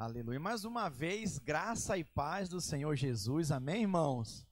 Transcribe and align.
Aleluia. 0.00 0.40
Mais 0.40 0.64
uma 0.64 0.88
vez, 0.88 1.36
graça 1.36 1.98
e 1.98 2.02
paz 2.02 2.48
do 2.48 2.58
Senhor 2.58 2.96
Jesus. 2.96 3.50
Amém, 3.50 3.82
irmãos? 3.82 4.48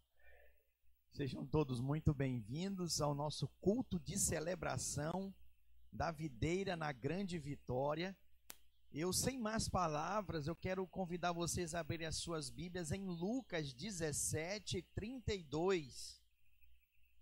Sejam 1.10 1.46
todos 1.46 1.80
muito 1.80 2.12
bem-vindos 2.12 3.01
ao 3.01 3.14
nosso 3.14 3.48
culto 3.58 3.98
de 3.98 4.19
celebração 4.19 5.34
da 5.90 6.11
videira 6.11 6.76
na 6.76 6.92
grande 6.92 7.38
vitória. 7.38 8.14
Eu, 8.92 9.11
sem 9.11 9.38
mais 9.38 9.71
palavras, 9.71 10.46
eu 10.46 10.54
quero 10.54 10.87
convidar 10.87 11.33
vocês 11.33 11.74
a 11.74 11.80
abrirem 11.80 12.06
as 12.06 12.19
suas 12.19 12.51
Bíblias 12.51 12.92
em 12.92 13.06
Lucas 13.06 13.72
17, 13.72 14.83
32. 14.94 16.23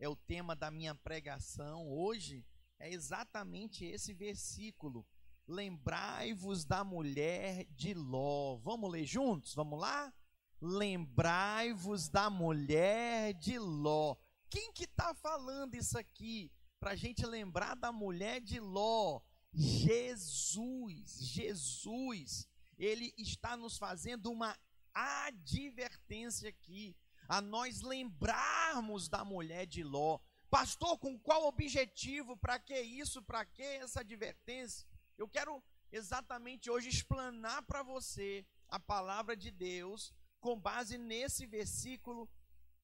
É 0.01 0.09
o 0.09 0.17
tema 0.17 0.57
da 0.57 0.69
minha 0.69 0.97
pregação 0.97 1.89
hoje, 1.89 2.45
é 2.77 2.93
exatamente 2.93 3.85
esse 3.85 4.13
versículo 4.13 5.07
Lembrai-vos 5.47 6.65
da 6.65 6.83
mulher 6.83 7.67
de 7.71 7.95
Ló. 7.95 8.57
Vamos 8.57 8.91
ler 8.91 9.05
juntos? 9.05 9.55
Vamos 9.55 9.79
lá? 9.79 10.13
Lembrai-vos 10.61 12.09
da 12.09 12.29
mulher 12.29 13.35
de 13.35 13.59
Ló. 13.59 14.17
Quem 14.51 14.73
que 14.73 14.85
está 14.85 15.15
falando 15.15 15.75
isso 15.75 15.97
aqui? 15.97 16.51
Para 16.81 16.93
a 16.93 16.97
gente 16.97 17.25
lembrar 17.25 17.77
da 17.77 17.93
mulher 17.93 18.41
de 18.41 18.59
Ló. 18.59 19.21
Jesus, 19.53 21.19
Jesus, 21.21 22.49
ele 22.77 23.15
está 23.17 23.57
nos 23.57 23.79
fazendo 23.79 24.31
uma 24.31 24.57
advertência 24.93 26.49
aqui, 26.49 26.97
a 27.29 27.41
nós 27.41 27.83
lembrarmos 27.83 29.09
da 29.09 29.25
mulher 29.25 29.67
de 29.67 29.83
Ló. 29.83 30.19
Pastor, 30.51 30.99
com 30.99 31.19
qual 31.19 31.47
objetivo? 31.47 32.37
Para 32.37 32.59
que 32.59 32.79
isso? 32.81 33.23
Para 33.23 33.45
que 33.45 33.63
essa 33.63 34.01
advertência? 34.01 34.87
Eu 35.19 35.27
quero 35.27 35.63
exatamente 35.91 36.71
hoje 36.71 36.91
explanar 36.91 37.63
para 37.63 37.83
você 37.83 38.45
a 38.69 38.79
palavra 38.79 39.35
de 39.35 39.51
Deus 39.51 40.13
com 40.41 40.61
base 40.61 40.99
nesse 40.99 41.47
versículo 41.47 42.29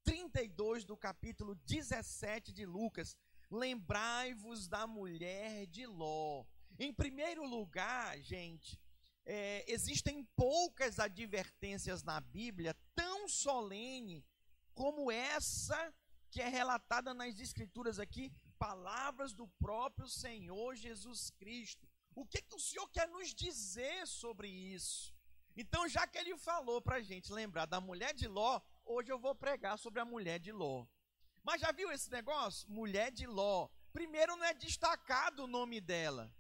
32 0.02 0.84
do 0.84 0.96
capítulo 0.96 1.54
17 1.66 2.50
de 2.50 2.64
Lucas. 2.64 3.14
Lembrai-vos 3.50 4.66
da 4.66 4.86
mulher 4.86 5.66
de 5.66 5.86
Ló. 5.86 6.44
Em 6.78 6.92
primeiro 6.92 7.44
lugar, 7.44 8.18
gente, 8.20 8.80
é, 9.26 9.70
existem 9.70 10.24
poucas 10.34 10.98
advertências 10.98 12.02
na 12.02 12.18
Bíblia 12.18 12.74
tão 12.94 13.28
solene 13.28 14.24
como 14.74 15.12
essa 15.12 15.92
que 16.30 16.40
é 16.40 16.48
relatada 16.48 17.12
nas 17.12 17.38
Escrituras 17.38 17.98
aqui, 17.98 18.32
palavras 18.58 19.34
do 19.34 19.46
próprio 19.46 20.08
Senhor 20.08 20.74
Jesus 20.74 21.28
Cristo. 21.32 21.91
O 22.14 22.26
que, 22.26 22.42
que 22.42 22.54
o 22.54 22.60
Senhor 22.60 22.86
quer 22.88 23.08
nos 23.08 23.34
dizer 23.34 24.06
sobre 24.06 24.48
isso? 24.48 25.14
Então, 25.56 25.88
já 25.88 26.06
que 26.06 26.18
ele 26.18 26.36
falou 26.36 26.80
para 26.80 26.96
a 26.96 27.02
gente 27.02 27.32
lembrar 27.32 27.66
da 27.66 27.80
mulher 27.80 28.14
de 28.14 28.28
Ló, 28.28 28.60
hoje 28.84 29.10
eu 29.10 29.18
vou 29.18 29.34
pregar 29.34 29.78
sobre 29.78 30.00
a 30.00 30.04
mulher 30.04 30.38
de 30.38 30.52
Ló. 30.52 30.86
Mas 31.42 31.60
já 31.60 31.72
viu 31.72 31.90
esse 31.90 32.10
negócio? 32.10 32.70
Mulher 32.70 33.10
de 33.10 33.26
Ló. 33.26 33.68
Primeiro, 33.92 34.36
não 34.36 34.44
é 34.44 34.54
destacado 34.54 35.44
o 35.44 35.46
nome 35.46 35.80
dela. 35.80 36.34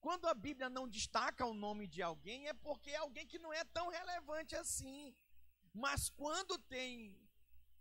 Quando 0.00 0.26
a 0.26 0.34
Bíblia 0.34 0.68
não 0.70 0.88
destaca 0.88 1.44
o 1.44 1.54
nome 1.54 1.86
de 1.86 2.02
alguém, 2.02 2.48
é 2.48 2.54
porque 2.54 2.90
é 2.90 2.96
alguém 2.96 3.26
que 3.26 3.38
não 3.38 3.52
é 3.52 3.64
tão 3.64 3.88
relevante 3.88 4.54
assim. 4.56 5.14
Mas 5.74 6.08
quando 6.08 6.58
tem 6.58 7.18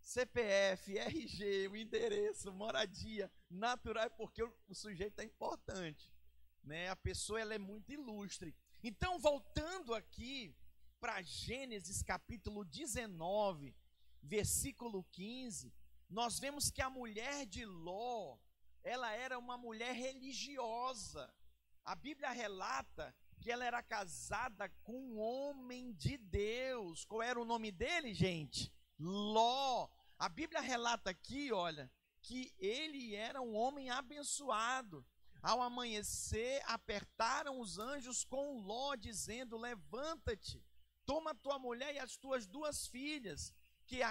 CPF, 0.02 0.98
RG, 0.98 1.68
o 1.70 1.76
endereço, 1.76 2.52
moradia, 2.52 3.32
natural, 3.50 4.06
é 4.06 4.10
porque 4.10 4.44
o 4.44 4.74
sujeito 4.74 5.20
é 5.20 5.24
importante 5.24 6.17
né? 6.68 6.90
A 6.90 6.96
pessoa 6.96 7.40
ela 7.40 7.56
é 7.56 7.58
muito 7.58 7.92
ilustre. 7.92 8.54
Então, 8.84 9.18
voltando 9.18 9.96
aqui 9.96 10.54
para 11.00 11.22
Gênesis 11.22 12.04
capítulo 12.04 12.66
19, 12.66 13.74
versículo 14.22 15.04
15, 15.12 15.74
nós 16.10 16.40
vemos 16.40 16.70
que 16.70 16.82
a 16.82 16.90
mulher 16.90 17.46
de 17.46 17.66
Ló, 17.66 18.38
ela 18.84 19.12
era 19.12 19.40
uma 19.40 19.58
mulher 19.58 19.94
religiosa. 19.94 21.34
A 21.86 21.96
Bíblia 21.96 22.32
relata 22.32 23.16
que 23.40 23.50
ela 23.50 23.64
era 23.64 23.82
casada 23.82 24.70
com 24.84 25.00
um 25.00 25.20
homem 25.20 25.94
de 25.94 26.18
Deus. 26.18 27.06
Qual 27.06 27.22
era 27.22 27.40
o 27.40 27.46
nome 27.46 27.72
dele, 27.72 28.14
gente? 28.14 28.74
Ló. 29.00 29.90
A 30.20 30.28
Bíblia 30.28 30.60
relata 30.60 31.12
aqui, 31.12 31.52
olha, 31.52 31.90
que 32.22 32.54
ele 32.58 33.16
era 33.16 33.42
um 33.42 33.56
homem 33.56 33.90
abençoado. 33.90 35.06
Ao 35.48 35.62
amanhecer, 35.62 36.62
apertaram 36.66 37.62
os 37.62 37.80
anjos 37.80 38.26
com 38.26 38.60
Ló, 38.60 38.98
dizendo: 38.98 39.56
Levanta-te, 39.56 40.62
toma 41.06 41.34
tua 41.34 41.58
mulher 41.58 41.96
e 41.96 42.00
as 42.00 42.18
tuas 42.18 42.46
duas 42.46 42.86
filhas, 42.90 43.56
que 43.86 44.02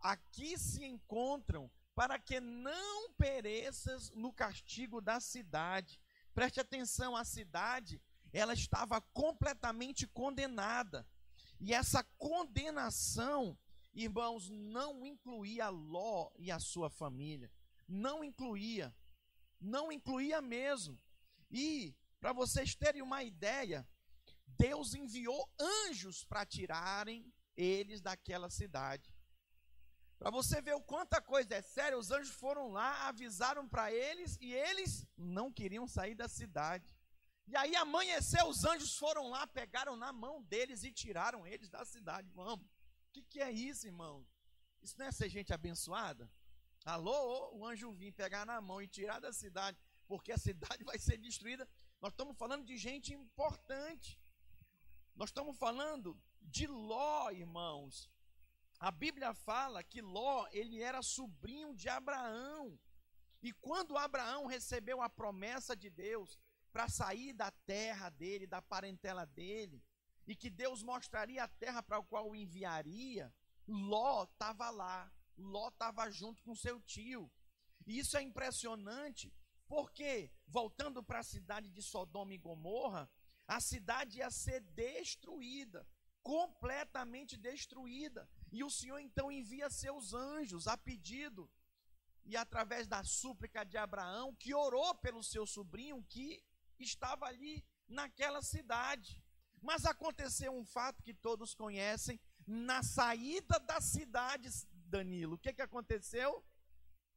aqui 0.00 0.58
se 0.58 0.84
encontram, 0.84 1.70
para 1.94 2.18
que 2.18 2.40
não 2.40 3.12
pereças 3.12 4.10
no 4.10 4.32
castigo 4.32 5.00
da 5.00 5.20
cidade. 5.20 6.00
Preste 6.34 6.58
atenção, 6.58 7.14
a 7.14 7.24
cidade, 7.24 8.02
ela 8.32 8.52
estava 8.52 9.00
completamente 9.00 10.08
condenada. 10.08 11.06
E 11.60 11.72
essa 11.72 12.02
condenação, 12.18 13.56
irmãos, 13.94 14.48
não 14.48 15.06
incluía 15.06 15.68
Ló 15.68 16.32
e 16.36 16.50
a 16.50 16.58
sua 16.58 16.90
família. 16.90 17.48
Não 17.86 18.24
incluía 18.24 18.92
não 19.62 19.92
incluía 19.92 20.40
mesmo. 20.40 21.00
E, 21.50 21.94
para 22.20 22.32
vocês 22.32 22.74
terem 22.74 23.02
uma 23.02 23.22
ideia, 23.22 23.88
Deus 24.46 24.94
enviou 24.94 25.50
anjos 25.58 26.24
para 26.24 26.44
tirarem 26.44 27.32
eles 27.56 28.00
daquela 28.00 28.50
cidade. 28.50 29.12
Para 30.18 30.30
você 30.30 30.62
ver 30.62 30.74
o 30.74 30.80
quanta 30.80 31.20
coisa 31.20 31.54
é 31.54 31.62
séria, 31.62 31.98
os 31.98 32.10
anjos 32.10 32.34
foram 32.34 32.70
lá, 32.70 33.08
avisaram 33.08 33.68
para 33.68 33.92
eles 33.92 34.38
e 34.40 34.52
eles 34.52 35.06
não 35.16 35.52
queriam 35.52 35.86
sair 35.86 36.14
da 36.14 36.28
cidade. 36.28 36.94
E 37.48 37.56
aí 37.56 37.74
amanheceu, 37.74 38.46
os 38.46 38.64
anjos 38.64 38.96
foram 38.96 39.28
lá, 39.28 39.46
pegaram 39.46 39.96
na 39.96 40.12
mão 40.12 40.42
deles 40.44 40.84
e 40.84 40.92
tiraram 40.92 41.46
eles 41.46 41.68
da 41.68 41.84
cidade. 41.84 42.30
Vamos. 42.30 42.64
O 42.66 43.12
que, 43.12 43.22
que 43.22 43.40
é 43.40 43.50
isso, 43.50 43.86
irmão? 43.86 44.24
Isso 44.80 44.96
não 44.98 45.06
é 45.06 45.12
ser 45.12 45.28
gente 45.28 45.52
abençoada? 45.52 46.30
Alô, 46.84 47.54
o 47.56 47.64
anjo 47.64 47.92
vir 47.92 48.12
pegar 48.12 48.44
na 48.44 48.60
mão 48.60 48.82
e 48.82 48.88
tirar 48.88 49.20
da 49.20 49.32
cidade, 49.32 49.78
porque 50.08 50.32
a 50.32 50.38
cidade 50.38 50.82
vai 50.84 50.98
ser 50.98 51.16
destruída. 51.16 51.68
Nós 52.00 52.12
estamos 52.12 52.36
falando 52.36 52.64
de 52.64 52.76
gente 52.76 53.14
importante. 53.14 54.20
Nós 55.14 55.28
estamos 55.28 55.56
falando 55.56 56.20
de 56.40 56.66
Ló, 56.66 57.30
irmãos. 57.30 58.10
A 58.80 58.90
Bíblia 58.90 59.32
fala 59.32 59.84
que 59.84 60.00
Ló, 60.00 60.48
ele 60.50 60.82
era 60.82 61.02
sobrinho 61.02 61.72
de 61.72 61.88
Abraão. 61.88 62.76
E 63.40 63.52
quando 63.52 63.96
Abraão 63.96 64.46
recebeu 64.46 65.00
a 65.00 65.08
promessa 65.08 65.76
de 65.76 65.88
Deus 65.88 66.36
para 66.72 66.88
sair 66.88 67.32
da 67.32 67.50
terra 67.50 68.08
dele, 68.08 68.46
da 68.46 68.60
parentela 68.60 69.24
dele, 69.24 69.80
e 70.26 70.34
que 70.34 70.50
Deus 70.50 70.82
mostraria 70.82 71.44
a 71.44 71.48
terra 71.48 71.80
para 71.80 71.98
a 71.98 72.02
qual 72.02 72.30
o 72.30 72.34
enviaria, 72.34 73.32
Ló 73.68 74.24
estava 74.24 74.68
lá. 74.70 75.12
Ló 75.36 75.68
estava 75.68 76.10
junto 76.10 76.42
com 76.42 76.54
seu 76.54 76.80
tio. 76.80 77.30
E 77.86 77.98
isso 77.98 78.16
é 78.16 78.22
impressionante, 78.22 79.32
porque, 79.66 80.30
voltando 80.46 81.02
para 81.02 81.20
a 81.20 81.24
cidade 81.24 81.68
de 81.70 81.82
Sodoma 81.82 82.34
e 82.34 82.38
Gomorra, 82.38 83.10
a 83.46 83.60
cidade 83.60 84.18
ia 84.18 84.30
ser 84.30 84.60
destruída, 84.60 85.86
completamente 86.22 87.36
destruída. 87.36 88.28
E 88.50 88.62
o 88.62 88.70
Senhor 88.70 88.98
então 88.98 89.32
envia 89.32 89.68
seus 89.68 90.14
anjos 90.14 90.68
a 90.68 90.76
pedido, 90.76 91.50
e 92.24 92.36
através 92.36 92.86
da 92.86 93.02
súplica 93.02 93.64
de 93.64 93.76
Abraão, 93.76 94.34
que 94.36 94.54
orou 94.54 94.94
pelo 94.94 95.22
seu 95.24 95.44
sobrinho 95.46 96.04
que 96.04 96.42
estava 96.78 97.26
ali 97.26 97.64
naquela 97.88 98.42
cidade. 98.42 99.20
Mas 99.60 99.84
aconteceu 99.84 100.52
um 100.52 100.64
fato 100.64 101.02
que 101.02 101.14
todos 101.14 101.54
conhecem: 101.54 102.20
na 102.46 102.82
saída 102.82 103.58
da 103.60 103.80
cidade 103.80 104.48
Danilo, 104.92 105.36
o 105.36 105.38
que, 105.38 105.54
que 105.54 105.62
aconteceu? 105.62 106.44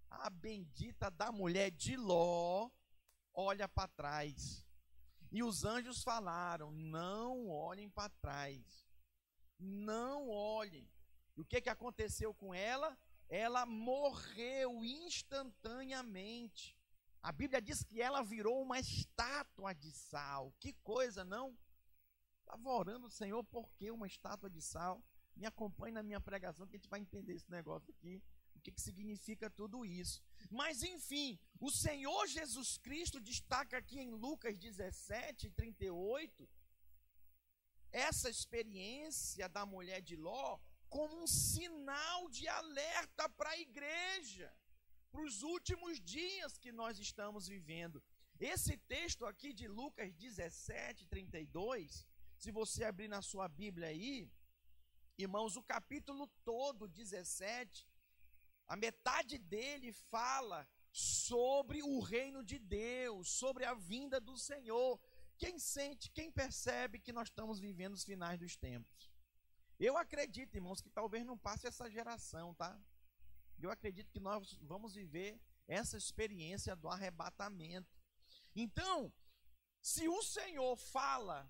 A 0.09 0.29
bendita 0.29 1.11
da 1.11 1.29
mulher 1.29 1.71
de 1.71 1.97
Ló 1.97 2.71
olha 3.33 3.67
para 3.67 3.89
trás. 3.89 4.65
E 5.29 5.43
os 5.43 5.65
anjos 5.65 6.01
falaram: 6.01 6.71
não 6.71 7.49
olhem 7.49 7.89
para 7.89 8.09
trás. 8.21 8.87
Não 9.59 10.29
olhem. 10.29 10.89
E 11.35 11.41
o 11.41 11.45
que, 11.45 11.59
que 11.59 11.69
aconteceu 11.69 12.33
com 12.33 12.53
ela? 12.53 12.97
Ela 13.27 13.65
morreu 13.65 14.85
instantaneamente. 14.85 16.79
A 17.21 17.33
Bíblia 17.33 17.61
diz 17.61 17.83
que 17.83 18.01
ela 18.01 18.23
virou 18.23 18.61
uma 18.61 18.79
estátua 18.79 19.73
de 19.73 19.91
sal. 19.91 20.53
Que 20.61 20.71
coisa, 20.81 21.25
não? 21.25 21.57
Estava 22.39 22.69
orando 22.69 23.07
o 23.07 23.11
Senhor, 23.11 23.43
por 23.43 23.69
que 23.73 23.91
uma 23.91 24.07
estátua 24.07 24.49
de 24.49 24.61
sal? 24.61 25.03
Me 25.35 25.45
acompanhe 25.45 25.93
na 25.93 26.03
minha 26.03 26.21
pregação 26.21 26.65
que 26.65 26.75
a 26.75 26.79
gente 26.79 26.89
vai 26.89 26.99
entender 26.99 27.33
esse 27.33 27.49
negócio 27.51 27.93
aqui, 27.93 28.23
o 28.55 28.59
que, 28.61 28.71
que 28.71 28.81
significa 28.81 29.49
tudo 29.49 29.85
isso. 29.85 30.23
Mas 30.49 30.81
enfim, 30.81 31.39
o 31.59 31.69
Senhor 31.69 32.25
Jesus 32.27 32.77
Cristo 32.77 33.19
destaca 33.19 33.77
aqui 33.77 33.99
em 33.99 34.11
Lucas 34.11 34.57
17, 34.57 35.49
38, 35.51 36.49
essa 37.91 38.29
experiência 38.29 39.47
da 39.47 39.65
mulher 39.65 40.01
de 40.01 40.15
Ló 40.15 40.59
como 40.89 41.23
um 41.23 41.27
sinal 41.27 42.29
de 42.29 42.47
alerta 42.47 43.27
para 43.29 43.49
a 43.49 43.59
igreja, 43.59 44.53
para 45.11 45.21
os 45.21 45.43
últimos 45.43 45.99
dias 45.99 46.57
que 46.57 46.71
nós 46.71 46.99
estamos 46.99 47.47
vivendo. 47.47 48.01
Esse 48.39 48.77
texto 48.77 49.25
aqui 49.25 49.53
de 49.53 49.67
Lucas 49.67 50.13
17, 50.13 51.07
32, 51.07 52.05
se 52.37 52.51
você 52.51 52.83
abrir 52.83 53.07
na 53.07 53.21
sua 53.21 53.47
Bíblia 53.47 53.87
aí, 53.87 54.29
irmãos, 55.17 55.55
o 55.55 55.63
capítulo 55.63 56.27
todo, 56.43 56.87
17, 56.87 57.87
a 58.67 58.75
metade 58.75 59.37
dele 59.37 59.91
fala 59.93 60.67
sobre 60.91 61.83
o 61.83 61.99
reino 61.99 62.43
de 62.43 62.57
Deus, 62.57 63.29
sobre 63.29 63.65
a 63.65 63.73
vinda 63.73 64.19
do 64.19 64.37
Senhor. 64.37 64.99
Quem 65.37 65.59
sente, 65.59 66.09
quem 66.11 66.31
percebe 66.31 66.99
que 66.99 67.11
nós 67.13 67.27
estamos 67.27 67.59
vivendo 67.59 67.93
os 67.93 68.03
finais 68.03 68.39
dos 68.39 68.55
tempos? 68.55 69.11
Eu 69.77 69.97
acredito, 69.97 70.55
irmãos, 70.55 70.81
que 70.81 70.89
talvez 70.89 71.25
não 71.25 71.37
passe 71.37 71.67
essa 71.67 71.89
geração, 71.89 72.53
tá? 72.55 72.79
Eu 73.59 73.69
acredito 73.69 74.11
que 74.11 74.19
nós 74.19 74.53
vamos 74.61 74.95
viver 74.95 75.39
essa 75.67 75.97
experiência 75.97 76.75
do 76.75 76.87
arrebatamento. 76.87 77.89
Então, 78.55 79.13
se 79.81 80.07
o 80.07 80.21
Senhor 80.23 80.75
fala 80.77 81.49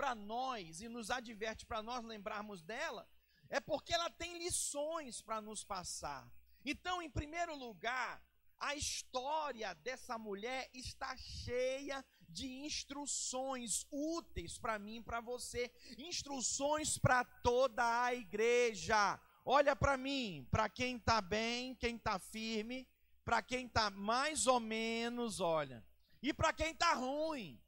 para 0.00 0.14
nós 0.14 0.80
e 0.80 0.88
nos 0.88 1.10
adverte 1.10 1.66
para 1.66 1.82
nós 1.82 2.02
lembrarmos 2.02 2.62
dela, 2.62 3.06
é 3.50 3.60
porque 3.60 3.92
ela 3.92 4.08
tem 4.08 4.38
lições 4.38 5.20
para 5.20 5.42
nos 5.42 5.62
passar. 5.62 6.26
Então, 6.64 7.02
em 7.02 7.10
primeiro 7.10 7.54
lugar, 7.54 8.18
a 8.58 8.74
história 8.74 9.74
dessa 9.74 10.16
mulher 10.16 10.70
está 10.72 11.14
cheia 11.18 12.02
de 12.26 12.48
instruções 12.64 13.86
úteis 13.90 14.56
para 14.56 14.78
mim 14.78 14.96
e 14.96 15.02
para 15.02 15.20
você, 15.20 15.70
instruções 15.98 16.96
para 16.96 17.22
toda 17.22 18.02
a 18.02 18.14
igreja. 18.14 19.20
Olha 19.44 19.76
para 19.76 19.98
mim, 19.98 20.48
para 20.50 20.66
quem 20.70 20.96
está 20.96 21.20
bem, 21.20 21.74
quem 21.74 21.96
está 21.96 22.18
firme, 22.18 22.88
para 23.22 23.42
quem 23.42 23.66
está 23.66 23.90
mais 23.90 24.46
ou 24.46 24.60
menos, 24.60 25.40
olha, 25.40 25.84
e 26.22 26.32
para 26.32 26.54
quem 26.54 26.70
está 26.70 26.94
ruim, 26.94 27.60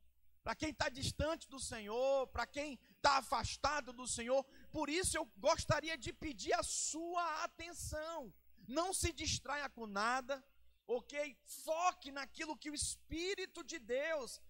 para 0.43 0.55
quem 0.55 0.71
está 0.71 0.89
distante 0.89 1.49
do 1.49 1.61
Senhor, 1.61 2.27
para 2.29 2.47
quem 2.47 2.79
está 2.97 3.19
afastado 3.19 3.93
do 3.93 4.07
Senhor. 4.07 4.45
Por 4.71 4.89
isso 4.89 5.17
eu 5.17 5.25
gostaria 5.39 5.97
de 5.97 6.13
pedir 6.13 6.53
a 6.55 6.63
sua 6.63 7.45
atenção. 7.45 8.33
Não 8.67 8.93
se 8.93 9.13
distraia 9.13 9.69
com 9.69 9.87
nada, 9.87 10.45
ok? 10.87 11.37
Foque 11.65 12.11
naquilo 12.11 12.57
que 12.57 12.71
o 12.71 12.75
Espírito 12.75 13.63
de 13.63 13.79
Deus 13.79 14.41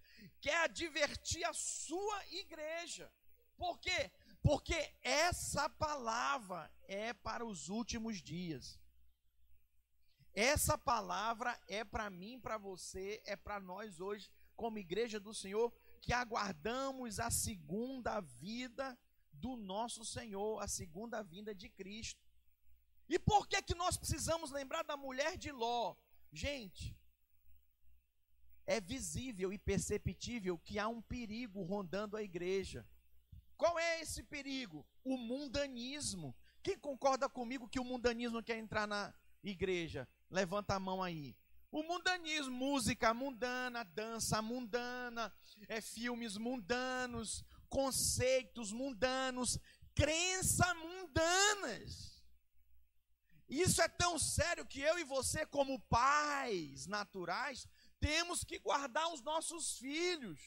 quer 0.41 0.65
advertir 0.65 1.45
a 1.45 1.53
sua 1.53 2.27
igreja. 2.27 3.13
Por 3.57 3.79
quê? 3.79 4.11
Porque 4.43 4.93
essa 5.03 5.69
palavra 5.69 6.73
é 6.89 7.13
para 7.13 7.45
os 7.45 7.69
últimos 7.69 8.21
dias. 8.21 8.81
Essa 10.35 10.79
palavra 10.79 11.59
é 11.69 11.85
para 11.85 12.09
mim, 12.09 12.41
para 12.41 12.57
você, 12.57 13.23
é 13.27 13.37
para 13.37 13.61
nós 13.61 14.01
hoje, 14.01 14.31
como 14.57 14.79
igreja 14.79 15.21
do 15.21 15.35
Senhor, 15.35 15.73
que 16.03 16.13
aguardamos 16.13 17.21
a 17.21 17.31
segunda 17.31 18.21
vida 18.21 18.99
do 19.33 19.57
nosso 19.57 20.05
Senhor, 20.05 20.61
a 20.61 20.67
segunda 20.67 21.23
vinda 21.23 21.55
de 21.55 21.69
Cristo. 21.71 22.21
E 23.09 23.19
por 23.19 23.47
que 23.47 23.63
que 23.63 23.75
nós 23.75 23.97
precisamos 23.97 24.51
lembrar 24.51 24.83
da 24.83 24.97
mulher 24.97 25.39
de 25.39 25.53
Ló? 25.53 25.95
Gente, 26.33 26.97
é 28.67 28.81
visível 28.81 29.53
e 29.53 29.59
perceptível 29.59 30.59
que 30.59 30.79
há 30.79 30.89
um 30.89 31.01
perigo 31.01 31.63
rondando 31.63 32.17
a 32.17 32.23
igreja. 32.23 32.87
Qual 33.57 33.79
é 33.79 34.01
esse 34.01 34.25
perigo? 34.25 34.85
O 35.05 35.17
mundanismo. 35.17 36.35
Quem 36.63 36.77
concorda 36.77 37.29
comigo 37.29 37.69
que 37.69 37.79
o 37.79 37.85
mundanismo 37.85 38.43
quer 38.43 38.59
entrar 38.59 38.89
na 38.89 39.15
igreja? 39.43 40.09
Levanta 40.29 40.75
a 40.75 40.81
mão 40.81 41.01
aí. 41.03 41.37
O 41.73 41.83
mundanismo, 41.83 42.55
música 42.55 43.15
mundana, 43.15 43.83
dança 43.83 44.43
mundana, 44.43 45.33
é, 45.67 45.81
filmes 45.81 46.37
mundanos, 46.37 47.43
conceitos 47.71 48.71
mundanos, 48.71 49.59
crenças 49.95 50.77
mundanas. 50.77 52.23
Isso 53.49 53.81
é 53.81 53.89
tão 53.89 54.19
sério 54.19 54.67
que 54.67 54.83
eu 54.83 54.99
e 54.99 55.05
você, 55.05 55.47
como 55.47 55.81
pais 55.81 56.87
naturais, 56.87 57.67
temos 57.99 58.45
que 58.45 58.59
guardar 58.59 59.11
os 59.11 59.23
nossos 59.23 59.79
filhos. 59.79 60.41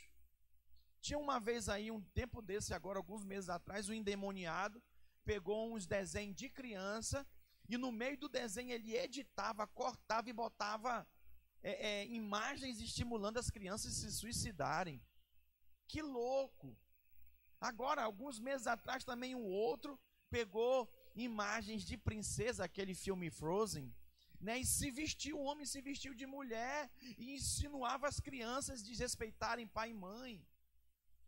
Tinha 1.01 1.17
uma 1.17 1.39
vez 1.39 1.67
aí, 1.69 1.89
um 1.89 2.01
tempo 2.01 2.39
desse, 2.39 2.71
agora, 2.71 2.99
alguns 2.99 3.23
meses 3.23 3.49
atrás, 3.49 3.89
o 3.89 3.91
um 3.91 3.95
endemoniado 3.95 4.79
pegou 5.23 5.73
uns 5.73 5.87
desenhos 5.87 6.35
de 6.35 6.49
criança 6.49 7.25
e 7.67 7.77
no 7.77 7.91
meio 7.91 8.15
do 8.15 8.29
desenho 8.29 8.71
ele 8.71 8.95
editava, 8.95 9.65
cortava 9.65 10.29
e 10.29 10.33
botava 10.33 11.07
é, 11.69 11.73
é, 11.89 12.05
imagens 12.05 12.79
estimulando 12.79 13.39
as 13.39 13.49
crianças 13.49 13.91
a 13.91 13.95
se 14.01 14.11
suicidarem. 14.21 15.01
Que 15.87 16.01
louco! 16.01 16.77
Agora, 17.59 18.03
alguns 18.03 18.39
meses 18.39 18.67
atrás, 18.67 19.03
também 19.03 19.33
um 19.33 19.47
outro 19.47 19.99
pegou 20.29 20.87
imagens 21.15 21.81
de 21.83 21.97
princesa, 21.97 22.65
aquele 22.65 22.93
filme 22.93 23.31
Frozen, 23.31 23.87
né? 24.39 24.59
E 24.59 24.65
se 24.65 24.91
vestiu, 24.91 25.39
o 25.39 25.45
homem 25.49 25.65
se 25.65 25.81
vestiu 25.81 26.13
de 26.13 26.27
mulher 26.27 26.91
e 27.17 27.33
insinuava 27.33 28.07
as 28.07 28.19
crianças 28.19 28.83
desrespeitarem 28.83 29.67
pai 29.67 29.89
e 29.89 29.99
mãe. 30.07 30.45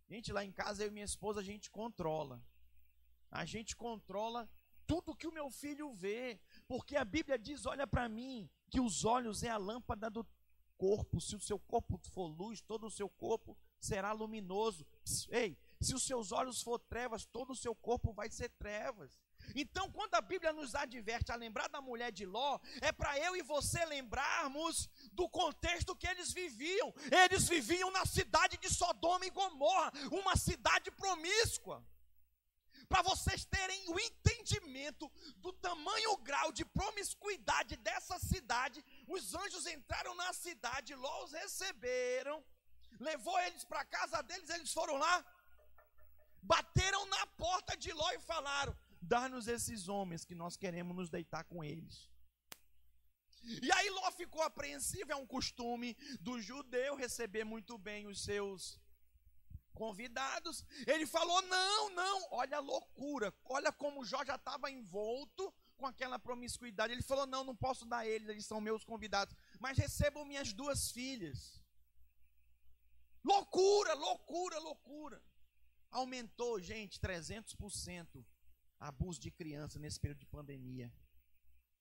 Gente, 0.08 0.32
lá 0.32 0.44
em 0.46 0.52
casa 0.52 0.84
eu 0.84 0.90
e 0.90 0.92
minha 0.92 1.12
esposa 1.14 1.40
a 1.40 1.44
gente 1.52 1.72
controla. 1.72 2.38
A 3.32 3.44
gente 3.44 3.76
controla 3.76 4.48
tudo 4.86 5.16
que 5.16 5.28
o 5.28 5.34
meu 5.40 5.50
filho 5.50 5.92
vê, 5.94 6.40
porque 6.68 6.96
a 6.96 7.04
Bíblia 7.04 7.40
diz: 7.40 7.66
olha 7.66 7.88
para 7.88 8.08
mim, 8.08 8.48
que 8.70 8.80
os 8.80 9.06
olhos 9.06 9.44
é 9.44 9.50
a 9.50 9.58
lâmpada 9.58 10.10
do 10.10 10.26
corpo. 10.78 11.20
Se 11.20 11.36
o 11.36 11.40
seu 11.40 11.60
corpo 11.60 12.00
for 12.12 12.28
luz, 12.28 12.62
todo 12.62 12.88
o 12.88 12.92
seu 12.92 13.10
corpo 13.10 13.58
será 13.80 14.12
luminoso. 14.12 14.86
Ei, 15.30 15.58
se 15.82 15.94
os 15.94 16.04
seus 16.04 16.32
olhos 16.32 16.62
for 16.62 16.80
trevas, 16.80 17.26
todo 17.26 17.52
o 17.52 17.56
seu 17.56 17.76
corpo 17.76 18.14
vai 18.14 18.30
ser 18.30 18.50
trevas. 18.50 19.20
Então, 19.56 19.90
quando 19.92 20.16
a 20.16 20.22
Bíblia 20.22 20.52
nos 20.52 20.76
adverte 20.76 21.32
a 21.32 21.36
lembrar 21.36 21.70
da 21.70 21.80
mulher 21.80 22.12
de 22.12 22.26
Ló, 22.26 22.60
é 22.82 22.92
para 22.92 23.18
eu 23.20 23.36
e 23.36 23.42
você 23.42 23.86
lembrarmos 23.86 24.90
do 25.14 25.30
contexto 25.30 25.96
que 25.96 26.08
eles 26.08 26.34
viviam. 26.34 26.94
Eles 27.12 27.48
viviam 27.48 27.92
na 27.92 28.06
cidade 28.06 28.58
de 28.58 28.70
Sodoma 28.70 29.26
e 29.26 29.30
Gomorra, 29.30 29.92
uma 30.12 30.36
cidade 30.36 30.92
promíscua. 30.92 31.84
Para 32.90 33.02
vocês 33.02 33.44
terem 33.46 33.90
o 33.90 34.00
entendimento 34.00 35.12
do 35.38 35.52
tamanho 35.54 36.16
grau 36.18 36.52
de 36.52 36.64
promiscuidade 36.64 37.76
dessa 37.78 38.18
cidade, 38.20 38.84
os 39.08 39.36
anjos 39.36 39.66
entraram 39.68 40.16
na 40.16 40.32
cidade, 40.34 40.96
Ló 40.96 41.26
os 41.26 41.34
receberam, 41.34 42.44
levou 43.00 43.38
eles 43.42 43.66
para 43.66 43.84
casa 43.86 44.22
deles, 44.24 44.50
eles 44.50 44.72
foram 44.72 44.96
lá, 44.96 45.26
bateram 46.42 47.06
na 47.08 47.28
porta 47.28 47.76
de 47.76 47.92
Ló 47.92 48.10
e 48.12 48.20
falaram: 48.20 48.76
Dá-nos 49.02 49.48
esses 49.48 49.88
homens 49.90 50.24
que 50.24 50.36
nós 50.36 50.56
queremos 50.56 50.96
nos 50.96 51.10
deitar 51.10 51.44
com 51.44 51.64
eles. 51.64 52.10
E 53.62 53.72
aí 53.72 53.90
Ló 53.90 54.12
ficou 54.12 54.42
apreensivo, 54.42 55.12
é 55.12 55.16
um 55.16 55.28
costume 55.28 55.96
do 56.20 56.42
judeu 56.42 56.96
receber 56.96 57.44
muito 57.44 57.78
bem 57.78 58.08
os 58.08 58.24
seus 58.24 58.80
convidados. 59.78 60.66
Ele 60.86 61.06
falou: 61.06 61.40
não, 61.44 61.90
não, 61.92 62.28
olha 62.32 62.58
a 62.58 62.66
loucura, 62.72 63.34
olha 63.46 63.72
como 63.72 64.04
Jó 64.04 64.26
já 64.26 64.36
estava 64.36 64.72
envolto 64.72 65.54
com 65.78 65.86
aquela 65.86 66.18
promiscuidade. 66.18 66.92
Ele 66.92 67.04
falou: 67.04 67.28
não, 67.28 67.44
não 67.44 67.56
posso 67.56 67.86
dar 67.86 68.06
eles, 68.06 68.28
eles 68.28 68.46
são 68.46 68.60
meus 68.60 68.84
convidados, 68.84 69.36
mas 69.60 69.78
recebam 69.78 70.26
minhas 70.26 70.52
duas 70.52 70.92
filhas. 70.92 71.62
Loucura, 73.24 73.94
loucura, 73.94 74.58
loucura. 74.60 75.24
Aumentou, 75.92 76.60
gente, 76.60 77.00
300% 77.00 78.26
abuso 78.80 79.20
de 79.20 79.32
criança 79.32 79.80
nesse 79.80 80.00
período 80.00 80.20
de 80.20 80.26
pandemia. 80.26 80.92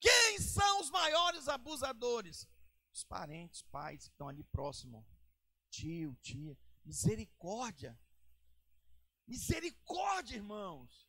Quem 0.01 0.39
são 0.39 0.81
os 0.81 0.91
maiores 0.91 1.49
abusadores? 1.49 2.47
Os 2.93 3.05
parentes, 3.05 3.63
pais 3.63 4.07
que 4.07 4.15
estão 4.15 4.29
ali 4.29 4.45
próximo. 4.45 5.07
Tio, 5.71 6.15
tia. 6.23 6.57
Misericórdia. 6.87 7.99
Misericórdia, 9.27 10.37
irmãos. 10.37 11.07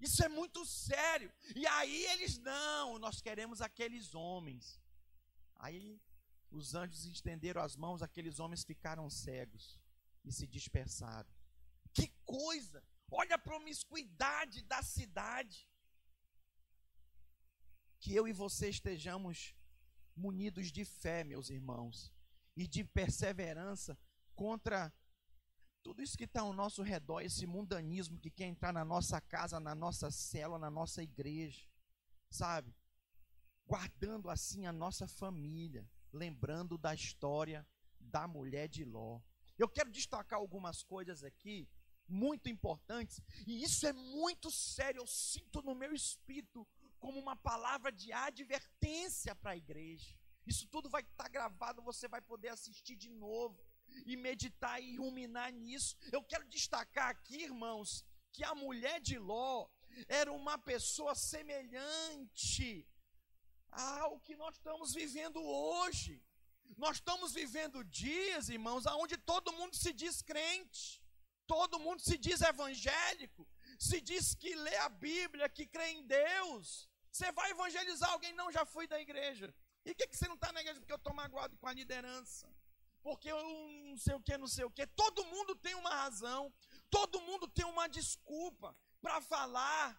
Isso 0.00 0.24
é 0.24 0.28
muito 0.28 0.64
sério. 0.66 1.32
E 1.54 1.66
aí 1.66 2.04
eles 2.06 2.38
não, 2.38 2.98
nós 2.98 3.20
queremos 3.20 3.60
aqueles 3.60 4.14
homens. 4.14 4.80
Aí 5.56 6.00
os 6.50 6.74
anjos 6.74 7.04
estenderam 7.04 7.62
as 7.62 7.76
mãos, 7.76 8.02
aqueles 8.02 8.40
homens 8.40 8.64
ficaram 8.64 9.08
cegos 9.08 9.78
e 10.24 10.32
se 10.32 10.46
dispersaram. 10.46 11.30
Que 11.92 12.08
coisa! 12.24 12.82
Olha 13.10 13.36
a 13.36 13.38
promiscuidade 13.38 14.62
da 14.62 14.82
cidade. 14.82 15.68
Que 18.00 18.14
eu 18.14 18.26
e 18.26 18.32
você 18.32 18.70
estejamos 18.70 19.54
munidos 20.16 20.72
de 20.72 20.84
fé, 20.84 21.22
meus 21.22 21.50
irmãos, 21.50 22.12
e 22.56 22.66
de 22.66 22.84
perseverança 22.84 23.98
contra 24.34 24.92
Tudo 25.82 26.02
isso 26.02 26.16
que 26.16 26.24
está 26.24 26.42
ao 26.42 26.52
nosso 26.52 26.82
redor, 26.82 27.22
esse 27.22 27.46
mundanismo 27.46 28.20
que 28.20 28.30
quer 28.30 28.44
entrar 28.44 28.72
na 28.72 28.84
nossa 28.84 29.18
casa, 29.20 29.58
na 29.58 29.74
nossa 29.74 30.10
célula, 30.10 30.58
na 30.58 30.70
nossa 30.70 31.02
igreja, 31.02 31.66
sabe? 32.30 32.74
Guardando 33.66 34.28
assim 34.28 34.66
a 34.66 34.72
nossa 34.72 35.06
família, 35.06 35.88
lembrando 36.12 36.76
da 36.76 36.94
história 36.94 37.66
da 37.98 38.28
mulher 38.28 38.68
de 38.68 38.84
Ló. 38.84 39.22
Eu 39.56 39.68
quero 39.68 39.90
destacar 39.90 40.38
algumas 40.38 40.82
coisas 40.82 41.24
aqui 41.24 41.66
muito 42.06 42.48
importantes, 42.48 43.22
e 43.46 43.62
isso 43.62 43.86
é 43.86 43.92
muito 43.92 44.50
sério, 44.50 45.00
eu 45.00 45.06
sinto 45.06 45.62
no 45.62 45.74
meu 45.74 45.94
espírito 45.94 46.66
como 46.98 47.18
uma 47.18 47.36
palavra 47.36 47.90
de 47.90 48.12
advertência 48.12 49.34
para 49.34 49.52
a 49.52 49.56
igreja. 49.56 50.19
Isso 50.46 50.66
tudo 50.68 50.88
vai 50.88 51.02
estar 51.02 51.24
tá 51.24 51.28
gravado, 51.28 51.82
você 51.82 52.08
vai 52.08 52.20
poder 52.20 52.48
assistir 52.48 52.96
de 52.96 53.10
novo 53.10 53.64
e 54.06 54.16
meditar 54.16 54.80
e 54.82 54.96
ruminar 54.96 55.52
nisso. 55.52 55.96
Eu 56.12 56.22
quero 56.22 56.48
destacar 56.48 57.08
aqui, 57.10 57.42
irmãos, 57.42 58.04
que 58.32 58.44
a 58.44 58.54
mulher 58.54 59.00
de 59.00 59.18
Ló 59.18 59.68
era 60.08 60.32
uma 60.32 60.56
pessoa 60.58 61.14
semelhante 61.14 62.86
ao 63.70 64.20
que 64.20 64.36
nós 64.36 64.56
estamos 64.56 64.94
vivendo 64.94 65.40
hoje. 65.42 66.22
Nós 66.76 66.96
estamos 66.96 67.32
vivendo 67.32 67.84
dias, 67.84 68.48
irmãos, 68.48 68.86
onde 68.86 69.16
todo 69.16 69.52
mundo 69.52 69.74
se 69.76 69.92
diz 69.92 70.22
crente, 70.22 71.02
todo 71.46 71.80
mundo 71.80 72.00
se 72.00 72.16
diz 72.16 72.40
evangélico, 72.40 73.46
se 73.78 74.00
diz 74.00 74.34
que 74.34 74.54
lê 74.54 74.76
a 74.76 74.88
Bíblia, 74.88 75.48
que 75.48 75.66
crê 75.66 75.88
em 75.90 76.06
Deus. 76.06 76.88
Você 77.10 77.32
vai 77.32 77.50
evangelizar 77.50 78.10
alguém? 78.12 78.32
Não, 78.32 78.52
já 78.52 78.64
fui 78.64 78.86
da 78.86 79.00
igreja. 79.00 79.52
O 79.92 79.94
que, 79.94 80.06
que 80.06 80.16
você 80.16 80.28
não 80.28 80.34
está 80.34 80.52
na 80.52 80.60
igreja? 80.60 80.80
Porque 80.80 80.92
eu 80.92 80.96
estou 80.96 81.14
magoado 81.14 81.56
com 81.56 81.66
a 81.66 81.72
liderança. 81.72 82.48
Porque 83.02 83.30
eu 83.30 83.42
não 83.42 83.96
sei 83.96 84.14
o 84.14 84.20
que, 84.20 84.36
não 84.38 84.46
sei 84.46 84.64
o 84.64 84.70
que. 84.70 84.86
Todo 84.86 85.24
mundo 85.26 85.54
tem 85.56 85.74
uma 85.74 85.90
razão, 85.90 86.52
todo 86.90 87.20
mundo 87.22 87.48
tem 87.48 87.64
uma 87.64 87.88
desculpa 87.88 88.76
para 89.00 89.20
falar. 89.20 89.98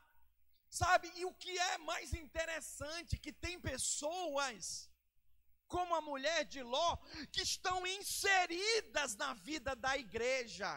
Sabe? 0.70 1.12
E 1.16 1.26
o 1.26 1.34
que 1.34 1.58
é 1.58 1.78
mais 1.80 2.14
interessante, 2.14 3.18
que 3.18 3.34
tem 3.34 3.60
pessoas 3.60 4.90
como 5.68 5.96
a 5.96 6.02
mulher 6.02 6.46
de 6.46 6.62
Ló, 6.62 6.98
que 7.32 7.42
estão 7.42 7.88
inseridas 7.88 9.16
na 9.16 9.34
vida 9.34 9.76
da 9.76 9.98
igreja. 9.98 10.70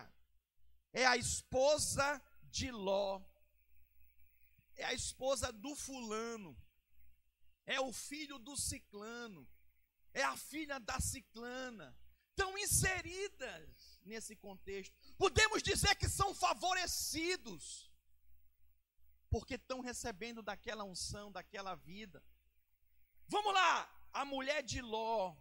É 0.92 1.04
a 1.04 1.16
esposa 1.16 2.22
de 2.44 2.70
Ló, 2.70 3.20
é 4.76 4.84
a 4.84 4.94
esposa 4.94 5.52
do 5.52 5.74
fulano, 5.74 6.56
é 7.66 7.80
o 7.80 7.92
filho 7.92 8.38
do 8.38 8.56
ciclano, 8.56 9.48
é 10.12 10.22
a 10.22 10.36
filha 10.36 10.78
da 10.78 11.00
ciclana. 11.00 11.96
Estão 12.30 12.58
inseridas 12.58 14.00
nesse 14.04 14.34
contexto. 14.34 14.94
Podemos 15.16 15.62
dizer 15.62 15.94
que 15.94 16.08
são 16.08 16.34
favorecidos, 16.34 17.90
porque 19.30 19.54
estão 19.54 19.80
recebendo 19.80 20.42
daquela 20.42 20.84
unção, 20.84 21.30
daquela 21.30 21.76
vida. 21.76 22.22
Vamos 23.28 23.54
lá, 23.54 23.88
a 24.12 24.24
mulher 24.24 24.62
de 24.62 24.80
Ló 24.80 25.36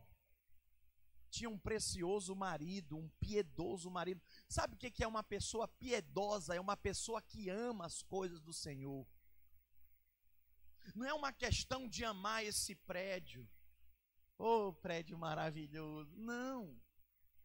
tinha 1.34 1.50
um 1.50 1.58
precioso 1.58 2.36
marido, 2.36 2.96
um 2.96 3.10
piedoso 3.20 3.90
marido. 3.90 4.22
Sabe 4.48 4.76
o 4.76 4.78
que 4.78 5.04
é 5.04 5.08
uma 5.08 5.24
pessoa 5.24 5.68
piedosa? 5.68 6.56
É 6.56 6.62
uma 6.62 6.78
pessoa 6.78 7.20
que 7.24 7.50
ama 7.50 7.88
as 7.88 8.04
coisas 8.04 8.40
do 8.40 8.54
Senhor. 8.54 9.08
Não 10.96 11.06
é 11.06 11.14
uma 11.14 11.32
questão 11.32 11.88
de 11.88 12.04
amar 12.04 12.44
esse 12.44 12.76
prédio. 12.76 13.50
Oh, 14.38 14.74
prédio 14.74 15.18
maravilhoso. 15.18 16.16
Não. 16.18 16.80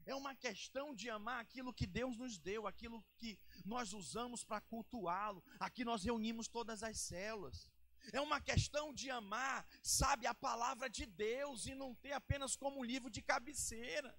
É 0.05 0.15
uma 0.15 0.35
questão 0.35 0.95
de 0.95 1.11
amar 1.11 1.41
aquilo 1.41 1.73
que 1.73 1.87
Deus 1.87 2.17
nos 2.17 2.39
deu, 2.39 2.67
aquilo 2.67 3.05
que 3.19 3.39
nós 3.65 3.93
usamos 3.93 4.43
para 4.43 4.61
cultuá-lo. 4.61 5.45
Aqui 5.61 5.85
nós 5.85 6.03
reunimos 6.03 6.49
todas 6.49 6.83
as 6.83 6.99
células. 6.99 7.71
É 8.13 8.21
uma 8.21 8.41
questão 8.41 8.93
de 8.93 9.11
amar, 9.11 9.67
sabe, 9.83 10.27
a 10.27 10.35
palavra 10.35 10.89
de 10.89 11.05
Deus 11.05 11.67
e 11.67 11.75
não 11.75 11.95
ter 11.95 12.13
apenas 12.13 12.57
como 12.57 12.83
livro 12.83 13.11
de 13.11 13.21
cabeceira. 13.21 14.17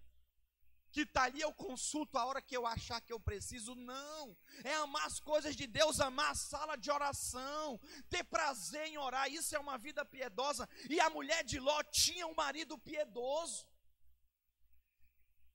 Que 0.92 1.02
está 1.02 1.24
ali 1.24 1.42
eu 1.42 1.54
consulto 1.54 2.18
a 2.18 2.26
hora 2.26 2.42
que 2.42 2.56
eu 2.58 2.66
achar 2.66 3.00
que 3.02 3.14
eu 3.14 3.20
preciso, 3.20 3.76
não. 3.76 4.36
É 4.64 4.74
amar 4.76 5.06
as 5.06 5.20
coisas 5.20 5.56
de 5.56 5.68
Deus, 5.68 6.00
amar 6.00 6.32
a 6.32 6.36
sala 6.36 6.76
de 6.76 6.90
oração, 6.90 7.80
ter 8.10 8.24
prazer 8.24 8.88
em 8.88 8.98
orar, 8.98 9.32
isso 9.32 9.56
é 9.56 9.60
uma 9.60 9.78
vida 9.78 10.04
piedosa. 10.04 10.68
E 10.90 11.00
a 11.00 11.10
mulher 11.10 11.44
de 11.44 11.60
Ló 11.60 11.82
tinha 11.84 12.26
um 12.26 12.34
marido 12.34 12.78
piedoso. 12.78 13.68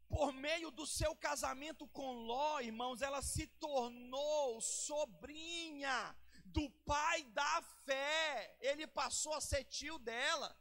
Por 0.09 0.33
meio 0.33 0.71
do 0.71 0.87
seu 0.87 1.17
casamento 1.17 1.89
com 1.89 2.13
Ló, 2.13 2.61
irmãos, 2.61 3.03
ela 3.03 3.21
se 3.21 3.47
tornou 3.59 4.61
sobrinha 4.61 6.17
do 6.45 6.71
pai 6.87 7.25
da 7.25 7.63
fé. 7.85 8.57
Ele 8.61 8.87
passou 8.87 9.35
a 9.35 9.41
ser 9.41 9.65
tio 9.65 9.99
dela. 9.99 10.57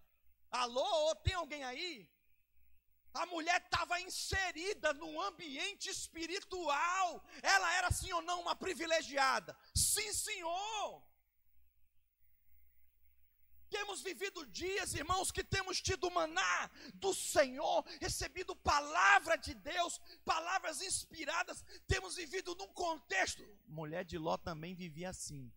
Alô, 0.49 1.15
tem 1.15 1.33
alguém 1.33 1.63
aí? 1.63 2.09
A 3.13 3.25
mulher 3.27 3.61
estava 3.61 4.01
inserida 4.01 4.93
num 4.93 5.21
ambiente 5.21 5.89
espiritual. 5.89 7.23
Ela 7.41 7.73
era, 7.75 7.91
sim 7.91 8.11
ou 8.11 8.21
não, 8.21 8.41
uma 8.41 8.55
privilegiada? 8.55 9.55
Sim, 9.75 10.11
senhor. 10.11 11.03
Temos 13.69 14.01
vivido 14.01 14.45
dias, 14.45 14.93
irmãos, 14.93 15.31
que 15.31 15.43
temos 15.43 15.81
tido 15.81 16.09
maná 16.11 16.69
do 16.93 17.11
Senhor, 17.11 17.83
recebido 17.99 18.55
palavra 18.55 19.35
de 19.35 19.55
Deus, 19.55 19.99
palavras 20.23 20.79
inspiradas. 20.79 21.65
Temos 21.87 22.15
vivido 22.15 22.53
num 22.55 22.67
contexto. 22.67 23.43
Mulher 23.65 24.05
de 24.05 24.17
Ló 24.19 24.37
também 24.37 24.75
vivia 24.75 25.09
assim. 25.09 25.51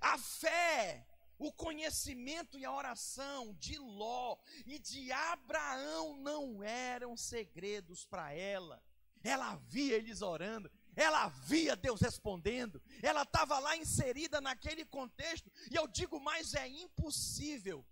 A 0.00 0.16
fé, 0.18 1.04
o 1.38 1.52
conhecimento 1.52 2.58
e 2.58 2.64
a 2.64 2.72
oração 2.72 3.54
de 3.54 3.78
Ló 3.78 4.38
e 4.64 4.78
de 4.78 5.12
Abraão 5.12 6.16
não 6.16 6.62
eram 6.62 7.16
segredos 7.16 8.04
para 8.06 8.32
ela. 8.32 8.82
Ela 9.22 9.56
via 9.56 9.96
eles 9.96 10.22
orando, 10.22 10.70
ela 10.94 11.28
via 11.28 11.74
Deus 11.74 12.00
respondendo, 12.00 12.80
ela 13.02 13.22
estava 13.22 13.58
lá 13.58 13.76
inserida 13.76 14.40
naquele 14.40 14.84
contexto, 14.84 15.50
e 15.70 15.74
eu 15.74 15.86
digo 15.88 16.20
mais: 16.20 16.54
é 16.54 16.68
impossível 16.68 17.84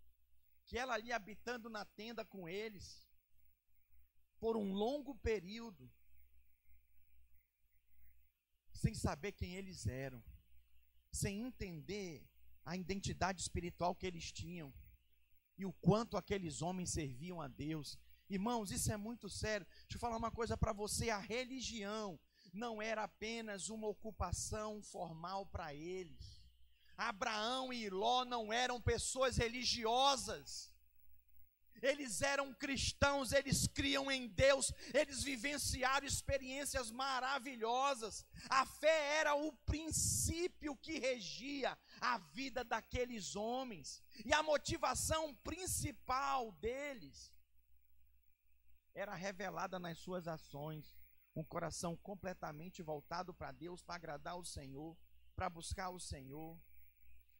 que 0.65 0.79
ela 0.79 0.95
ali 0.95 1.13
habitando 1.13 1.69
na 1.69 1.85
tenda 1.85 2.25
com 2.25 2.49
eles, 2.49 3.07
por 4.39 4.57
um 4.57 4.73
longo 4.73 5.15
período, 5.17 5.91
sem 8.73 8.95
saber 8.95 9.33
quem 9.33 9.57
eles 9.57 9.87
eram, 9.87 10.23
sem 11.13 11.41
entender 11.41 12.27
a 12.65 12.77
identidade 12.77 13.41
espiritual 13.41 13.95
que 13.95 14.07
eles 14.07 14.33
tinham 14.33 14.73
e 15.57 15.65
o 15.65 15.73
quanto 15.73 16.17
aqueles 16.17 16.63
homens 16.63 16.91
serviam 16.91 17.41
a 17.41 17.49
Deus. 17.49 17.99
Irmãos, 18.29 18.71
isso 18.71 18.91
é 18.91 18.97
muito 18.97 19.29
sério. 19.29 19.67
Deixa 19.83 19.97
eu 19.97 20.01
falar 20.01 20.17
uma 20.17 20.31
coisa 20.31 20.57
para 20.57 20.73
você: 20.73 21.11
a 21.11 21.19
religião 21.19 22.19
não 22.53 22.81
era 22.81 23.05
apenas 23.05 23.69
uma 23.69 23.87
ocupação 23.87 24.83
formal 24.83 25.47
para 25.47 25.75
eles. 25.75 26.43
Abraão 26.97 27.73
e 27.73 27.91
Ló 27.91 28.25
não 28.25 28.53
eram 28.53 28.81
pessoas 28.81 29.37
religiosas 29.37 30.74
eles 31.85 32.23
eram 32.23 32.53
cristãos, 32.55 33.33
eles 33.33 33.67
criam 33.69 34.11
em 34.11 34.27
Deus, 34.27 34.73
eles 34.93 35.23
vivenciaram 35.23 36.07
experiências 36.07 36.91
maravilhosas. 36.91 38.25
A 38.49 38.65
fé 38.65 39.19
era 39.19 39.35
o 39.35 39.53
princípio 39.65 40.77
que 40.77 40.99
regia 40.99 41.77
a 42.01 42.19
vida 42.19 42.65
daqueles 42.65 43.37
homens, 43.37 44.03
e 44.25 44.33
a 44.33 44.43
motivação 44.43 45.35
principal 45.37 46.53
deles 46.53 47.33
era 48.95 49.15
revelada 49.15 49.79
nas 49.79 49.99
suas 49.99 50.27
ações. 50.27 50.97
Um 51.37 51.45
coração 51.45 51.97
completamente 51.97 52.81
voltado 52.81 53.35
para 53.35 53.51
Deus, 53.51 53.83
para 53.83 53.97
agradar 53.97 54.39
o 54.39 54.45
Senhor, 54.45 54.97
para 55.35 55.51
buscar 55.51 55.91
o 55.91 55.99
Senhor. 55.99 56.57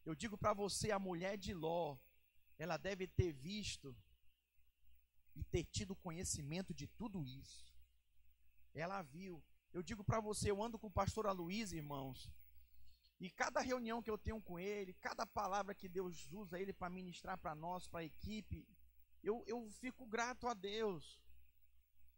Eu 0.05 0.13
digo 0.13 0.37
para 0.37 0.53
você, 0.53 0.91
a 0.91 0.99
mulher 0.99 1.37
de 1.37 1.53
Ló, 1.53 1.97
ela 2.59 2.77
deve 2.77 3.07
ter 3.07 3.31
visto 3.31 3.95
e 5.35 5.43
ter 5.43 5.63
tido 5.65 5.95
conhecimento 5.95 6.73
de 6.73 6.87
tudo 6.87 7.23
isso. 7.23 7.73
Ela 8.73 9.01
viu. 9.01 9.43
Eu 9.73 9.83
digo 9.83 10.03
para 10.03 10.19
você, 10.19 10.51
eu 10.51 10.63
ando 10.63 10.79
com 10.79 10.87
o 10.87 10.91
pastor 10.91 11.27
Aloysio, 11.27 11.77
irmãos, 11.77 12.31
e 13.19 13.29
cada 13.29 13.61
reunião 13.61 14.01
que 14.01 14.09
eu 14.09 14.17
tenho 14.17 14.41
com 14.41 14.59
ele, 14.59 14.93
cada 14.93 15.25
palavra 15.25 15.73
que 15.73 15.87
Deus 15.87 16.31
usa 16.31 16.59
ele 16.59 16.73
para 16.73 16.89
ministrar 16.89 17.37
para 17.37 17.55
nós, 17.55 17.87
para 17.87 18.01
a 18.01 18.05
equipe, 18.05 18.67
eu, 19.23 19.43
eu 19.47 19.69
fico 19.69 20.05
grato 20.05 20.47
a 20.47 20.53
Deus. 20.53 21.19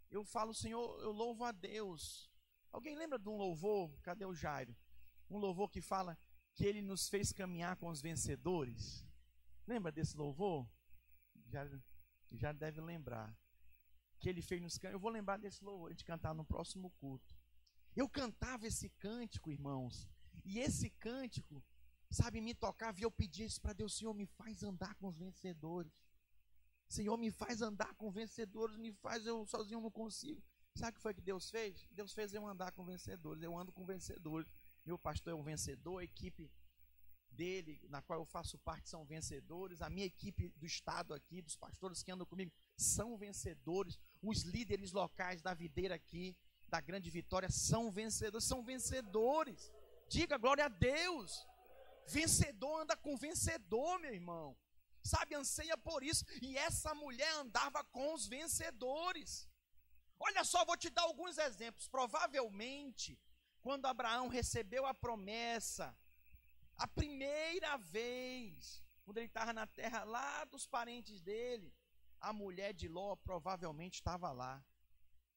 Eu 0.09 0.23
falo, 0.23 0.53
Senhor, 0.53 0.99
eu 1.01 1.11
louvo 1.11 1.43
a 1.43 1.51
Deus. 1.51 2.29
Alguém 2.71 2.95
lembra 2.95 3.19
de 3.19 3.29
um 3.29 3.37
louvor? 3.37 3.91
Cadê 4.01 4.25
o 4.25 4.33
Jairo? 4.33 4.75
Um 5.29 5.37
louvor 5.37 5.69
que 5.69 5.81
fala 5.81 6.17
que 6.55 6.65
ele 6.65 6.81
nos 6.81 7.07
fez 7.07 7.31
caminhar 7.31 7.75
com 7.77 7.89
os 7.89 8.01
vencedores. 8.01 9.05
Lembra 9.65 9.91
desse 9.91 10.17
louvor? 10.17 10.67
Já, 11.45 11.67
já 12.31 12.51
deve 12.51 12.81
lembrar. 12.81 13.35
que 14.19 14.27
ele 14.27 14.41
fez 14.41 14.61
nos 14.61 14.77
cânticos. 14.77 14.93
Eu 14.93 14.99
vou 14.99 15.11
lembrar 15.11 15.37
desse 15.37 15.63
louvor, 15.63 15.91
gente 15.91 16.03
cantar 16.03 16.33
no 16.33 16.43
próximo 16.43 16.89
culto. 16.99 17.35
Eu 17.95 18.09
cantava 18.09 18.65
esse 18.65 18.89
cântico, 18.89 19.51
irmãos, 19.51 20.07
e 20.43 20.59
esse 20.59 20.89
cântico, 20.89 21.63
sabe, 22.09 22.41
me 22.41 22.53
tocava 22.53 22.99
e 22.99 23.03
eu 23.03 23.11
pedia 23.11 23.45
isso 23.45 23.61
para 23.61 23.73
Deus, 23.73 23.95
Senhor, 23.95 24.13
me 24.13 24.25
faz 24.25 24.63
andar 24.63 24.95
com 24.95 25.07
os 25.07 25.17
vencedores. 25.17 26.03
Senhor, 26.87 27.17
me 27.17 27.29
faz 27.29 27.61
andar 27.61 27.93
com 27.95 28.09
vencedores, 28.09 28.77
me 28.77 28.91
faz, 28.93 29.25
eu 29.25 29.45
sozinho 29.45 29.81
não 29.81 29.91
consigo. 29.91 30.41
Sabe 30.73 30.91
o 30.91 30.93
que 30.95 31.01
foi 31.01 31.13
que 31.13 31.21
Deus 31.21 31.49
fez? 31.49 31.87
Deus 31.91 32.13
fez 32.13 32.33
eu 32.33 32.45
andar 32.47 32.71
com 32.71 32.85
vencedores, 32.85 33.43
eu 33.43 33.57
ando 33.57 33.71
com 33.71 33.85
vencedores. 33.85 34.51
Meu 34.85 34.97
pastor 34.97 35.33
é 35.33 35.35
um 35.35 35.43
vencedor, 35.43 35.99
a 35.99 36.03
equipe 36.03 36.49
dele, 37.37 37.79
na 37.89 38.01
qual 38.01 38.19
eu 38.19 38.25
faço 38.25 38.57
parte, 38.57 38.89
são 38.89 39.05
vencedores. 39.05 39.81
A 39.81 39.89
minha 39.89 40.07
equipe 40.07 40.49
do 40.57 40.65
estado 40.65 41.13
aqui, 41.13 41.41
dos 41.41 41.55
pastores 41.55 42.01
que 42.01 42.11
andam 42.11 42.25
comigo, 42.25 42.51
são 42.75 43.17
vencedores. 43.17 43.99
Os 44.21 44.41
líderes 44.41 44.91
locais 44.91 45.41
da 45.41 45.53
videira 45.53 45.95
aqui, 45.95 46.35
da 46.67 46.81
grande 46.81 47.09
vitória, 47.09 47.49
são 47.49 47.91
vencedores. 47.91 48.47
São 48.47 48.63
vencedores. 48.63 49.71
Diga 50.09 50.37
glória 50.37 50.65
a 50.65 50.69
Deus. 50.69 51.45
Vencedor 52.07 52.81
anda 52.81 52.95
com 52.97 53.15
vencedor, 53.15 53.99
meu 53.99 54.13
irmão. 54.13 54.57
Sabe, 55.03 55.35
anseia 55.35 55.77
por 55.77 56.03
isso. 56.03 56.25
E 56.41 56.57
essa 56.57 56.95
mulher 56.95 57.31
andava 57.35 57.83
com 57.83 58.13
os 58.15 58.27
vencedores. 58.27 59.47
Olha 60.19 60.43
só, 60.43 60.65
vou 60.65 60.75
te 60.75 60.89
dar 60.89 61.03
alguns 61.03 61.37
exemplos. 61.37 61.87
Provavelmente, 61.87 63.19
quando 63.61 63.85
Abraão 63.85 64.27
recebeu 64.27 64.85
a 64.85 64.93
promessa, 64.93 65.95
a 66.77 66.87
primeira 66.87 67.75
vez, 67.77 68.83
quando 69.03 69.17
ele 69.17 69.25
estava 69.25 69.51
na 69.51 69.65
terra 69.65 70.03
lá 70.03 70.45
dos 70.45 70.67
parentes 70.67 71.19
dele, 71.21 71.73
a 72.19 72.31
mulher 72.31 72.71
de 72.73 72.87
Ló 72.87 73.15
provavelmente 73.15 73.95
estava 73.95 74.31
lá. 74.31 74.63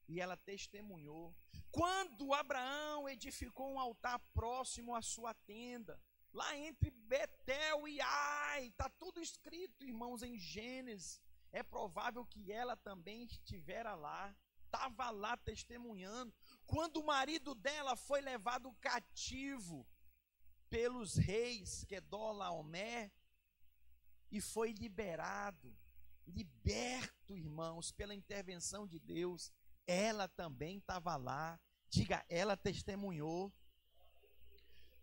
E 0.07 0.21
ela 0.21 0.37
testemunhou. 0.37 1.35
Quando 1.71 2.35
Abraão 2.35 3.09
edificou 3.09 3.73
um 3.73 3.81
altar 3.81 4.19
próximo 4.35 4.95
à 4.95 5.01
sua 5.01 5.33
tenda, 5.33 5.99
lá 6.33 6.57
entre 6.57 6.91
Betel 6.91 7.89
e 7.89 8.01
Ai, 8.01 8.67
está 8.67 8.89
tudo 8.91 9.23
escrito, 9.23 9.85
irmãos, 9.85 10.23
em 10.23 10.37
Gênesis. 10.37 11.23
É 11.53 11.63
provável 11.63 12.27
que 12.27 12.53
ela 12.53 12.77
também 12.77 13.25
estivera 13.25 13.95
lá, 13.95 14.37
estava 14.65 15.11
lá 15.11 15.37
testemunhando. 15.37 16.35
Quando 16.67 16.99
o 16.99 17.07
marido 17.07 17.55
dela 17.55 17.97
foi 17.97 18.21
levado 18.21 18.73
cativo 18.81 19.87
pelos 20.71 21.17
reis 21.17 21.85
Kedorlaomer 21.85 23.11
e 24.31 24.41
foi 24.41 24.73
liberado, 24.73 25.77
liberto, 26.27 27.37
irmãos, 27.37 27.91
pela 27.91 28.15
intervenção 28.15 28.87
de 28.87 28.99
Deus, 29.01 29.53
ela 29.87 30.29
também 30.29 30.79
estava 30.79 31.17
lá. 31.17 31.59
Diga, 31.89 32.25
ela 32.29 32.57
testemunhou. 32.57 33.53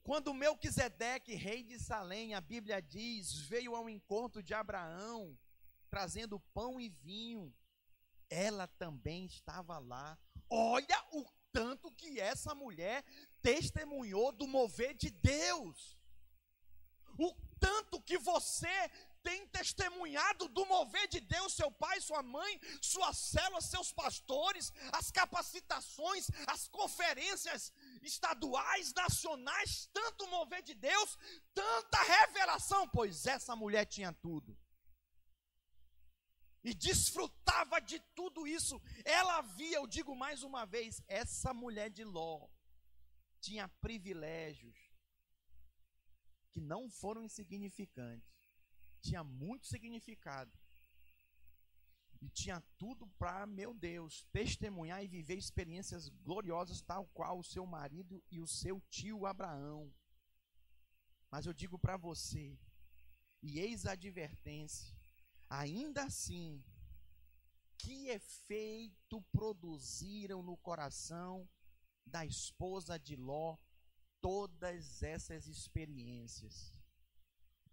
Quando 0.01 0.33
Melquisedeque, 0.33 1.35
rei 1.35 1.61
de 1.63 1.77
Salém, 1.77 2.33
a 2.33 2.39
Bíblia 2.39 2.81
diz, 2.81 3.33
veio 3.41 3.75
ao 3.75 3.89
encontro 3.89 4.41
de 4.41 4.53
Abraão, 4.53 5.37
trazendo 5.89 6.39
pão 6.53 6.79
e 6.79 6.87
vinho, 6.87 7.53
ela 8.29 8.67
também 8.67 9.25
estava 9.25 9.77
lá. 9.79 10.17
Olha 10.49 11.05
o 11.11 11.25
tanto 11.51 11.91
que 11.91 12.19
essa 12.19 12.55
mulher 12.55 13.03
testemunhou 13.47 14.29
do 14.33 14.45
mover 14.45 14.93
de 14.93 15.09
Deus. 15.09 15.97
O 17.17 17.29
tanto 17.65 18.01
que 18.01 18.17
você 18.17 18.77
tem 19.23 19.47
testemunhado 19.47 20.49
do 20.49 20.65
mover 20.65 21.07
de 21.07 21.21
Deus, 21.21 21.53
seu 21.53 21.71
pai, 21.71 21.99
sua 22.01 22.21
mãe, 22.21 22.59
sua 22.81 23.13
célula, 23.13 23.61
seus 23.61 23.89
pastores, 23.93 24.71
as 24.91 25.09
capacitações, 25.11 26.27
as 26.45 26.67
conferências 26.67 27.71
estaduais, 28.01 28.93
nacionais, 28.93 29.89
tanto 29.93 30.27
mover 30.27 30.61
de 30.61 30.75
Deus, 30.75 31.17
tanta 31.53 32.03
revelação, 32.03 32.85
pois 32.89 33.25
essa 33.25 33.55
mulher 33.55 33.85
tinha 33.85 34.11
tudo. 34.11 34.57
E 36.65 36.73
desfrutava 36.73 37.79
de 37.79 37.97
tudo 38.13 38.45
isso. 38.45 38.81
Ela 39.05 39.39
via, 39.41 39.77
eu 39.77 39.87
digo 39.87 40.13
mais 40.13 40.43
uma 40.43 40.65
vez, 40.65 41.01
essa 41.07 41.53
mulher 41.53 41.89
de 41.89 42.03
Ló 42.03 42.49
tinha 43.39 43.67
privilégios 43.81 44.77
que 46.51 46.61
não 46.61 46.89
foram 46.89 47.23
insignificantes 47.23 48.37
tinha 49.01 49.23
muito 49.23 49.67
significado. 49.67 50.51
E 52.19 52.29
tinha 52.29 52.61
tudo 52.77 53.07
para, 53.19 53.45
meu 53.45 53.73
Deus, 53.73 54.25
testemunhar 54.31 55.03
e 55.03 55.07
viver 55.07 55.37
experiências 55.37 56.09
gloriosas, 56.09 56.81
tal 56.81 57.05
qual 57.07 57.39
o 57.39 57.43
seu 57.43 57.65
marido 57.65 58.23
e 58.31 58.39
o 58.39 58.47
seu 58.47 58.81
tio 58.89 59.25
Abraão. 59.25 59.93
Mas 61.29 61.45
eu 61.45 61.53
digo 61.53 61.77
para 61.77 61.95
você, 61.95 62.57
e 63.41 63.59
eis 63.59 63.85
a 63.85 63.91
advertência, 63.91 64.97
ainda 65.47 66.03
assim, 66.03 66.63
que 67.77 68.07
efeito 68.07 69.21
produziram 69.31 70.41
no 70.41 70.57
coração 70.57 71.47
da 72.07 72.25
esposa 72.25 72.97
de 72.97 73.15
Ló 73.15 73.57
todas 74.21 75.03
essas 75.03 75.47
experiências? 75.47 76.77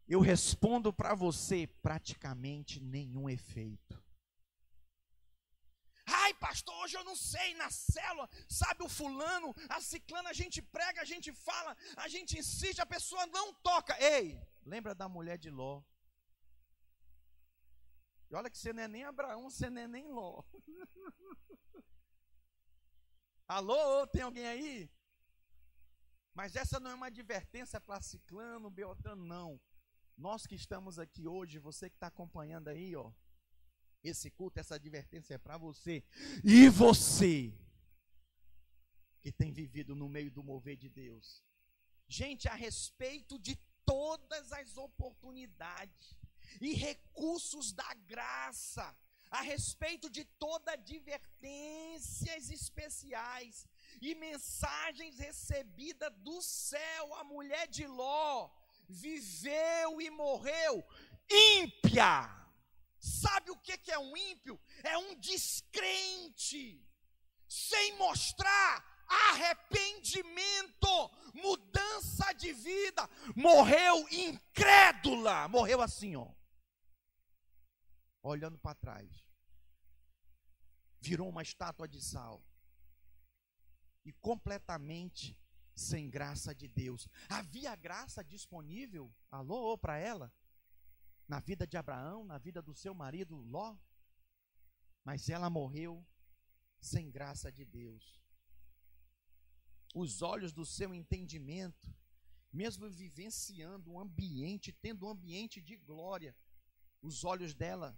Eu 0.07 0.21
respondo 0.21 0.93
para 0.93 1.15
você 1.15 1.67
praticamente 1.67 2.81
nenhum 2.81 3.29
efeito. 3.29 4.03
Ai, 6.07 6.35
pastor, 6.35 6.75
hoje 6.83 6.97
eu 6.97 7.05
não 7.05 7.17
sei, 7.17 7.55
na 7.55 7.71
célula, 7.71 8.29
sabe 8.47 8.83
o 8.83 8.89
fulano, 8.89 9.55
a 9.71 9.81
ciclana, 9.81 10.29
a 10.31 10.35
gente 10.35 10.61
prega, 10.61 11.01
a 11.01 11.05
gente 11.05 11.33
fala, 11.33 11.75
a 11.97 12.09
gente 12.09 12.39
insiste, 12.39 12.81
a 12.81 12.87
pessoa 12.87 13.27
não 13.29 13.55
toca. 13.55 13.97
Ei, 13.99 14.39
lembra 14.65 14.95
da 14.95 15.09
mulher 15.09 15.39
de 15.39 15.51
Ló? 15.51 15.83
E 18.31 18.35
olha 18.35 18.51
que 18.51 18.59
você 18.59 18.73
não 18.73 18.83
é 18.83 18.89
nem 18.89 19.05
Abraão, 19.05 19.49
você 19.51 19.71
não 19.71 19.81
é 19.81 19.89
nem 19.89 20.11
Ló. 20.13 20.43
Alô, 23.47 24.07
tem 24.07 24.23
alguém 24.23 24.47
aí? 24.47 24.91
Mas 26.35 26.57
essa 26.57 26.81
não 26.81 26.91
é 26.91 26.95
uma 26.95 27.07
advertência 27.07 27.81
para 27.81 28.01
ciclano, 28.01 28.71
beotano, 28.71 29.25
não. 29.25 29.61
Nós 30.17 30.47
que 30.47 30.55
estamos 30.55 30.99
aqui 30.99 31.27
hoje, 31.27 31.59
você 31.59 31.91
que 31.91 31.97
está 31.97 32.07
acompanhando 32.07 32.69
aí, 32.69 32.97
ó, 32.97 33.13
esse 34.03 34.31
culto, 34.31 34.59
essa 34.61 34.77
advertência 34.77 35.35
é 35.35 35.39
para 35.39 35.59
você. 35.59 36.05
E 36.43 36.69
você 36.69 37.53
que 39.21 39.33
tem 39.33 39.53
vivido 39.53 39.95
no 39.95 40.09
meio 40.09 40.31
do 40.31 40.43
mover 40.43 40.77
de 40.77 40.89
Deus. 40.89 41.43
Gente, 42.07 42.49
a 42.49 42.55
respeito 42.55 43.39
de 43.39 43.57
todas 43.85 44.53
as 44.53 44.77
oportunidades 44.77 46.15
e 46.61 46.75
recursos 46.75 47.73
da 47.73 47.95
graça, 47.95 48.95
a 49.35 49.41
respeito 49.41 50.09
de 50.09 50.25
todas 50.25 50.75
advertências 50.75 52.51
especiais 52.51 53.67
e 54.01 54.15
mensagens 54.15 55.19
recebidas 55.19 56.13
do 56.19 56.41
céu, 56.41 57.15
a 57.17 57.25
mulher 57.25 57.67
de 57.67 57.85
Ló 57.85 58.49
viveu 58.89 60.01
e 60.01 60.09
morreu 60.09 60.87
ímpia. 61.29 62.31
Sabe 63.01 63.51
o 63.51 63.57
que 63.57 63.91
é 63.91 63.99
um 63.99 64.17
ímpio? 64.17 64.59
É 64.85 64.97
um 64.97 65.17
descrente, 65.17 66.81
sem 67.49 67.99
mostrar 67.99 69.07
arrependimento, 69.07 71.11
mudança 71.35 72.33
de 72.35 72.53
vida. 72.53 73.11
Morreu 73.35 74.07
incrédula, 74.11 75.49
morreu 75.49 75.83
assim, 75.83 76.15
ó, 76.15 76.33
olhando 78.23 78.57
para 78.59 78.77
trás. 78.77 79.24
Virou 81.07 81.29
uma 81.29 81.43
estátua 81.43 81.87
de 81.87 82.01
sal 82.01 82.43
e 84.07 84.13
completamente 84.15 85.39
sem 85.75 86.09
graça 86.09 86.55
de 86.55 86.67
Deus. 86.67 87.07
Havia 87.29 87.77
graça 87.77 88.25
disponível, 88.25 89.15
alô, 89.31 89.77
para 89.77 89.99
ela, 89.99 90.33
na 91.29 91.41
vida 91.41 91.67
de 91.67 91.77
Abraão, 91.77 92.25
na 92.25 92.39
vida 92.39 92.63
do 92.63 92.75
seu 92.75 92.95
marido 92.95 93.37
Ló, 93.37 93.77
mas 95.05 95.29
ela 95.29 95.51
morreu 95.51 96.03
sem 96.81 97.11
graça 97.11 97.53
de 97.53 97.67
Deus. 97.67 98.19
Os 99.95 100.23
olhos 100.23 100.55
do 100.55 100.65
seu 100.65 100.95
entendimento, 100.95 101.95
mesmo 102.51 102.89
vivenciando 102.89 103.93
um 103.93 104.01
ambiente, 104.01 104.73
tendo 104.73 105.05
um 105.05 105.11
ambiente 105.11 105.61
de 105.61 105.77
glória, 105.77 106.35
os 107.03 107.25
olhos 107.25 107.53
dela 107.53 107.95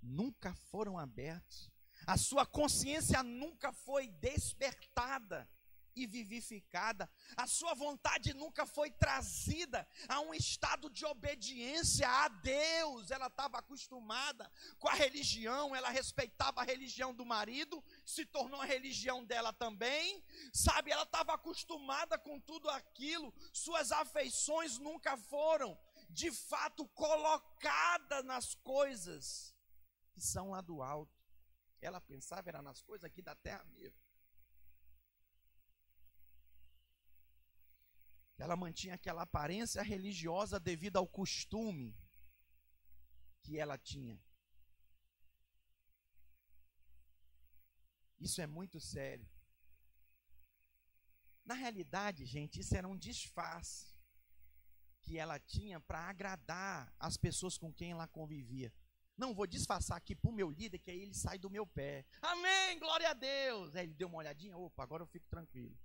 nunca 0.00 0.54
foram 0.54 0.98
abertos, 0.98 1.70
a 2.06 2.16
sua 2.16 2.46
consciência 2.46 3.22
nunca 3.22 3.72
foi 3.72 4.08
despertada 4.08 5.48
e 6.02 6.06
vivificada. 6.06 7.10
A 7.36 7.46
sua 7.46 7.74
vontade 7.74 8.32
nunca 8.32 8.64
foi 8.64 8.90
trazida 8.90 9.86
a 10.08 10.20
um 10.20 10.32
estado 10.32 10.88
de 10.88 11.04
obediência 11.04 12.08
a 12.08 12.28
Deus. 12.28 13.10
Ela 13.10 13.26
estava 13.26 13.58
acostumada 13.58 14.50
com 14.78 14.88
a 14.88 14.94
religião, 14.94 15.74
ela 15.74 15.90
respeitava 15.90 16.60
a 16.60 16.64
religião 16.64 17.14
do 17.14 17.26
marido, 17.26 17.84
se 18.04 18.24
tornou 18.24 18.60
a 18.60 18.64
religião 18.64 19.24
dela 19.24 19.52
também. 19.52 20.22
Sabe, 20.52 20.90
ela 20.90 21.02
estava 21.02 21.34
acostumada 21.34 22.18
com 22.18 22.40
tudo 22.40 22.68
aquilo. 22.70 23.34
Suas 23.52 23.92
afeições 23.92 24.78
nunca 24.78 25.16
foram, 25.16 25.78
de 26.10 26.30
fato, 26.30 26.86
colocadas 26.88 28.24
nas 28.24 28.54
coisas 28.54 29.54
que 30.12 30.20
são 30.20 30.50
lá 30.50 30.60
do 30.60 30.82
alto. 30.82 31.17
Ela 31.80 32.00
pensava 32.00 32.48
era 32.48 32.62
nas 32.62 32.82
coisas 32.82 33.04
aqui 33.04 33.22
da 33.22 33.34
terra 33.34 33.64
mesmo. 33.64 33.98
Ela 38.36 38.56
mantinha 38.56 38.94
aquela 38.94 39.22
aparência 39.22 39.82
religiosa 39.82 40.60
devido 40.60 40.96
ao 40.96 41.06
costume 41.06 41.96
que 43.42 43.58
ela 43.58 43.76
tinha. 43.76 44.20
Isso 48.20 48.40
é 48.40 48.46
muito 48.46 48.80
sério. 48.80 49.28
Na 51.44 51.54
realidade, 51.54 52.24
gente, 52.26 52.60
isso 52.60 52.76
era 52.76 52.86
um 52.86 52.96
disfarce 52.96 53.92
que 55.00 55.16
ela 55.16 55.38
tinha 55.38 55.80
para 55.80 56.00
agradar 56.00 56.92
as 56.98 57.16
pessoas 57.16 57.56
com 57.56 57.72
quem 57.72 57.92
ela 57.92 58.06
convivia. 58.06 58.72
Não 59.18 59.34
vou 59.34 59.48
disfarçar 59.48 59.96
aqui 59.98 60.14
para 60.14 60.30
o 60.30 60.32
meu 60.32 60.48
líder, 60.48 60.78
que 60.78 60.92
aí 60.92 61.02
ele 61.02 61.12
sai 61.12 61.38
do 61.38 61.50
meu 61.50 61.66
pé. 61.66 62.06
Amém, 62.22 62.78
glória 62.78 63.10
a 63.10 63.14
Deus. 63.14 63.74
Aí 63.74 63.84
ele 63.84 63.94
deu 63.94 64.06
uma 64.06 64.18
olhadinha, 64.18 64.56
opa, 64.56 64.84
agora 64.84 65.02
eu 65.02 65.08
fico 65.08 65.26
tranquilo. 65.28 65.76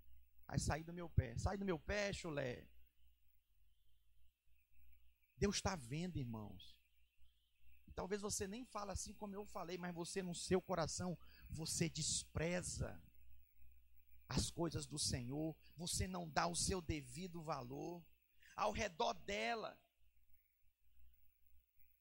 Aí 0.47 0.59
saí 0.59 0.83
do 0.83 0.93
meu 0.93 1.09
pé. 1.09 1.35
Sai 1.35 1.57
do 1.57 1.65
meu 1.65 1.79
pé, 1.79 2.13
chulé. 2.13 2.67
Deus 5.35 5.55
está 5.55 5.75
vendo, 5.75 6.17
irmãos. 6.17 6.77
E 7.87 7.91
talvez 7.91 8.21
você 8.21 8.47
nem 8.47 8.63
fale 8.65 8.91
assim 8.91 9.13
como 9.15 9.33
eu 9.33 9.45
falei, 9.45 9.79
mas 9.79 9.95
você 9.95 10.21
no 10.21 10.35
seu 10.35 10.61
coração, 10.61 11.17
você 11.49 11.89
despreza 11.89 13.01
as 14.29 14.51
coisas 14.51 14.85
do 14.85 14.99
Senhor, 14.99 15.55
você 15.75 16.07
não 16.07 16.29
dá 16.29 16.45
o 16.45 16.55
seu 16.55 16.79
devido 16.81 17.41
valor. 17.41 18.05
Ao 18.55 18.71
redor 18.71 19.13
dela, 19.13 19.75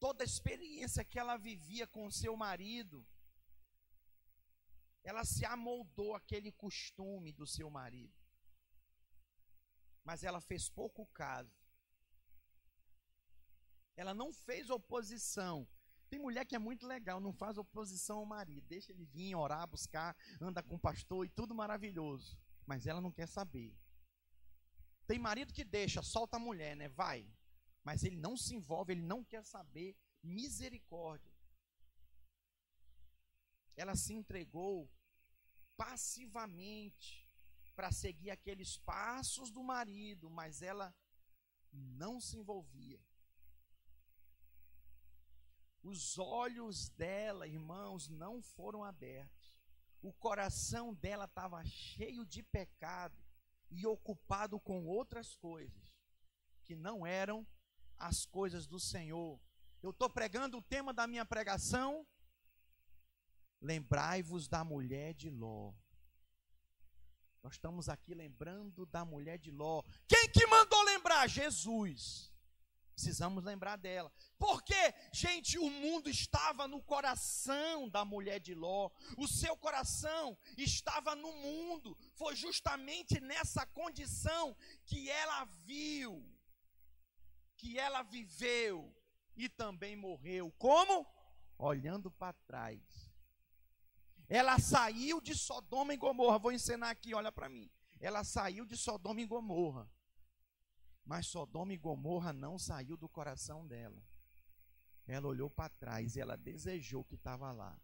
toda 0.05 0.25
a 0.25 0.31
experiência 0.33 1.09
que 1.11 1.19
ela 1.23 1.37
vivia 1.49 1.87
com 1.87 2.17
seu 2.23 2.35
marido, 2.47 2.99
ela 5.11 5.25
se 5.25 5.45
amoldou 5.57 6.11
aquele 6.21 6.51
costume 6.65 7.31
do 7.41 7.47
seu 7.47 7.69
marido 7.81 8.23
mas 10.05 10.25
ela 10.25 10.41
fez 10.41 10.69
pouco 10.69 11.07
caso. 11.07 11.55
Ela 13.97 14.15
não 14.15 14.33
fez 14.33 14.71
oposição. 14.71 15.69
Tem 16.09 16.19
mulher 16.19 16.45
que 16.45 16.57
é 16.57 16.59
muito 16.59 16.87
legal, 16.87 17.21
não 17.21 17.33
faz 17.33 17.57
oposição 17.57 18.19
ao 18.19 18.27
marido, 18.27 18.67
deixa 18.69 18.93
ele 18.93 19.07
vir 19.07 19.35
orar, 19.35 19.67
buscar, 19.67 20.15
anda 20.41 20.63
com 20.63 20.75
o 20.75 20.79
pastor 20.79 21.25
e 21.25 21.31
tudo 21.31 21.55
maravilhoso, 21.55 22.39
mas 22.67 22.87
ela 22.87 23.01
não 23.01 23.11
quer 23.11 23.27
saber. 23.27 23.75
Tem 25.07 25.19
marido 25.19 25.55
que 25.55 25.65
deixa, 25.65 26.03
solta 26.03 26.37
a 26.37 26.41
mulher, 26.41 26.77
né? 26.77 26.89
Vai. 26.89 27.27
Mas 27.85 28.05
ele 28.05 28.17
não 28.17 28.37
se 28.37 28.55
envolve, 28.55 28.93
ele 28.93 29.03
não 29.03 29.25
quer 29.25 29.45
saber. 29.45 29.97
Misericórdia. 30.23 31.33
Ela 33.75 33.97
se 33.97 34.13
entregou 34.13 34.91
passivamente 35.77 37.29
para 37.75 37.91
seguir 37.91 38.31
aqueles 38.31 38.77
passos 38.77 39.51
do 39.51 39.63
marido, 39.63 40.31
mas 40.31 40.63
ela 40.63 40.95
não 41.73 42.21
se 42.21 42.37
envolvia. 42.37 43.01
Os 45.83 46.17
olhos 46.19 46.91
dela, 46.91 47.49
irmãos, 47.49 48.09
não 48.09 48.41
foram 48.41 48.85
abertos. 48.85 49.53
O 50.01 50.13
coração 50.13 50.95
dela 50.95 51.25
estava 51.25 51.65
cheio 51.65 52.25
de 52.25 52.43
pecado 52.43 53.17
e 53.71 53.87
ocupado 53.87 54.61
com 54.61 54.85
outras 54.87 55.35
coisas 55.35 55.93
que 56.63 56.77
não 56.77 57.05
eram 57.07 57.47
as 57.99 58.27
coisas 58.27 58.67
do 58.67 58.79
Senhor. 58.79 59.41
Eu 59.83 59.91
estou 59.91 60.09
pregando 60.09 60.59
o 60.59 60.63
tema 60.63 60.93
da 60.93 61.07
minha 61.07 61.25
pregação. 61.25 62.07
Lembrai-vos 63.61 64.49
da 64.49 64.65
mulher 64.65 65.15
de 65.15 65.31
Ló. 65.31 65.73
Nós 67.43 67.55
estamos 67.55 67.89
aqui 67.89 68.15
lembrando 68.15 68.87
da 68.87 69.05
mulher 69.05 69.39
de 69.39 69.51
Ló. 69.51 69.83
Quem 70.07 70.29
que 70.29 70.47
mandou 70.47 70.83
lembrar? 70.85 71.29
Jesus. 71.29 72.33
Precisamos 72.95 73.43
lembrar 73.43 73.77
dela. 73.77 74.13
Porque, 74.39 74.95
gente, 75.13 75.59
o 75.59 75.69
mundo 75.69 76.09
estava 76.09 76.69
no 76.69 76.81
coração 76.83 77.89
da 77.89 78.05
mulher 78.05 78.39
de 78.39 78.55
Ló. 78.55 78.91
O 79.17 79.27
seu 79.27 79.57
coração 79.57 80.39
estava 80.57 81.17
no 81.17 81.33
mundo. 81.33 81.97
Foi 82.15 82.37
justamente 82.37 83.21
nessa 83.21 83.67
condição 83.67 84.57
que 84.85 85.11
ela 85.11 85.45
viu, 85.65 86.25
que 87.63 87.79
ela 87.79 88.03
viveu 88.03 88.93
e 89.37 89.49
também 89.49 89.95
morreu. 89.95 90.51
Como? 90.59 91.07
Olhando 91.57 92.11
para 92.11 92.33
trás. 92.33 92.83
Ela 94.29 94.59
saiu 94.59 95.21
de 95.21 95.33
Sodoma 95.37 95.95
e 95.95 95.97
Gomorra. 95.97 96.41
Vou 96.41 96.51
ensinar 96.51 96.91
aqui, 96.91 97.15
olha 97.15 97.31
para 97.31 97.49
mim. 97.49 97.71
Ela 98.01 98.25
saiu 98.25 98.67
de 98.67 98.77
Sodoma 98.77 99.21
e 99.21 99.27
Gomorra. 99.27 99.89
Mas 101.05 101.29
Sodoma 101.29 101.73
e 101.73 101.77
Gomorra 101.77 102.33
não 102.33 102.59
saiu 102.59 102.97
do 102.97 103.09
coração 103.09 103.65
dela. 103.65 104.03
Ela 105.07 105.29
olhou 105.29 105.49
para 105.49 105.69
trás 105.69 106.17
e 106.17 106.21
ela 106.21 106.37
desejou 106.37 107.05
que 107.05 107.15
estava 107.15 107.53
lá. 107.53 107.81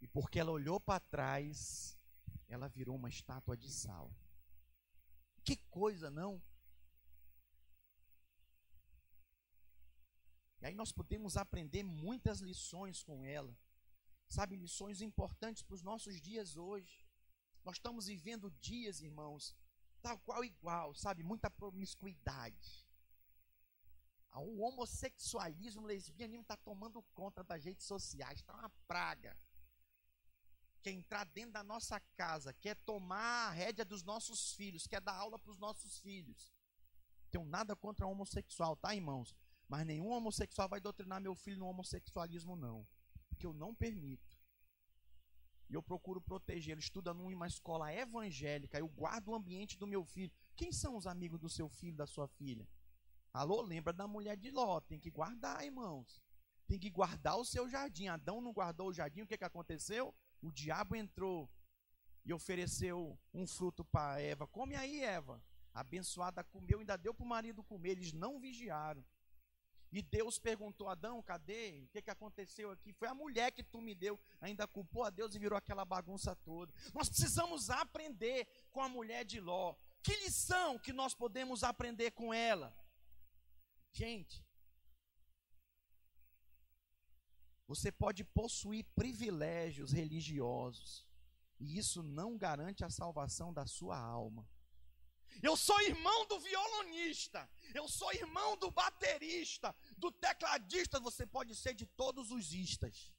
E 0.00 0.08
porque 0.08 0.40
ela 0.40 0.50
olhou 0.50 0.80
para 0.80 0.98
trás, 0.98 1.96
ela 2.48 2.68
virou 2.68 2.96
uma 2.96 3.08
estátua 3.08 3.56
de 3.56 3.70
sal. 3.70 4.12
Que 5.44 5.56
coisa, 5.70 6.10
não? 6.10 6.42
E 10.60 10.66
aí 10.66 10.74
nós 10.74 10.92
podemos 10.92 11.36
aprender 11.36 11.82
muitas 11.82 12.40
lições 12.40 13.02
com 13.02 13.24
ela. 13.24 13.56
Sabe, 14.28 14.56
lições 14.56 15.00
importantes 15.02 15.62
para 15.62 15.74
os 15.74 15.82
nossos 15.82 16.20
dias 16.20 16.56
hoje. 16.56 17.04
Nós 17.64 17.76
estamos 17.76 18.06
vivendo 18.06 18.50
dias, 18.60 19.00
irmãos, 19.00 19.56
tal 20.00 20.18
qual 20.20 20.44
igual, 20.44 20.94
sabe? 20.94 21.22
Muita 21.22 21.50
promiscuidade. 21.50 22.86
O 24.34 24.62
homossexualismo, 24.62 25.82
o 25.82 25.86
lesbianismo 25.86 26.42
está 26.42 26.56
tomando 26.56 27.02
conta 27.12 27.44
das 27.44 27.64
redes 27.64 27.84
sociais, 27.84 28.38
está 28.38 28.54
uma 28.54 28.70
praga. 28.86 29.36
Quer 30.82 30.90
entrar 30.90 31.24
dentro 31.24 31.52
da 31.52 31.62
nossa 31.62 32.00
casa, 32.16 32.52
quer 32.54 32.74
tomar 32.76 33.48
a 33.48 33.50
rédea 33.50 33.84
dos 33.84 34.02
nossos 34.02 34.52
filhos, 34.54 34.86
quer 34.86 35.00
dar 35.00 35.14
aula 35.14 35.38
para 35.38 35.52
os 35.52 35.58
nossos 35.58 36.00
filhos. 36.00 36.52
Tenho 37.30 37.44
nada 37.44 37.76
contra 37.76 38.06
homossexual, 38.06 38.76
tá, 38.76 38.94
irmãos? 38.94 39.34
Mas 39.68 39.86
nenhum 39.86 40.10
homossexual 40.10 40.68
vai 40.68 40.80
doutrinar 40.80 41.20
meu 41.20 41.34
filho 41.34 41.58
no 41.58 41.66
homossexualismo, 41.66 42.56
não. 42.56 42.86
Porque 43.28 43.46
eu 43.46 43.54
não 43.54 43.74
permito. 43.74 44.36
E 45.70 45.74
eu 45.74 45.82
procuro 45.82 46.20
protegê-lo. 46.20 46.78
Estuda 46.78 47.14
numa 47.14 47.46
escola 47.46 47.90
evangélica. 47.90 48.78
Eu 48.78 48.86
guardo 48.86 49.28
o 49.28 49.34
ambiente 49.34 49.78
do 49.78 49.86
meu 49.86 50.04
filho. 50.04 50.30
Quem 50.54 50.70
são 50.70 50.96
os 50.96 51.06
amigos 51.06 51.40
do 51.40 51.48
seu 51.48 51.70
filho, 51.70 51.96
da 51.96 52.06
sua 52.06 52.28
filha? 52.28 52.68
Alô, 53.32 53.62
lembra 53.62 53.94
da 53.94 54.06
mulher 54.06 54.36
de 54.36 54.50
Ló. 54.50 54.80
Tem 54.80 55.00
que 55.00 55.10
guardar, 55.10 55.64
irmãos. 55.64 56.20
Tem 56.66 56.78
que 56.78 56.90
guardar 56.90 57.38
o 57.38 57.44
seu 57.44 57.66
jardim. 57.66 58.08
Adão 58.08 58.42
não 58.42 58.52
guardou 58.52 58.88
o 58.88 58.92
jardim. 58.92 59.22
O 59.22 59.26
que, 59.26 59.38
que 59.38 59.44
aconteceu? 59.44 60.14
O 60.42 60.50
diabo 60.50 60.96
entrou 60.96 61.48
e 62.24 62.32
ofereceu 62.32 63.18
um 63.32 63.46
fruto 63.46 63.84
para 63.84 64.20
Eva. 64.20 64.46
Come 64.46 64.74
aí, 64.74 65.02
Eva. 65.02 65.42
Abençoada 65.72 66.44
comeu, 66.44 66.80
ainda 66.80 66.96
deu 66.98 67.14
para 67.14 67.24
o 67.24 67.28
marido 67.28 67.62
comer. 67.62 67.92
Eles 67.92 68.12
não 68.12 68.38
vigiaram. 68.38 69.02
E 69.92 70.00
Deus 70.00 70.38
perguntou 70.38 70.88
a 70.88 70.92
Adão, 70.92 71.22
cadê? 71.22 71.82
O 71.84 71.88
que, 71.88 72.00
que 72.00 72.10
aconteceu 72.10 72.70
aqui? 72.70 72.94
Foi 72.94 73.08
a 73.08 73.14
mulher 73.14 73.52
que 73.52 73.62
tu 73.62 73.80
me 73.80 73.94
deu. 73.94 74.18
Ainda 74.40 74.66
culpou 74.66 75.04
a 75.04 75.10
Deus 75.10 75.34
e 75.34 75.38
virou 75.38 75.56
aquela 75.56 75.84
bagunça 75.84 76.34
toda. 76.34 76.72
Nós 76.94 77.08
precisamos 77.10 77.68
aprender 77.68 78.48
com 78.72 78.80
a 78.80 78.88
mulher 78.88 79.24
de 79.24 79.38
Ló. 79.38 79.74
Que 80.02 80.16
lição 80.16 80.78
que 80.78 80.92
nós 80.92 81.14
podemos 81.14 81.62
aprender 81.62 82.10
com 82.12 82.32
ela? 82.32 82.74
Gente, 83.92 84.42
você 87.74 87.90
pode 87.90 88.22
possuir 88.22 88.84
privilégios 88.94 89.92
religiosos, 89.92 91.08
e 91.58 91.78
isso 91.78 92.02
não 92.02 92.36
garante 92.36 92.84
a 92.84 92.90
salvação 92.90 93.50
da 93.58 93.66
sua 93.66 93.96
alma. 93.98 94.46
Eu 95.42 95.56
sou 95.56 95.80
irmão 95.80 96.26
do 96.26 96.38
violonista. 96.38 97.48
Eu 97.72 97.88
sou 97.88 98.12
irmão 98.12 98.50
do 98.58 98.70
baterista, 98.70 99.74
do 99.96 100.10
tecladista. 100.12 101.00
Você 101.00 101.24
pode 101.26 101.54
ser 101.54 101.72
de 101.72 101.86
todos 101.86 102.30
os 102.30 102.52
istas. 102.52 103.10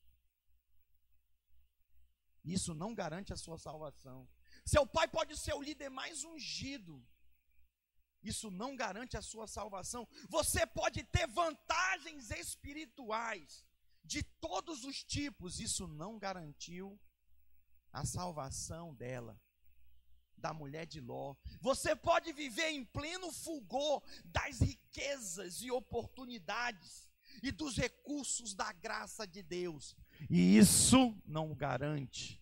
Isso 2.43 2.75
não 2.75 2.93
garante 2.93 3.33
a 3.33 3.37
sua 3.37 3.57
salvação. 3.57 4.29
Seu 4.63 4.85
pai 4.85 5.07
pode 5.07 5.35
ser 5.35 5.55
o 5.55 5.63
líder 5.63 5.89
mais 5.89 6.23
ungido. 6.23 7.03
Isso 8.21 8.51
não 8.51 8.75
garante 8.75 9.17
a 9.17 9.21
sua 9.31 9.47
salvação. 9.47 10.07
Você 10.29 10.67
pode 10.67 11.03
ter 11.05 11.25
vantagens 11.25 12.29
espirituais 12.29 13.65
de 14.03 14.23
todos 14.23 14.83
os 14.83 15.03
tipos. 15.03 15.59
Isso 15.59 15.87
não 15.87 16.19
garantiu 16.19 16.99
a 17.91 18.05
salvação 18.05 18.93
dela, 18.93 19.39
da 20.37 20.53
mulher 20.53 20.85
de 20.85 20.99
Ló. 20.99 21.35
Você 21.61 21.95
pode 21.95 22.33
viver 22.33 22.69
em 22.69 22.83
pleno 22.83 23.31
fulgor 23.31 24.03
das 24.25 24.59
riquezas 24.59 25.61
e 25.61 25.71
oportunidades 25.71 27.09
e 27.41 27.51
dos 27.51 27.77
recursos 27.77 28.53
da 28.53 28.71
graça 28.73 29.25
de 29.25 29.41
Deus. 29.41 29.95
E 30.29 30.57
isso 30.57 31.15
não 31.25 31.55
garante 31.55 32.41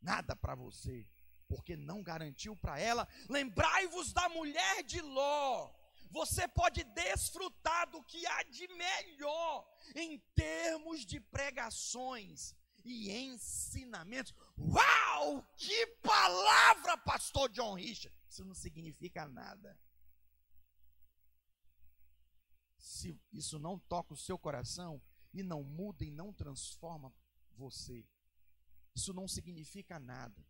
nada 0.00 0.34
para 0.34 0.54
você, 0.54 1.06
porque 1.46 1.76
não 1.76 2.02
garantiu 2.02 2.56
para 2.56 2.78
ela. 2.78 3.08
Lembrai-vos 3.28 4.12
da 4.12 4.28
mulher 4.28 4.82
de 4.84 5.00
Ló. 5.00 5.72
Você 6.10 6.48
pode 6.48 6.84
desfrutar 6.84 7.90
do 7.90 8.02
que 8.02 8.26
há 8.26 8.42
de 8.44 8.66
melhor 8.68 9.68
em 9.94 10.18
termos 10.34 11.04
de 11.04 11.20
pregações 11.20 12.54
e 12.84 13.10
ensinamentos. 13.10 14.34
Uau! 14.58 15.42
Que 15.56 15.86
palavra, 16.02 16.96
pastor 16.98 17.50
John 17.50 17.74
Richard! 17.74 18.16
Isso 18.28 18.44
não 18.44 18.54
significa 18.54 19.26
nada. 19.26 19.78
Se 22.78 23.20
isso 23.32 23.58
não 23.58 23.78
toca 23.78 24.14
o 24.14 24.16
seu 24.16 24.38
coração 24.38 25.02
e 25.32 25.42
não 25.42 25.62
muda 25.62 26.04
e 26.04 26.10
não 26.10 26.32
transforma 26.32 27.12
você, 27.52 28.06
isso 28.94 29.12
não 29.12 29.28
significa 29.28 29.98
nada. 29.98 30.44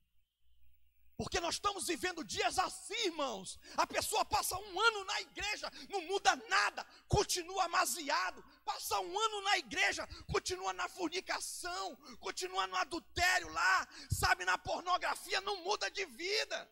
Porque 1.19 1.41
nós 1.41 1.57
estamos 1.57 1.89
vivendo 1.89 2.23
dias 2.23 2.61
assim, 2.61 3.07
irmãos. 3.07 3.59
A 3.77 3.85
pessoa 3.85 4.25
passa 4.25 4.57
um 4.57 4.81
ano 4.81 5.05
na 5.05 5.21
igreja, 5.21 5.69
não 5.91 6.01
muda 6.03 6.37
nada, 6.49 6.87
continua 7.09 7.65
amaziado. 7.65 8.41
Passa 8.65 9.01
um 9.01 9.19
ano 9.19 9.41
na 9.43 9.59
igreja, 9.59 10.07
continua 10.31 10.73
na 10.73 10.89
fornicação, 10.89 11.97
continua 12.21 12.69
no 12.69 12.77
adultério 12.77 13.49
lá, 13.49 13.89
sabe, 14.09 14.45
na 14.45 14.57
pornografia, 14.57 15.41
não 15.41 15.57
muda 15.65 15.91
de 15.91 16.05
vida. 16.07 16.71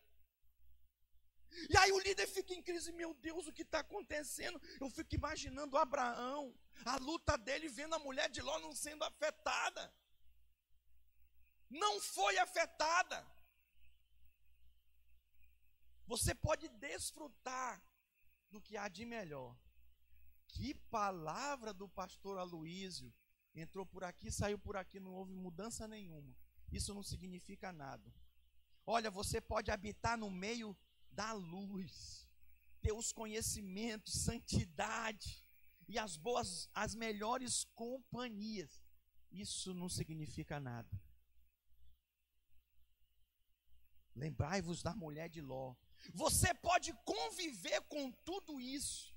E 1.69 1.77
aí 1.79 1.91
o 1.91 1.99
líder 1.99 2.29
fica 2.29 2.55
em 2.55 2.63
crise, 2.63 2.93
meu 2.93 3.13
Deus, 3.15 3.49
o 3.49 3.53
que 3.53 3.63
está 3.63 3.81
acontecendo? 3.81 4.63
Eu 4.81 4.89
fico 4.89 5.13
imaginando 5.17 5.77
Abraão, 5.77 6.55
a 6.85 6.97
luta 6.99 7.37
dele 7.37 7.69
vendo 7.69 7.97
a 7.97 7.99
mulher 7.99 8.31
de 8.31 8.41
Ló 8.41 8.61
não 8.61 8.73
sendo 8.73 9.03
afetada 9.03 9.93
não 11.71 12.01
foi 12.01 12.39
afetada. 12.39 13.27
Você 16.07 16.35
pode 16.35 16.69
desfrutar 16.69 17.83
do 18.51 18.61
que 18.61 18.77
há 18.77 18.88
de 18.88 19.05
melhor. 19.05 19.57
Que 20.49 20.75
palavra 20.75 21.73
do 21.73 21.88
pastor 21.88 22.38
Aloísio. 22.38 23.12
Entrou 23.55 23.85
por 23.87 24.05
aqui, 24.05 24.31
saiu 24.31 24.59
por 24.59 24.77
aqui, 24.77 25.01
não 25.01 25.14
houve 25.14 25.35
mudança 25.35 25.88
nenhuma. 25.88 26.37
Isso 26.71 26.95
não 26.95 27.03
significa 27.03 27.73
nada. 27.73 28.14
Olha, 28.87 29.11
você 29.11 29.40
pode 29.40 29.71
habitar 29.71 30.16
no 30.16 30.31
meio 30.31 30.77
da 31.11 31.33
luz, 31.33 32.29
ter 32.81 32.92
os 32.92 33.12
conhecimentos, 33.12 34.23
santidade 34.23 35.45
e 35.88 35.99
as 35.99 36.16
boas, 36.16 36.69
as 36.73 36.95
melhores 36.95 37.64
companhias. 37.75 38.81
Isso 39.31 39.75
não 39.75 39.88
significa 39.88 40.61
nada. 40.61 40.88
Lembrai-vos 44.14 44.83
da 44.83 44.95
mulher 44.95 45.29
de 45.29 45.40
Ló. 45.40 45.75
Você 46.14 46.55
pode 46.55 46.92
conviver 47.05 47.81
com 47.83 48.11
tudo 48.25 48.61
isso 48.61 49.14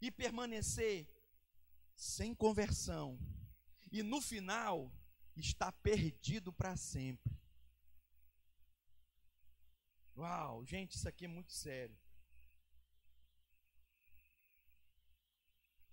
e 0.00 0.10
permanecer 0.10 1.08
sem 1.94 2.34
conversão, 2.34 3.18
e 3.90 4.02
no 4.02 4.20
final 4.20 4.92
está 5.36 5.72
perdido 5.72 6.52
para 6.52 6.76
sempre. 6.76 7.36
Uau, 10.16 10.64
gente, 10.64 10.96
isso 10.96 11.08
aqui 11.08 11.24
é 11.24 11.28
muito 11.28 11.52
sério. 11.52 11.96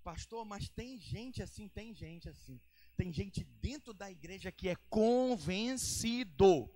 Pastor, 0.03 0.45
mas 0.45 0.69
tem 0.69 0.99
gente 0.99 1.41
assim, 1.41 1.67
tem 1.67 1.93
gente 1.93 2.29
assim. 2.29 2.61
Tem 2.95 3.11
gente 3.11 3.43
dentro 3.43 3.93
da 3.93 4.09
igreja 4.09 4.51
que 4.51 4.69
é 4.69 4.75
convencido 4.89 6.69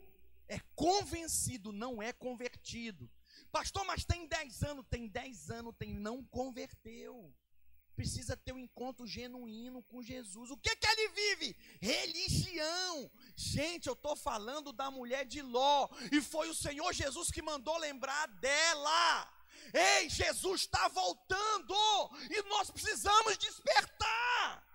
é 0.49 0.59
convencido, 0.75 1.71
não 1.71 2.01
é 2.01 2.11
convertido. 2.11 3.09
Pastor, 3.51 3.83
mas 3.85 4.05
tem 4.05 4.27
10 4.27 4.63
anos, 4.63 4.85
tem 4.89 5.07
10 5.07 5.49
anos, 5.51 5.75
tem 5.77 5.93
não 5.93 6.23
converteu. 6.23 7.33
Precisa 7.95 8.37
ter 8.37 8.53
um 8.53 8.59
encontro 8.59 9.05
genuíno 9.05 9.83
com 9.83 10.01
Jesus. 10.01 10.51
O 10.51 10.57
que 10.57 10.73
que 10.73 10.87
ele 10.87 11.09
vive? 11.09 11.57
Religião. 11.81 13.11
Gente, 13.35 13.87
eu 13.87 13.93
estou 13.93 14.15
falando 14.15 14.71
da 14.71 14.89
mulher 14.89 15.25
de 15.25 15.41
Ló. 15.41 15.89
E 16.09 16.21
foi 16.21 16.49
o 16.49 16.55
Senhor 16.55 16.93
Jesus 16.93 17.29
que 17.29 17.41
mandou 17.41 17.77
lembrar 17.77 18.27
dela. 18.27 19.33
Ei, 19.73 20.09
Jesus 20.09 20.61
está 20.61 20.87
voltando. 20.87 21.75
E 22.29 22.41
nós 22.43 22.71
precisamos 22.71 23.37
despertar. 23.37 24.65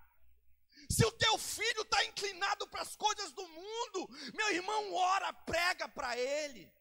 Se 0.87 1.03
o 1.03 1.11
teu 1.11 1.35
filho 1.39 1.81
está 1.81 2.05
inclinado 2.05 2.67
para 2.67 2.83
as 2.83 2.95
coisas 2.95 3.31
do 3.31 3.47
mundo, 3.47 4.07
meu 4.35 4.53
irmão, 4.53 4.93
ora, 4.93 5.33
prega 5.33 5.87
para 5.87 6.15
ele. 6.15 6.71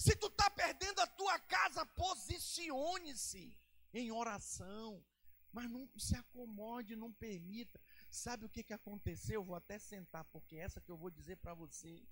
Se 0.00 0.16
tu 0.16 0.28
está 0.28 0.48
perdendo 0.48 0.98
a 1.00 1.06
tua 1.06 1.38
casa, 1.40 1.84
posicione-se 1.84 3.54
em 3.92 4.10
oração. 4.10 5.04
Mas 5.52 5.70
não 5.70 5.86
se 5.98 6.16
acomode, 6.16 6.96
não 6.96 7.12
permita. 7.12 7.78
Sabe 8.10 8.46
o 8.46 8.48
que, 8.48 8.62
que 8.62 8.72
aconteceu? 8.72 9.34
Eu 9.34 9.44
vou 9.44 9.56
até 9.56 9.78
sentar, 9.78 10.24
porque 10.32 10.56
é 10.56 10.60
essa 10.60 10.80
que 10.80 10.90
eu 10.90 10.96
vou 10.96 11.10
dizer 11.10 11.36
para 11.36 11.52
você. 11.52 12.02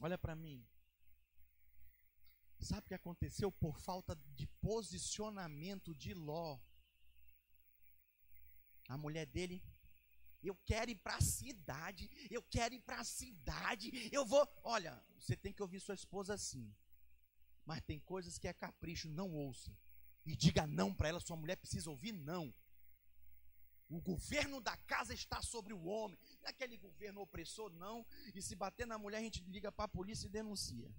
Olha 0.00 0.18
para 0.18 0.34
mim. 0.34 0.66
Sabe 2.58 2.86
o 2.86 2.88
que 2.88 2.94
aconteceu? 2.94 3.52
Por 3.52 3.78
falta 3.78 4.16
de 4.34 4.48
posicionamento 4.60 5.94
de 5.94 6.12
Ló, 6.12 6.58
a 8.88 8.96
mulher 8.98 9.26
dele, 9.26 9.62
eu 10.48 10.54
quero 10.66 10.90
ir 10.90 10.96
para 10.96 11.16
a 11.16 11.20
cidade, 11.20 12.10
eu 12.30 12.42
quero 12.42 12.74
ir 12.74 12.80
para 12.80 13.00
a 13.00 13.04
cidade, 13.04 14.08
eu 14.12 14.24
vou. 14.24 14.46
Olha, 14.62 15.02
você 15.18 15.36
tem 15.36 15.52
que 15.52 15.62
ouvir 15.62 15.80
sua 15.80 15.94
esposa 15.94 16.34
assim. 16.34 16.74
Mas 17.64 17.82
tem 17.82 18.00
coisas 18.00 18.38
que 18.38 18.48
é 18.48 18.52
capricho, 18.52 19.08
não 19.08 19.30
ouça. 19.32 19.76
E 20.24 20.34
diga 20.34 20.66
não 20.66 20.94
para 20.94 21.08
ela, 21.08 21.20
sua 21.20 21.36
mulher 21.36 21.56
precisa 21.56 21.90
ouvir 21.90 22.12
não. 22.12 22.52
O 23.88 24.00
governo 24.00 24.60
da 24.60 24.76
casa 24.76 25.12
está 25.12 25.42
sobre 25.42 25.74
o 25.74 25.84
homem. 25.84 26.18
Não 26.40 26.46
é 26.46 26.50
aquele 26.50 26.76
governo 26.76 27.20
opressor, 27.20 27.70
não. 27.72 28.06
E 28.34 28.40
se 28.40 28.54
bater 28.54 28.86
na 28.86 28.96
mulher, 28.96 29.18
a 29.18 29.22
gente 29.22 29.42
liga 29.44 29.72
para 29.72 29.86
a 29.86 29.88
polícia 29.88 30.26
e 30.26 30.30
denuncia. 30.30 30.94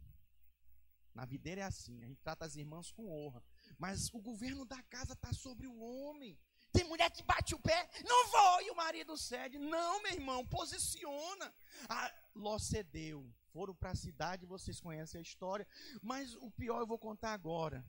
Na 1.13 1.25
videira 1.25 1.62
é 1.62 1.63
assim, 1.63 2.01
a 2.04 2.08
gente 2.08 2.21
trata 2.21 2.45
as 2.45 2.56
irmãs 2.56 2.91
com 2.91 3.10
honra. 3.10 3.43
Mas 3.77 4.13
o 4.13 4.19
governo 4.19 4.65
da 4.65 4.82
casa 4.84 5.13
está 5.13 5.32
sobre 5.34 5.67
o 5.67 5.80
homem. 5.80 6.38
Tem 6.71 6.86
mulher 6.86 7.10
que 7.12 7.23
bate 7.23 7.53
o 7.53 7.60
pé, 7.60 7.89
não 8.07 8.27
vou, 8.29 8.62
e 8.62 8.71
o 8.71 8.75
marido 8.75 9.17
cede. 9.17 9.57
Não, 9.57 10.01
meu 10.03 10.13
irmão, 10.13 10.45
posiciona. 10.45 11.53
A 11.89 12.13
Ló 12.34 12.57
cedeu. 12.57 13.29
Foram 13.51 13.75
para 13.75 13.91
a 13.91 13.95
cidade, 13.95 14.45
vocês 14.45 14.79
conhecem 14.79 15.19
a 15.19 15.21
história. 15.21 15.67
Mas 16.01 16.36
o 16.36 16.49
pior 16.51 16.79
eu 16.79 16.88
vou 16.88 16.97
contar 16.97 17.34
agora. 17.34 17.86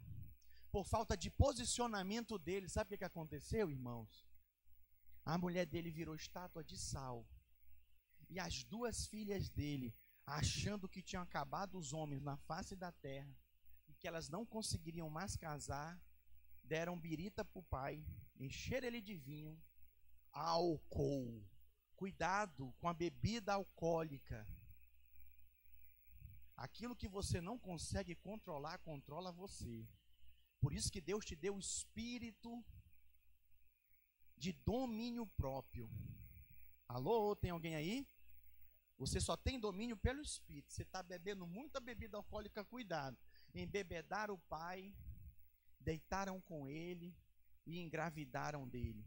Por 0.72 0.84
falta 0.84 1.16
de 1.16 1.30
posicionamento 1.30 2.38
dele, 2.38 2.68
sabe 2.68 2.88
o 2.88 2.90
que, 2.90 2.98
que 2.98 3.04
aconteceu, 3.04 3.70
irmãos? 3.70 4.26
A 5.24 5.38
mulher 5.38 5.66
dele 5.66 5.90
virou 5.90 6.14
estátua 6.14 6.64
de 6.64 6.76
sal. 6.76 7.24
E 8.28 8.40
as 8.40 8.64
duas 8.64 9.06
filhas 9.06 9.48
dele, 9.50 9.94
achando 10.26 10.88
que 10.88 11.02
tinham 11.02 11.22
acabado 11.22 11.78
os 11.78 11.92
homens 11.92 12.22
na 12.22 12.36
face 12.38 12.74
da 12.74 12.90
terra, 12.90 13.36
e 13.86 13.94
que 13.94 14.08
elas 14.08 14.28
não 14.28 14.44
conseguiriam 14.44 15.08
mais 15.10 15.36
casar, 15.36 16.00
deram 16.72 16.98
birita 16.98 17.44
para 17.44 17.60
o 17.60 17.68
pai, 17.76 18.02
encheram 18.40 18.86
ele 18.88 19.02
de 19.02 19.14
vinho, 19.14 19.62
álcool. 20.32 21.46
Cuidado 21.94 22.72
com 22.78 22.88
a 22.88 22.94
bebida 22.94 23.52
alcoólica. 23.52 24.48
Aquilo 26.56 26.96
que 26.96 27.06
você 27.06 27.42
não 27.42 27.58
consegue 27.58 28.14
controlar, 28.14 28.78
controla 28.78 29.30
você. 29.30 29.86
Por 30.62 30.72
isso 30.72 30.90
que 30.90 31.02
Deus 31.02 31.26
te 31.26 31.36
deu 31.36 31.56
o 31.56 31.58
espírito 31.58 32.64
de 34.34 34.54
domínio 34.54 35.26
próprio. 35.26 35.90
Alô, 36.88 37.36
tem 37.36 37.50
alguém 37.50 37.74
aí? 37.74 38.06
Você 38.96 39.20
só 39.20 39.36
tem 39.36 39.60
domínio 39.60 39.96
pelo 39.96 40.22
espírito. 40.22 40.72
Você 40.72 40.84
está 40.84 41.02
bebendo 41.02 41.46
muita 41.46 41.80
bebida 41.80 42.16
alcoólica, 42.16 42.64
cuidado. 42.64 43.18
Embebedar 43.54 44.30
o 44.30 44.38
pai, 44.38 44.94
deitaram 45.82 46.40
com 46.40 46.66
ele, 46.68 47.14
e 47.66 47.78
engravidaram 47.78 48.68
dele. 48.68 49.04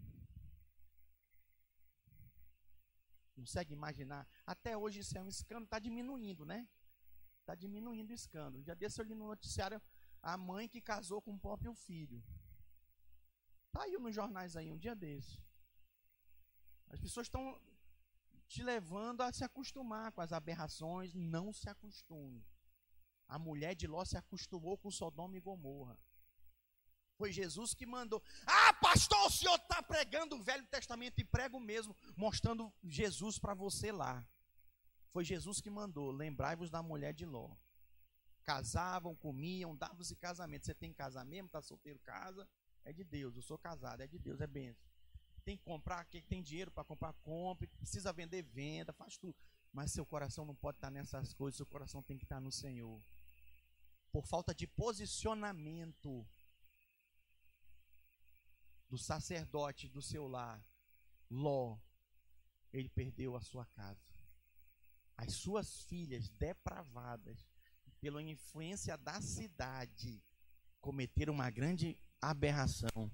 Consegue 3.35 3.73
imaginar? 3.73 4.27
Até 4.45 4.77
hoje 4.77 4.99
isso 4.99 5.17
é 5.17 5.21
um 5.21 5.27
escândalo, 5.27 5.65
está 5.65 5.79
diminuindo, 5.79 6.45
né? 6.45 6.67
Está 7.41 7.53
diminuindo 7.53 8.11
o 8.11 8.13
escândalo. 8.13 8.63
Já 8.63 8.73
desse 8.73 9.01
ali 9.01 9.13
no 9.13 9.27
noticiário 9.27 9.81
a 10.21 10.37
mãe 10.37 10.67
que 10.67 10.81
casou 10.81 11.21
com 11.21 11.33
o 11.33 11.39
próprio 11.39 11.73
filho. 11.73 12.23
Está 13.67 13.83
aí 13.83 13.97
nos 13.97 14.15
jornais 14.15 14.55
aí, 14.55 14.71
um 14.71 14.77
dia 14.77 14.95
desse. 14.95 15.43
As 16.87 16.99
pessoas 16.99 17.27
estão 17.27 17.61
te 18.47 18.63
levando 18.63 19.21
a 19.21 19.31
se 19.33 19.43
acostumar 19.43 20.11
com 20.13 20.21
as 20.21 20.31
aberrações. 20.31 21.13
Não 21.13 21.51
se 21.51 21.69
acostume. 21.69 22.43
A 23.27 23.37
mulher 23.37 23.75
de 23.75 23.85
Ló 23.85 24.05
se 24.05 24.17
acostumou 24.17 24.77
com 24.77 24.89
Sodoma 24.89 25.35
e 25.35 25.41
Gomorra. 25.41 25.99
Foi 27.17 27.31
Jesus 27.31 27.73
que 27.73 27.85
mandou. 27.85 28.21
Ah, 28.45 28.73
pastor, 28.73 29.25
o 29.25 29.29
senhor 29.29 29.55
está 29.55 29.81
pregando 29.81 30.35
o 30.35 30.43
Velho 30.43 30.65
Testamento 30.67 31.19
e 31.19 31.23
prego 31.23 31.59
mesmo, 31.59 31.95
mostrando 32.15 32.73
Jesus 32.83 33.39
para 33.39 33.53
você 33.53 33.91
lá. 33.91 34.25
Foi 35.11 35.23
Jesus 35.23 35.61
que 35.61 35.69
mandou. 35.69 36.11
Lembrai-vos 36.11 36.69
da 36.69 36.83
mulher 36.83 37.13
de 37.13 37.25
Ló. 37.25 37.55
Casavam, 38.43 39.15
comiam, 39.15 39.75
davam-se 39.75 40.15
casamento. 40.17 40.65
Você 40.65 40.75
tem 40.75 40.91
que 40.91 40.97
casar 40.97 41.25
mesmo? 41.25 41.47
Está 41.47 41.61
solteiro? 41.61 41.99
Casa. 41.99 42.47
É 42.83 42.91
de 42.91 43.03
Deus. 43.03 43.35
Eu 43.35 43.41
sou 43.41 43.57
casado. 43.57 44.01
É 44.01 44.07
de 44.07 44.19
Deus. 44.19 44.41
É 44.41 44.47
benção. 44.47 44.85
Tem 45.45 45.55
que 45.55 45.63
comprar. 45.63 46.03
Quem 46.05 46.21
tem 46.21 46.43
dinheiro 46.43 46.69
para 46.69 46.83
comprar, 46.83 47.13
compre. 47.13 47.67
Precisa 47.67 48.11
vender, 48.11 48.41
venda. 48.43 48.91
Faz 48.91 49.17
tudo. 49.17 49.35
Mas 49.71 49.93
seu 49.93 50.05
coração 50.05 50.45
não 50.45 50.53
pode 50.53 50.77
estar 50.77 50.91
nessas 50.91 51.33
coisas. 51.33 51.55
Seu 51.55 51.65
coração 51.65 52.03
tem 52.03 52.17
que 52.17 52.25
estar 52.25 52.41
no 52.41 52.51
Senhor. 52.51 53.01
Por 54.11 54.27
falta 54.27 54.53
de 54.53 54.67
posicionamento 54.67 56.27
do 58.89 58.97
sacerdote 58.97 59.87
do 59.87 60.01
seu 60.01 60.27
lar, 60.27 60.63
Ló, 61.29 61.77
ele 62.71 62.89
perdeu 62.89 63.35
a 63.35 63.41
sua 63.41 63.65
casa. 63.65 64.05
As 65.17 65.33
suas 65.33 65.81
filhas 65.83 66.29
depravadas, 66.29 67.47
pela 68.01 68.21
influência 68.21 68.97
da 68.97 69.21
cidade, 69.21 70.21
cometeram 70.81 71.33
uma 71.33 71.49
grande 71.49 71.97
aberração. 72.21 73.11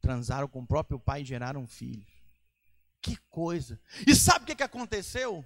Transaram 0.00 0.48
com 0.48 0.60
o 0.60 0.66
próprio 0.66 0.98
pai 0.98 1.22
e 1.22 1.26
geraram 1.26 1.66
filhos. 1.66 2.10
Que 3.02 3.16
coisa! 3.28 3.80
E 4.06 4.14
sabe 4.14 4.44
o 4.44 4.46
que, 4.46 4.56
que 4.56 4.62
aconteceu? 4.62 5.44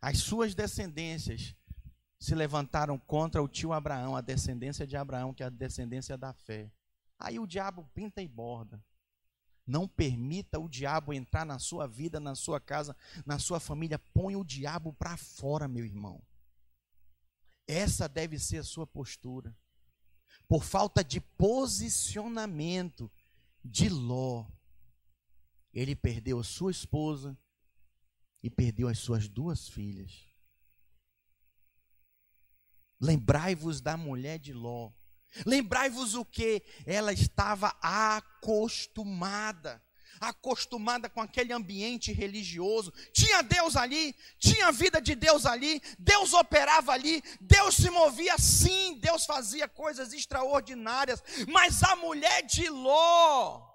As 0.00 0.18
suas 0.18 0.54
descendências 0.54 1.54
se 2.18 2.34
levantaram 2.34 2.98
contra 2.98 3.42
o 3.42 3.48
tio 3.48 3.72
Abraão, 3.72 4.16
a 4.16 4.20
descendência 4.20 4.86
de 4.86 4.96
Abraão, 4.96 5.34
que 5.34 5.42
é 5.42 5.46
a 5.46 5.50
descendência 5.50 6.16
da 6.16 6.32
fé. 6.32 6.70
Aí 7.22 7.38
o 7.38 7.46
diabo 7.46 7.88
pinta 7.94 8.20
e 8.20 8.26
borda. 8.26 8.84
Não 9.64 9.86
permita 9.86 10.58
o 10.58 10.68
diabo 10.68 11.12
entrar 11.12 11.46
na 11.46 11.58
sua 11.60 11.86
vida, 11.86 12.18
na 12.18 12.34
sua 12.34 12.60
casa, 12.60 12.96
na 13.24 13.38
sua 13.38 13.60
família. 13.60 13.96
Põe 13.96 14.34
o 14.34 14.42
diabo 14.42 14.92
para 14.92 15.16
fora, 15.16 15.68
meu 15.68 15.84
irmão. 15.84 16.20
Essa 17.66 18.08
deve 18.08 18.40
ser 18.40 18.58
a 18.58 18.64
sua 18.64 18.86
postura. 18.86 19.56
Por 20.48 20.64
falta 20.64 21.04
de 21.04 21.20
posicionamento 21.20 23.08
de 23.64 23.88
Ló, 23.88 24.44
ele 25.72 25.94
perdeu 25.94 26.40
a 26.40 26.44
sua 26.44 26.72
esposa 26.72 27.38
e 28.42 28.50
perdeu 28.50 28.88
as 28.88 28.98
suas 28.98 29.28
duas 29.28 29.68
filhas. 29.68 30.28
Lembrai-vos 33.00 33.80
da 33.80 33.96
mulher 33.96 34.40
de 34.40 34.52
Ló. 34.52 34.92
Lembrai-vos 35.46 36.14
o 36.14 36.24
que? 36.24 36.62
Ela 36.86 37.12
estava 37.12 37.74
acostumada 37.80 39.82
acostumada 40.28 41.10
com 41.10 41.20
aquele 41.20 41.52
ambiente 41.52 42.12
religioso. 42.12 42.92
Tinha 43.12 43.42
Deus 43.42 43.76
ali, 43.76 44.14
tinha 44.38 44.68
a 44.68 44.70
vida 44.70 45.00
de 45.00 45.14
Deus 45.14 45.44
ali, 45.44 45.82
Deus 45.98 46.32
operava 46.32 46.92
ali, 46.92 47.22
Deus 47.40 47.74
se 47.74 47.90
movia 47.90 48.38
sim, 48.38 48.98
Deus 49.00 49.24
fazia 49.24 49.66
coisas 49.66 50.12
extraordinárias, 50.12 51.22
mas 51.48 51.82
a 51.82 51.96
mulher 51.96 52.42
de 52.42 52.68
Ló, 52.68 53.68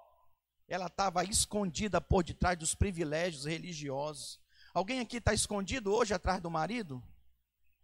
ela 0.66 0.86
estava 0.86 1.24
escondida 1.24 2.00
por 2.00 2.24
detrás 2.24 2.56
dos 2.56 2.74
privilégios 2.74 3.44
religiosos. 3.44 4.40
Alguém 4.72 5.00
aqui 5.00 5.18
está 5.18 5.34
escondido 5.34 5.92
hoje 5.92 6.14
atrás 6.14 6.40
do 6.40 6.50
marido? 6.50 7.02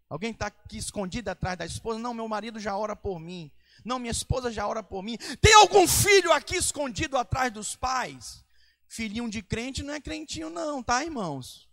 Alguém 0.08 0.30
está 0.30 0.46
aqui 0.46 0.76
escondido 0.76 1.28
atrás 1.28 1.58
da 1.58 1.64
esposa? 1.64 1.98
Não, 1.98 2.14
meu 2.14 2.28
marido 2.28 2.60
já 2.60 2.76
ora 2.76 2.94
por 2.94 3.18
mim. 3.18 3.50
Não, 3.84 3.98
minha 3.98 4.10
esposa 4.10 4.52
já 4.52 4.66
ora 4.66 4.82
por 4.82 5.02
mim. 5.02 5.16
Tem 5.40 5.54
algum 5.54 5.86
filho 5.88 6.32
aqui 6.32 6.56
escondido 6.56 7.16
atrás 7.16 7.52
dos 7.52 7.74
pais? 7.74 8.44
Filhinho 8.86 9.28
de 9.28 9.42
crente 9.42 9.82
não 9.82 9.94
é 9.94 10.00
crentinho, 10.00 10.50
não, 10.50 10.82
tá, 10.82 11.02
irmãos? 11.02 11.68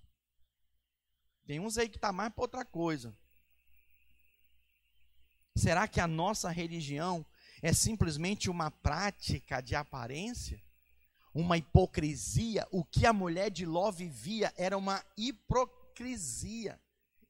Tem 1.45 1.59
uns 1.59 1.77
aí 1.77 1.89
que 1.89 1.99
tá 1.99 2.11
mais 2.11 2.33
para 2.33 2.43
outra 2.43 2.65
coisa. 2.65 3.15
Será 5.55 5.87
que 5.87 5.99
a 5.99 6.07
nossa 6.07 6.49
religião 6.49 7.25
é 7.61 7.73
simplesmente 7.73 8.49
uma 8.49 8.71
prática 8.71 9.61
de 9.61 9.75
aparência? 9.75 10.61
Uma 11.33 11.57
hipocrisia? 11.57 12.67
O 12.71 12.83
que 12.83 13.05
a 13.05 13.13
mulher 13.13 13.49
de 13.49 13.65
Ló 13.65 13.91
vivia 13.91 14.53
era 14.55 14.77
uma 14.77 15.03
hipocrisia. 15.17 16.79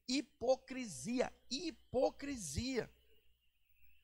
Hipocrisia, 0.08 1.32
hipocrisia. 1.50 2.90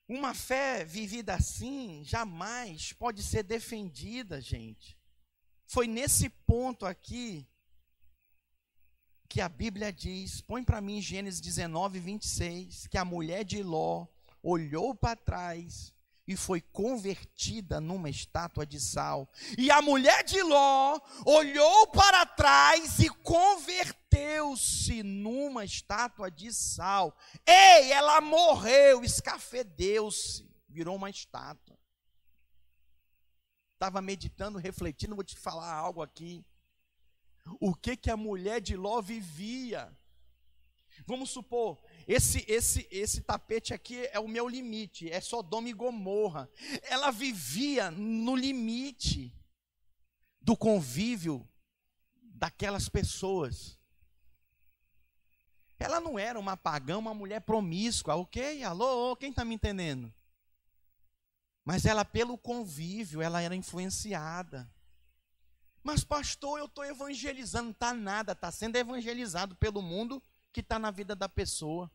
Uma 0.08 0.32
fé 0.32 0.86
vivida 0.86 1.34
assim 1.34 2.02
jamais 2.02 2.94
pode 2.94 3.22
ser 3.22 3.42
defendida, 3.42 4.40
gente. 4.40 4.96
Foi 5.66 5.86
nesse 5.86 6.30
ponto 6.30 6.86
aqui 6.86 7.46
que 9.28 9.42
a 9.42 9.48
Bíblia 9.48 9.92
diz, 9.92 10.40
põe 10.40 10.64
para 10.64 10.80
mim 10.80 11.02
Gênesis 11.02 11.42
19, 11.42 12.00
26, 12.00 12.86
que 12.86 12.96
a 12.96 13.04
mulher 13.04 13.44
de 13.44 13.62
Ló 13.62 14.06
olhou 14.42 14.94
para 14.94 15.14
trás 15.14 15.92
e 16.28 16.36
foi 16.36 16.60
convertida 16.60 17.80
numa 17.80 18.10
estátua 18.10 18.66
de 18.66 18.78
sal. 18.78 19.26
E 19.56 19.70
a 19.70 19.80
mulher 19.80 20.22
de 20.22 20.42
Ló 20.42 21.00
olhou 21.24 21.86
para 21.86 22.26
trás 22.26 22.98
e 22.98 23.08
converteu-se 23.08 25.02
numa 25.02 25.64
estátua 25.64 26.30
de 26.30 26.52
sal. 26.52 27.16
Ei, 27.46 27.90
ela 27.92 28.20
morreu, 28.20 29.02
escafedeu-se, 29.02 30.46
virou 30.68 30.96
uma 30.96 31.08
estátua. 31.08 31.78
Estava 33.72 34.02
meditando, 34.02 34.58
refletindo, 34.58 35.14
vou 35.14 35.24
te 35.24 35.38
falar 35.38 35.72
algo 35.72 36.02
aqui. 36.02 36.44
O 37.58 37.74
que 37.74 37.96
que 37.96 38.10
a 38.10 38.18
mulher 38.18 38.60
de 38.60 38.76
Ló 38.76 39.00
vivia? 39.00 39.90
Vamos 41.06 41.30
supor, 41.30 41.82
esse, 42.08 42.42
esse, 42.48 42.88
esse 42.90 43.20
tapete 43.20 43.74
aqui 43.74 44.06
é 44.06 44.18
o 44.18 44.26
meu 44.26 44.48
limite, 44.48 45.10
é 45.10 45.20
Sodoma 45.20 45.68
e 45.68 45.74
Gomorra. 45.74 46.48
Ela 46.84 47.10
vivia 47.10 47.90
no 47.90 48.34
limite 48.34 49.30
do 50.40 50.56
convívio 50.56 51.46
daquelas 52.22 52.88
pessoas. 52.88 53.78
Ela 55.78 56.00
não 56.00 56.18
era 56.18 56.40
uma 56.40 56.56
pagã, 56.56 56.96
uma 56.96 57.12
mulher 57.12 57.42
promíscua, 57.42 58.16
ok? 58.16 58.64
Alô, 58.64 59.14
quem 59.14 59.28
está 59.28 59.44
me 59.44 59.54
entendendo? 59.54 60.10
Mas 61.62 61.84
ela, 61.84 62.06
pelo 62.06 62.38
convívio, 62.38 63.20
ela 63.20 63.42
era 63.42 63.54
influenciada. 63.54 64.66
Mas, 65.82 66.02
pastor, 66.02 66.58
eu 66.58 66.64
estou 66.64 66.86
evangelizando. 66.86 67.72
Está 67.72 67.92
nada, 67.92 68.32
está 68.32 68.50
sendo 68.50 68.76
evangelizado 68.76 69.54
pelo 69.56 69.82
mundo 69.82 70.22
que 70.54 70.60
está 70.60 70.78
na 70.78 70.90
vida 70.90 71.14
da 71.14 71.28
pessoa. 71.28 71.90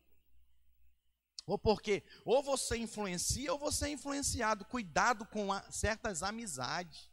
Ou 1.45 1.57
porque 1.57 2.03
ou 2.23 2.41
você 2.41 2.77
influencia 2.77 3.51
ou 3.51 3.59
você 3.59 3.87
é 3.87 3.91
influenciado. 3.91 4.65
Cuidado 4.65 5.25
com 5.25 5.51
a, 5.51 5.61
certas 5.69 6.23
amizades. 6.23 7.11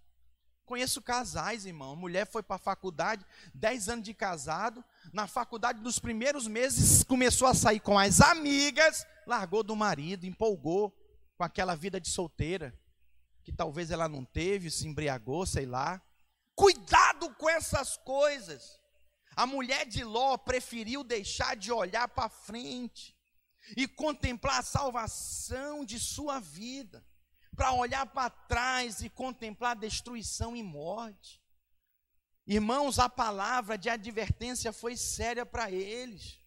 Conheço 0.64 1.02
casais, 1.02 1.66
irmão. 1.66 1.92
A 1.92 1.96
mulher 1.96 2.28
foi 2.28 2.44
para 2.44 2.54
a 2.54 2.60
faculdade, 2.60 3.26
10 3.54 3.88
anos 3.88 4.04
de 4.04 4.14
casado. 4.14 4.84
Na 5.12 5.26
faculdade, 5.26 5.82
nos 5.82 5.98
primeiros 5.98 6.46
meses, 6.46 7.02
começou 7.02 7.48
a 7.48 7.54
sair 7.54 7.80
com 7.80 7.98
as 7.98 8.20
amigas, 8.20 9.04
largou 9.26 9.64
do 9.64 9.74
marido, 9.74 10.26
empolgou 10.26 10.96
com 11.36 11.42
aquela 11.42 11.74
vida 11.74 12.00
de 12.00 12.08
solteira, 12.08 12.72
que 13.42 13.50
talvez 13.50 13.90
ela 13.90 14.08
não 14.08 14.24
teve, 14.24 14.70
se 14.70 14.86
embriagou, 14.86 15.44
sei 15.44 15.66
lá. 15.66 16.00
Cuidado 16.54 17.34
com 17.34 17.50
essas 17.50 17.96
coisas. 17.96 18.78
A 19.34 19.46
mulher 19.46 19.86
de 19.86 20.04
Ló 20.04 20.36
preferiu 20.36 21.02
deixar 21.02 21.56
de 21.56 21.72
olhar 21.72 22.06
para 22.06 22.28
frente 22.28 23.18
e 23.76 23.86
contemplar 23.86 24.60
a 24.60 24.62
salvação 24.62 25.84
de 25.84 25.98
sua 25.98 26.40
vida, 26.40 27.04
para 27.56 27.72
olhar 27.72 28.06
para 28.06 28.30
trás 28.30 29.02
e 29.02 29.08
contemplar 29.08 29.76
destruição 29.76 30.56
e 30.56 30.62
morte. 30.62 31.40
Irmãos, 32.46 32.98
a 32.98 33.08
palavra 33.08 33.76
de 33.76 33.88
advertência 33.88 34.72
foi 34.72 34.96
séria 34.96 35.44
para 35.44 35.70
eles. 35.70 36.38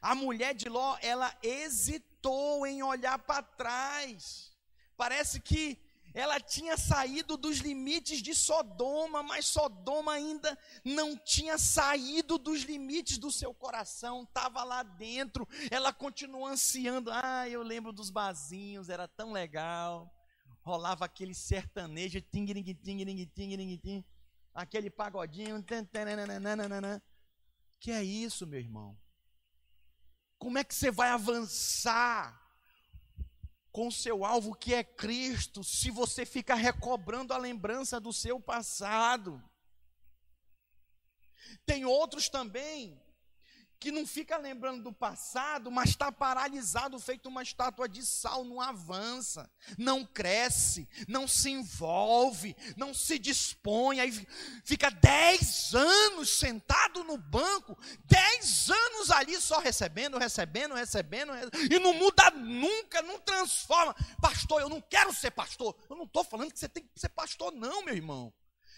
A 0.00 0.14
mulher 0.14 0.54
de 0.54 0.68
Ló, 0.68 0.96
ela 1.02 1.36
hesitou 1.42 2.66
em 2.66 2.82
olhar 2.82 3.18
para 3.18 3.42
trás. 3.42 4.56
Parece 4.96 5.40
que 5.40 5.78
Ela 6.14 6.40
tinha 6.40 6.76
saído 6.76 7.36
dos 7.36 7.58
limites 7.58 8.22
de 8.22 8.34
Sodoma, 8.34 9.22
mas 9.22 9.46
Sodoma 9.46 10.12
ainda 10.12 10.58
não 10.84 11.16
tinha 11.16 11.58
saído 11.58 12.38
dos 12.38 12.62
limites 12.62 13.18
do 13.18 13.30
seu 13.30 13.52
coração, 13.54 14.22
estava 14.22 14.64
lá 14.64 14.82
dentro. 14.82 15.46
Ela 15.70 15.92
continuou 15.92 16.46
ansiando. 16.46 17.10
Ah, 17.12 17.48
eu 17.48 17.62
lembro 17.62 17.92
dos 17.92 18.10
barzinhos, 18.10 18.88
era 18.88 19.06
tão 19.06 19.32
legal. 19.32 20.12
Rolava 20.62 21.04
aquele 21.04 21.34
sertanejo, 21.34 22.20
ting, 22.20 22.46
ting, 22.46 22.62
ting, 22.62 23.26
ting, 23.26 23.78
ting, 23.78 24.04
aquele 24.54 24.90
pagodinho. 24.90 25.64
Que 27.78 27.92
é 27.92 28.02
isso, 28.02 28.46
meu 28.46 28.58
irmão? 28.58 28.98
Como 30.38 30.58
é 30.58 30.64
que 30.64 30.74
você 30.74 30.90
vai 30.90 31.10
avançar 31.10 32.47
com 33.78 33.92
seu 33.92 34.24
alvo 34.24 34.56
que 34.56 34.74
é 34.74 34.82
Cristo, 34.82 35.62
se 35.62 35.88
você 35.88 36.26
fica 36.26 36.56
recobrando 36.56 37.32
a 37.32 37.38
lembrança 37.38 38.00
do 38.00 38.12
seu 38.12 38.40
passado? 38.40 39.40
Tem 41.64 41.84
outros 41.84 42.28
também 42.28 43.00
que 43.80 43.92
não 43.92 44.06
fica 44.06 44.36
lembrando 44.36 44.82
do 44.82 44.92
passado, 44.92 45.70
mas 45.70 45.90
está 45.90 46.10
paralisado, 46.10 46.98
feito 46.98 47.28
uma 47.28 47.42
estátua 47.42 47.88
de 47.88 48.04
sal, 48.04 48.44
não 48.44 48.60
avança, 48.60 49.50
não 49.76 50.04
cresce, 50.04 50.88
não 51.06 51.28
se 51.28 51.50
envolve, 51.50 52.56
não 52.76 52.92
se 52.92 53.18
dispõe, 53.18 54.00
aí 54.00 54.26
fica 54.64 54.90
dez 54.90 55.74
anos 55.74 56.30
sentado 56.30 57.04
no 57.04 57.16
banco, 57.16 57.78
dez 58.04 58.68
anos 58.68 59.10
ali 59.10 59.40
só 59.40 59.58
recebendo, 59.58 60.18
recebendo, 60.18 60.74
recebendo, 60.74 61.32
e 61.70 61.78
não 61.78 61.94
muda 61.94 62.30
nunca, 62.32 63.00
não 63.02 63.20
transforma. 63.20 63.94
Pastor, 64.20 64.60
eu 64.60 64.68
não 64.68 64.80
quero 64.80 65.12
ser 65.12 65.30
pastor. 65.30 65.76
Eu 65.88 65.96
não 65.96 66.04
estou 66.04 66.24
falando 66.24 66.52
que 66.52 66.58
você 66.58 66.68
tem 66.68 66.82
que 66.82 66.98
ser 66.98 67.08
pastor, 67.10 67.52
não, 67.52 67.84
meu 67.84 67.94
irmão. 67.94 68.32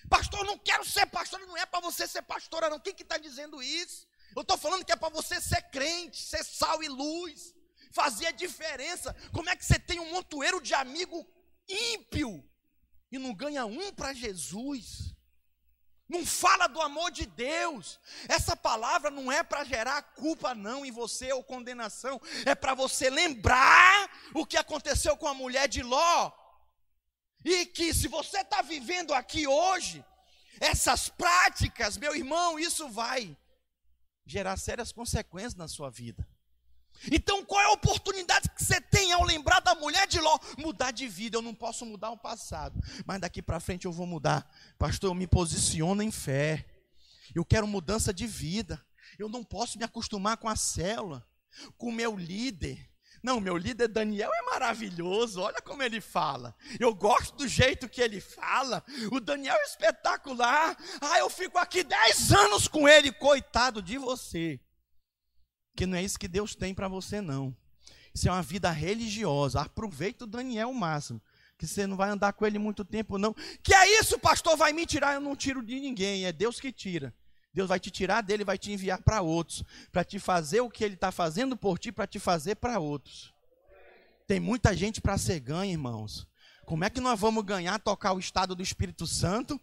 Pastor, 0.09 0.40
eu 0.40 0.46
não 0.46 0.59
quero 0.59 0.84
ser 0.84 1.07
pastor, 1.07 1.40
não 1.40 1.57
é 1.57 1.66
para 1.66 1.80
você 1.80 2.07
ser 2.07 2.22
pastora, 2.22 2.70
não. 2.70 2.80
Quem 2.80 2.94
que 2.94 3.03
está 3.03 3.18
dizendo 3.18 3.62
isso? 3.62 4.09
Eu 4.35 4.43
estou 4.43 4.57
falando 4.57 4.85
que 4.85 4.93
é 4.93 4.97
para 4.97 5.09
você 5.09 5.41
ser 5.41 5.62
crente, 5.70 6.22
ser 6.22 6.45
sal 6.45 6.83
e 6.83 6.89
luz, 6.89 7.55
fazer 7.93 8.26
a 8.26 8.33
diferença. 8.33 9.14
Como 9.33 9.49
é 9.49 9.57
que 9.57 9.64
você 9.64 9.78
tem 9.78 9.99
um 9.99 10.11
montoeiro 10.12 10.61
de 10.61 10.74
amigo 10.74 11.26
ímpio 11.68 12.45
e 13.11 13.18
não 13.18 13.35
ganha 13.35 13.66
um 13.66 13.93
para 13.93 14.12
Jesus? 14.12 15.14
Não 16.09 16.26
fala 16.26 16.66
do 16.66 16.81
amor 16.81 17.11
de 17.12 17.24
Deus. 17.24 18.01
Essa 18.28 18.57
palavra 18.57 19.11
não 19.11 19.31
é 19.31 19.45
para 19.45 19.62
gerar 19.62 20.03
culpa, 20.03 20.55
não, 20.55 20.85
em 20.85 20.91
você 20.91 21.33
ou 21.33 21.43
condenação. 21.43 22.20
É 22.45 22.55
para 22.55 22.74
você 22.74 23.09
lembrar 23.09 24.11
o 24.35 24.45
que 24.45 24.57
aconteceu 24.57 25.16
com 25.16 25.28
a 25.28 25.35
mulher 25.35 25.68
de 25.68 25.83
Ló. 25.83 26.33
E 27.45 27.64
que 27.64 27.95
se 27.95 28.09
você 28.09 28.41
está 28.41 28.61
vivendo 28.61 29.14
aqui 29.14 29.47
hoje, 29.47 30.05
essas 30.59 31.09
práticas, 31.09 31.97
meu 31.97 32.14
irmão, 32.14 32.59
isso 32.59 32.89
vai 32.89 33.37
gerar 34.31 34.57
sérias 34.57 34.93
consequências 34.93 35.57
na 35.57 35.66
sua 35.66 35.91
vida. 35.91 36.26
Então, 37.11 37.45
qual 37.45 37.61
é 37.61 37.64
a 37.66 37.72
oportunidade 37.72 38.49
que 38.51 38.62
você 38.62 38.81
tem 38.81 39.12
ao 39.12 39.24
lembrar 39.24 39.61
da 39.61 39.74
mulher 39.74 40.07
de 40.07 40.20
Ló? 40.20 40.39
Mudar 40.59 40.91
de 40.91 41.09
vida. 41.09 41.37
Eu 41.37 41.43
não 41.43 41.55
posso 41.55 41.85
mudar 41.87 42.11
o 42.11 42.16
passado, 42.16 42.78
mas 43.07 43.20
daqui 43.20 43.41
para 43.41 43.59
frente 43.59 43.87
eu 43.87 43.93
vou 43.93 44.07
mudar. 44.07 44.49
Pastor, 44.78 45.11
eu 45.11 45.14
me 45.14 45.26
posiciono 45.26 46.03
em 46.03 46.11
fé. 46.11 46.66
Eu 47.35 47.45
quero 47.45 47.66
mudança 47.66 48.12
de 48.12 48.26
vida. 48.26 48.85
Eu 49.18 49.28
não 49.28 49.43
posso 49.43 49.78
me 49.78 49.85
acostumar 49.85 50.37
com 50.37 50.49
a 50.49 50.57
célula, 50.57 51.26
com 51.76 51.89
o 51.89 51.93
meu 51.93 52.16
líder, 52.16 52.89
não, 53.22 53.38
meu 53.40 53.56
líder 53.56 53.88
Daniel 53.88 54.30
é 54.32 54.42
maravilhoso, 54.50 55.40
olha 55.40 55.60
como 55.60 55.82
ele 55.82 56.00
fala. 56.00 56.54
Eu 56.78 56.94
gosto 56.94 57.36
do 57.36 57.46
jeito 57.46 57.88
que 57.88 58.00
ele 58.00 58.20
fala. 58.20 58.82
O 59.12 59.20
Daniel 59.20 59.56
é 59.56 59.64
espetacular. 59.64 60.76
Ah, 61.00 61.18
eu 61.18 61.28
fico 61.28 61.58
aqui 61.58 61.84
dez 61.84 62.32
anos 62.32 62.66
com 62.66 62.88
ele, 62.88 63.12
coitado 63.12 63.82
de 63.82 63.98
você. 63.98 64.58
Que 65.76 65.84
não 65.86 65.98
é 65.98 66.02
isso 66.02 66.18
que 66.18 66.28
Deus 66.28 66.54
tem 66.54 66.74
para 66.74 66.88
você, 66.88 67.20
não. 67.20 67.54
Isso 68.14 68.28
é 68.28 68.32
uma 68.32 68.42
vida 68.42 68.70
religiosa. 68.70 69.60
Aproveita 69.60 70.24
o 70.24 70.26
Daniel 70.26 70.70
o 70.70 70.74
máximo. 70.74 71.20
Que 71.58 71.66
você 71.66 71.86
não 71.86 71.96
vai 71.96 72.08
andar 72.08 72.32
com 72.32 72.46
ele 72.46 72.58
muito 72.58 72.86
tempo, 72.86 73.18
não. 73.18 73.34
Que 73.62 73.74
é 73.74 74.00
isso, 74.00 74.18
pastor? 74.18 74.56
Vai 74.56 74.72
me 74.72 74.86
tirar? 74.86 75.14
Eu 75.14 75.20
não 75.20 75.36
tiro 75.36 75.62
de 75.62 75.78
ninguém. 75.78 76.24
É 76.24 76.32
Deus 76.32 76.58
que 76.58 76.72
tira. 76.72 77.14
Deus 77.53 77.68
vai 77.68 77.80
te 77.80 77.90
tirar 77.90 78.22
dele, 78.22 78.44
vai 78.44 78.57
te 78.57 78.72
enviar 78.72 79.03
para 79.03 79.22
outros, 79.22 79.64
para 79.90 80.05
te 80.05 80.18
fazer 80.18 80.61
o 80.61 80.70
que 80.70 80.84
ele 80.84 80.94
está 80.94 81.11
fazendo 81.11 81.57
por 81.57 81.78
ti, 81.78 81.90
para 81.90 82.07
te 82.07 82.18
fazer 82.18 82.57
para 82.57 82.78
outros. 82.78 83.34
Tem 84.26 84.38
muita 84.38 84.76
gente 84.76 85.01
para 85.01 85.18
ser 85.18 85.40
ganha, 85.40 85.72
irmãos. 85.72 86.26
Como 86.64 86.84
é 86.84 86.90
que 86.90 87.01
nós 87.01 87.18
vamos 87.18 87.44
ganhar, 87.44 87.80
tocar 87.80 88.12
o 88.12 88.20
estado 88.20 88.55
do 88.55 88.62
Espírito 88.62 89.05
Santo, 89.07 89.61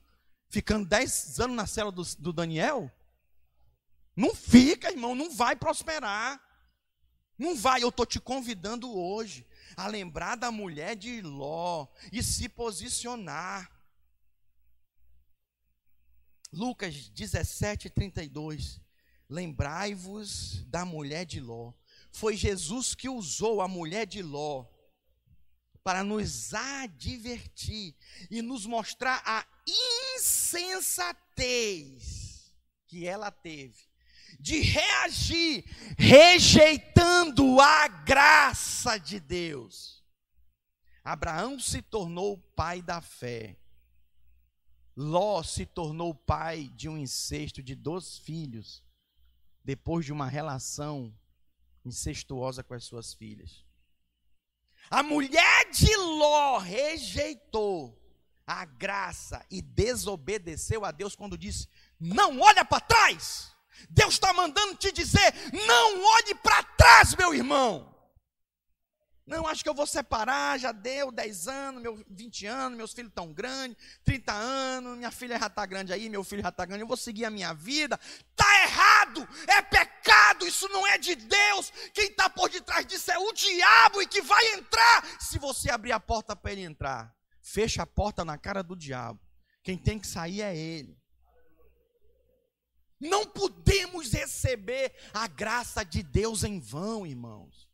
ficando 0.49 0.85
10 0.85 1.39
anos 1.39 1.55
na 1.55 1.65
cela 1.65 1.91
do, 1.91 2.03
do 2.19 2.33
Daniel? 2.33 2.91
Não 4.13 4.35
fica, 4.35 4.91
irmão, 4.91 5.15
não 5.15 5.31
vai 5.31 5.55
prosperar. 5.55 6.41
Não 7.37 7.55
vai, 7.55 7.83
eu 7.83 7.89
estou 7.89 8.05
te 8.05 8.19
convidando 8.19 8.91
hoje 8.91 9.45
a 9.75 9.87
lembrar 9.87 10.35
da 10.35 10.51
mulher 10.51 10.95
de 10.95 11.21
Ló 11.21 11.87
e 12.11 12.23
se 12.23 12.49
posicionar. 12.49 13.71
Lucas 16.51 17.09
17, 17.09 17.89
32. 17.89 18.81
Lembrai-vos 19.29 20.63
da 20.67 20.85
mulher 20.85 21.25
de 21.25 21.39
Ló. 21.39 21.73
Foi 22.11 22.35
Jesus 22.35 22.95
que 22.95 23.09
usou 23.09 23.61
a 23.61 23.67
mulher 23.67 24.05
de 24.05 24.21
Ló 24.21 24.65
para 25.83 26.03
nos 26.03 26.53
advertir 26.53 27.95
e 28.29 28.41
nos 28.41 28.65
mostrar 28.65 29.21
a 29.25 29.45
insensatez 30.15 32.53
que 32.87 33.05
ela 33.05 33.31
teve 33.31 33.87
de 34.39 34.59
reagir 34.59 35.65
rejeitando 35.97 37.59
a 37.59 37.87
graça 37.87 38.97
de 38.97 39.19
Deus. 39.19 40.03
Abraão 41.03 41.59
se 41.59 41.81
tornou 41.81 42.37
pai 42.55 42.81
da 42.81 43.01
fé. 43.01 43.57
Ló 44.99 45.43
se 45.43 45.63
tornou 45.63 46.11
pai 46.15 46.71
de 46.75 46.89
um 46.89 46.97
incesto 46.97 47.61
de 47.61 47.75
dois 47.75 48.17
filhos, 48.17 48.83
depois 49.63 50.03
de 50.03 50.11
uma 50.11 50.27
relação 50.27 51.15
incestuosa 51.85 52.63
com 52.63 52.73
as 52.73 52.83
suas 52.83 53.13
filhas. 53.13 53.63
A 54.89 55.03
mulher 55.03 55.69
de 55.69 55.95
Ló 55.97 56.57
rejeitou 56.57 57.95
a 58.47 58.65
graça 58.65 59.45
e 59.51 59.61
desobedeceu 59.61 60.83
a 60.83 60.89
Deus 60.89 61.15
quando 61.15 61.37
disse: 61.37 61.67
Não 61.99 62.39
olha 62.39 62.65
para 62.65 62.81
trás. 62.81 63.55
Deus 63.91 64.15
está 64.15 64.33
mandando 64.33 64.75
te 64.77 64.91
dizer: 64.91 65.31
Não 65.67 66.03
olhe 66.03 66.33
para 66.33 66.63
trás, 66.63 67.13
meu 67.13 67.35
irmão. 67.35 67.95
Não, 69.27 69.45
acho 69.45 69.61
que 69.61 69.67
eu 69.67 69.73
vou 69.73 69.85
separar, 69.85 70.57
já 70.57 70.71
deu 70.71 71.11
10 71.11 71.49
anos, 71.49 71.81
meu, 71.81 72.01
20 72.09 72.45
anos, 72.45 72.77
meus 72.77 72.93
filhos 72.93 73.09
estão 73.09 73.33
grandes, 73.33 73.77
30 74.05 74.31
anos, 74.31 74.97
minha 74.97 75.11
filha 75.11 75.37
já 75.37 75.47
está 75.47 75.65
grande 75.65 75.91
aí, 75.91 76.07
meu 76.07 76.23
filho 76.23 76.41
já 76.41 76.47
está 76.47 76.63
grande, 76.63 76.83
eu 76.83 76.87
vou 76.87 76.95
seguir 76.95 77.25
a 77.25 77.29
minha 77.29 77.53
vida. 77.53 77.99
Está 78.31 78.63
errado, 78.63 79.27
é 79.49 79.61
pecado, 79.61 80.47
isso 80.47 80.69
não 80.69 80.87
é 80.87 80.97
de 80.97 81.13
Deus. 81.15 81.73
Quem 81.93 82.07
está 82.07 82.29
por 82.29 82.49
detrás 82.49 82.85
disso 82.85 83.11
é 83.11 83.17
o 83.17 83.33
diabo 83.33 84.01
e 84.01 84.07
que 84.07 84.21
vai 84.21 84.53
entrar 84.53 85.05
se 85.19 85.37
você 85.37 85.69
abrir 85.69 85.91
a 85.91 85.99
porta 85.99 86.33
para 86.33 86.53
ele 86.53 86.61
entrar. 86.61 87.13
Fecha 87.41 87.83
a 87.83 87.85
porta 87.85 88.23
na 88.23 88.37
cara 88.37 88.63
do 88.63 88.77
diabo. 88.77 89.19
Quem 89.61 89.77
tem 89.77 89.99
que 89.99 90.07
sair 90.07 90.41
é 90.41 90.55
ele. 90.55 90.97
Não 92.97 93.25
podemos 93.25 94.09
receber 94.13 94.95
a 95.13 95.27
graça 95.27 95.83
de 95.83 96.01
Deus 96.01 96.45
em 96.45 96.61
vão, 96.61 97.05
irmãos 97.05 97.66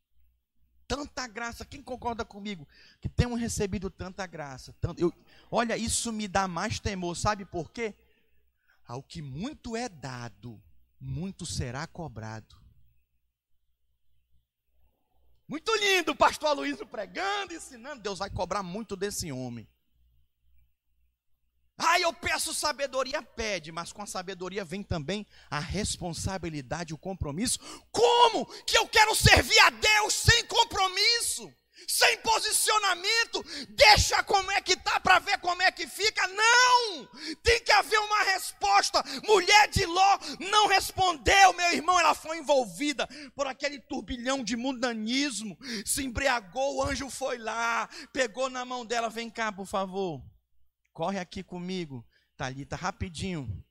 tanta 0.88 1.28
graça. 1.28 1.66
Quem 1.66 1.82
concorda 1.82 2.24
comigo 2.24 2.68
que 3.02 3.10
temos 3.10 3.40
recebido 3.40 3.90
tanta 3.90 4.26
graça? 4.26 4.76
Tanto, 4.80 5.00
eu, 5.00 5.14
olha, 5.52 5.78
isso 5.78 6.12
me 6.12 6.28
dá 6.28 6.48
mais 6.48 6.80
temor, 6.80 7.16
sabe 7.16 7.46
por 7.46 7.72
quê? 7.72 7.94
Ao 8.86 9.02
que 9.02 9.22
muito 9.22 9.76
é 9.76 9.88
dado, 9.88 10.62
muito 11.00 11.46
será 11.46 11.88
cobrado. 11.88 12.64
Muito 15.48 15.76
lindo 15.76 16.16
pastor 16.16 16.50
Aloysio 16.50 16.88
pregando, 16.88 17.54
ensinando. 17.54 18.02
Deus 18.02 18.20
vai 18.20 18.30
cobrar 18.30 18.64
muito 18.64 18.96
desse 18.96 19.32
homem. 19.32 19.68
Ah, 21.78 22.00
eu 22.00 22.14
peço 22.14 22.54
sabedoria, 22.54 23.22
pede, 23.22 23.72
mas 23.72 23.92
com 23.92 24.02
a 24.02 24.06
sabedoria 24.06 24.64
vem 24.64 24.84
também 24.84 25.26
a 25.50 25.60
responsabilidade, 25.60 26.94
o 26.94 26.98
compromisso. 26.98 27.60
Como 27.92 28.46
que 28.64 28.78
eu 28.78 28.88
quero 28.88 29.16
servir 29.16 29.60
a 29.60 29.70
Deus 29.70 30.14
sem 30.14 30.46
compromisso? 30.46 31.52
sem 31.88 32.18
posicionamento, 32.20 33.44
deixa 33.70 34.24
como 34.24 34.52
é 34.52 34.62
que 34.62 34.76
tá 34.76 35.00
para 35.00 35.20
ver 35.20 35.38
como 35.40 35.62
é 35.62 35.72
que 35.72 35.88
fica. 35.88 36.28
Não! 36.28 37.08
Tem 37.42 37.60
que 37.62 37.72
haver 37.72 38.00
uma 38.00 38.24
resposta. 38.24 39.04
Mulher 39.24 39.68
de 39.70 39.86
Ló 39.86 40.20
não 40.40 40.68
respondeu, 40.68 41.54
meu 41.54 41.74
irmão, 41.74 42.00
ela 42.00 42.14
foi 42.14 42.38
envolvida 42.38 43.08
por 43.36 43.48
aquele 43.48 43.80
turbilhão 43.80 44.44
de 44.44 44.56
mundanismo, 44.56 45.58
se 45.86 46.04
embriagou, 46.04 46.78
o 46.78 46.84
anjo 46.84 47.10
foi 47.10 47.38
lá, 47.38 47.90
pegou 48.12 48.50
na 48.50 48.64
mão 48.64 48.86
dela, 48.86 49.10
vem 49.10 49.30
cá, 49.30 49.52
por 49.52 49.66
favor. 49.66 50.22
Corre 50.94 51.20
aqui 51.20 51.44
comigo, 51.44 52.06
Talita, 52.38 52.76
rapidinho. 52.76 53.66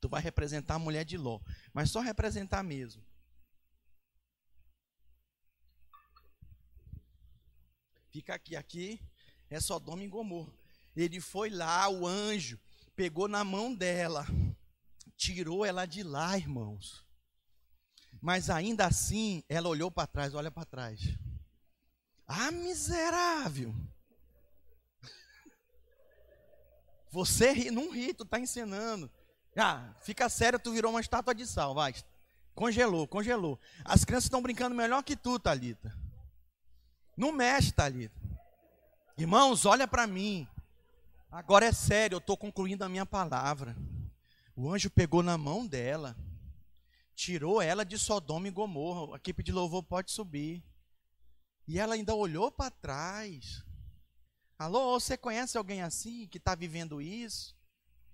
Tu 0.00 0.08
vai 0.08 0.20
representar 0.20 0.74
a 0.74 0.78
mulher 0.78 1.04
de 1.04 1.16
Ló, 1.16 1.40
mas 1.72 1.90
só 1.90 2.00
representar 2.00 2.62
mesmo. 2.62 3.04
Fica 8.10 8.34
aqui, 8.34 8.56
aqui 8.56 9.00
é 9.48 9.60
Sodoma 9.60 10.04
e 10.04 10.08
Gomorra. 10.08 10.52
Ele 10.94 11.20
foi 11.20 11.50
lá, 11.50 11.88
o 11.88 12.06
anjo, 12.06 12.58
pegou 12.94 13.28
na 13.28 13.44
mão 13.44 13.74
dela, 13.74 14.26
tirou 15.16 15.64
ela 15.64 15.86
de 15.86 16.02
lá, 16.02 16.36
irmãos. 16.36 17.06
Mas 18.20 18.50
ainda 18.50 18.86
assim, 18.86 19.42
ela 19.48 19.68
olhou 19.68 19.90
para 19.90 20.06
trás, 20.06 20.34
olha 20.34 20.50
para 20.50 20.64
trás. 20.64 21.00
Ah, 22.26 22.50
miserável! 22.50 23.74
Você 27.10 27.70
não 27.70 27.90
ri, 27.90 28.14
tu 28.14 28.24
está 28.24 28.38
ensinando. 28.38 29.10
Ah, 29.56 29.94
fica 30.02 30.28
sério, 30.28 30.58
tu 30.58 30.72
virou 30.72 30.92
uma 30.92 31.00
estátua 31.00 31.34
de 31.34 31.46
sal, 31.46 31.74
vai. 31.74 31.94
Congelou, 32.54 33.06
congelou. 33.06 33.58
As 33.84 34.04
crianças 34.04 34.24
estão 34.24 34.42
brincando 34.42 34.74
melhor 34.74 35.02
que 35.02 35.16
tu, 35.16 35.38
Talita. 35.38 35.92
Não 37.16 37.32
mexe, 37.32 37.72
Thalita. 37.72 38.18
Irmãos, 39.18 39.66
olha 39.66 39.86
para 39.86 40.06
mim. 40.06 40.48
Agora 41.30 41.66
é 41.66 41.72
sério, 41.72 42.16
eu 42.16 42.18
estou 42.18 42.36
concluindo 42.36 42.84
a 42.84 42.88
minha 42.88 43.04
palavra. 43.04 43.76
O 44.56 44.72
anjo 44.72 44.90
pegou 44.90 45.22
na 45.22 45.38
mão 45.38 45.66
dela, 45.66 46.16
tirou 47.14 47.60
ela 47.60 47.84
de 47.84 47.98
Sodoma 47.98 48.48
e 48.48 48.50
Gomorra. 48.50 49.14
A 49.14 49.16
equipe 49.16 49.42
de 49.42 49.52
louvor 49.52 49.82
pode 49.82 50.10
subir. 50.10 50.64
E 51.68 51.78
ela 51.78 51.94
ainda 51.94 52.14
olhou 52.14 52.50
para 52.50 52.70
trás. 52.70 53.64
Alô, 54.60 55.00
você 55.00 55.16
conhece 55.16 55.56
alguém 55.56 55.80
assim 55.80 56.26
que 56.26 56.36
está 56.36 56.54
vivendo 56.54 57.00
isso? 57.00 57.56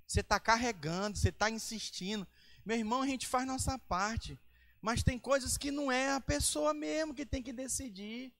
Você 0.06 0.20
está 0.20 0.38
carregando, 0.38 1.18
você 1.18 1.30
está 1.30 1.50
insistindo. 1.50 2.24
Meu 2.64 2.76
irmão, 2.76 3.02
a 3.02 3.06
gente 3.08 3.26
faz 3.26 3.44
nossa 3.44 3.76
parte. 3.76 4.38
Mas 4.80 5.02
tem 5.02 5.18
coisas 5.18 5.58
que 5.58 5.72
não 5.72 5.90
é 5.90 6.12
a 6.12 6.20
pessoa 6.20 6.72
mesmo 6.72 7.12
que 7.12 7.26
tem 7.26 7.42
que 7.42 7.52
decidir. 7.52 8.32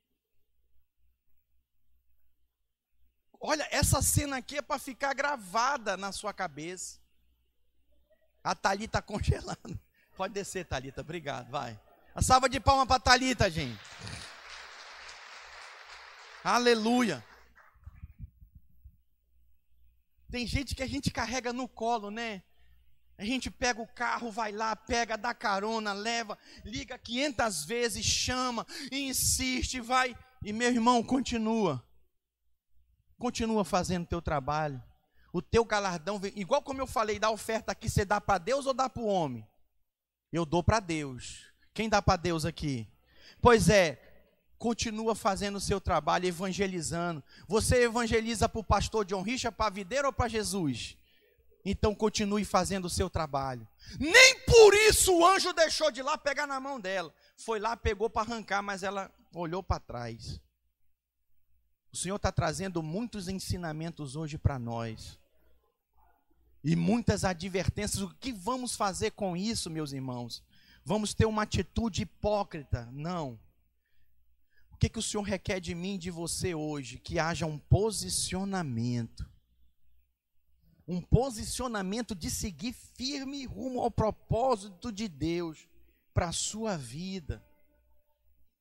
Olha, 3.40 3.66
essa 3.72 4.00
cena 4.00 4.36
aqui 4.36 4.58
é 4.58 4.62
para 4.62 4.78
ficar 4.78 5.12
gravada 5.12 5.96
na 5.96 6.12
sua 6.12 6.32
cabeça. 6.32 7.00
A 8.44 8.54
Thalita 8.54 9.02
congelando. 9.02 9.80
Pode 10.16 10.32
descer, 10.32 10.64
Thalita, 10.64 11.00
obrigado, 11.00 11.50
vai. 11.50 11.76
A 12.14 12.22
salva 12.22 12.48
de 12.48 12.60
palmas 12.60 12.86
para 12.86 13.00
Thalita, 13.00 13.50
gente. 13.50 13.82
Aleluia. 16.44 17.24
Tem 20.30 20.46
gente 20.46 20.74
que 20.74 20.82
a 20.82 20.86
gente 20.86 21.10
carrega 21.10 21.52
no 21.52 21.68
colo, 21.68 22.10
né? 22.10 22.42
A 23.18 23.24
gente 23.24 23.50
pega 23.50 23.80
o 23.80 23.86
carro, 23.86 24.30
vai 24.30 24.52
lá, 24.52 24.76
pega, 24.76 25.16
dá 25.16 25.32
carona, 25.32 25.92
leva, 25.92 26.38
liga 26.64 26.98
500 26.98 27.64
vezes, 27.64 28.04
chama, 28.04 28.66
insiste, 28.92 29.80
vai. 29.80 30.16
E 30.44 30.52
meu 30.52 30.68
irmão 30.68 31.02
continua. 31.02 31.82
Continua 33.18 33.64
fazendo 33.64 34.06
teu 34.06 34.20
trabalho. 34.20 34.82
O 35.32 35.40
teu 35.40 35.64
galardão 35.64 36.18
vem, 36.18 36.32
igual 36.36 36.62
como 36.62 36.80
eu 36.80 36.86
falei 36.86 37.18
da 37.18 37.30
oferta 37.30 37.72
aqui, 37.72 37.88
você 37.88 38.04
dá 38.04 38.20
para 38.20 38.38
Deus 38.38 38.66
ou 38.66 38.74
dá 38.74 38.88
para 38.88 39.02
o 39.02 39.06
homem? 39.06 39.46
Eu 40.30 40.44
dou 40.44 40.62
para 40.62 40.80
Deus. 40.80 41.50
Quem 41.72 41.88
dá 41.88 42.02
para 42.02 42.16
Deus 42.16 42.44
aqui? 42.44 42.86
Pois 43.40 43.68
é, 43.68 44.05
continua 44.58 45.14
fazendo 45.14 45.56
o 45.56 45.60
seu 45.60 45.80
trabalho, 45.80 46.26
evangelizando. 46.26 47.22
Você 47.46 47.84
evangeliza 47.84 48.48
para 48.48 48.60
o 48.60 48.64
pastor 48.64 49.04
John 49.04 49.22
Richard, 49.22 49.56
para 49.56 49.66
a 49.66 49.70
videira 49.70 50.06
ou 50.06 50.12
para 50.12 50.28
Jesus? 50.28 50.96
Então 51.64 51.94
continue 51.94 52.44
fazendo 52.44 52.84
o 52.84 52.90
seu 52.90 53.10
trabalho. 53.10 53.66
Nem 53.98 54.40
por 54.40 54.72
isso 54.88 55.12
o 55.12 55.26
anjo 55.26 55.52
deixou 55.52 55.90
de 55.90 56.00
lá 56.00 56.16
pegar 56.16 56.46
na 56.46 56.60
mão 56.60 56.78
dela. 56.78 57.12
Foi 57.36 57.58
lá, 57.58 57.76
pegou 57.76 58.08
para 58.08 58.22
arrancar, 58.22 58.62
mas 58.62 58.82
ela 58.82 59.10
olhou 59.34 59.62
para 59.62 59.80
trás. 59.80 60.40
O 61.92 61.96
Senhor 61.96 62.16
está 62.16 62.30
trazendo 62.30 62.82
muitos 62.82 63.26
ensinamentos 63.26 64.16
hoje 64.16 64.38
para 64.38 64.58
nós. 64.58 65.18
E 66.62 66.76
muitas 66.76 67.24
advertências. 67.24 68.02
O 68.02 68.14
que 68.14 68.32
vamos 68.32 68.76
fazer 68.76 69.12
com 69.12 69.36
isso, 69.36 69.70
meus 69.70 69.92
irmãos? 69.92 70.44
Vamos 70.84 71.14
ter 71.14 71.26
uma 71.26 71.42
atitude 71.42 72.02
hipócrita? 72.02 72.88
Não. 72.92 73.38
O 74.76 74.78
que, 74.78 74.90
que 74.90 74.98
o 74.98 75.02
Senhor 75.02 75.22
requer 75.22 75.58
de 75.58 75.74
mim, 75.74 75.96
de 75.96 76.10
você 76.10 76.54
hoje? 76.54 76.98
Que 76.98 77.18
haja 77.18 77.46
um 77.46 77.58
posicionamento. 77.58 79.26
Um 80.86 81.00
posicionamento 81.00 82.14
de 82.14 82.30
seguir 82.30 82.74
firme 82.74 83.46
rumo 83.46 83.80
ao 83.80 83.90
propósito 83.90 84.92
de 84.92 85.08
Deus 85.08 85.66
para 86.12 86.28
a 86.28 86.32
sua 86.32 86.76
vida 86.76 87.42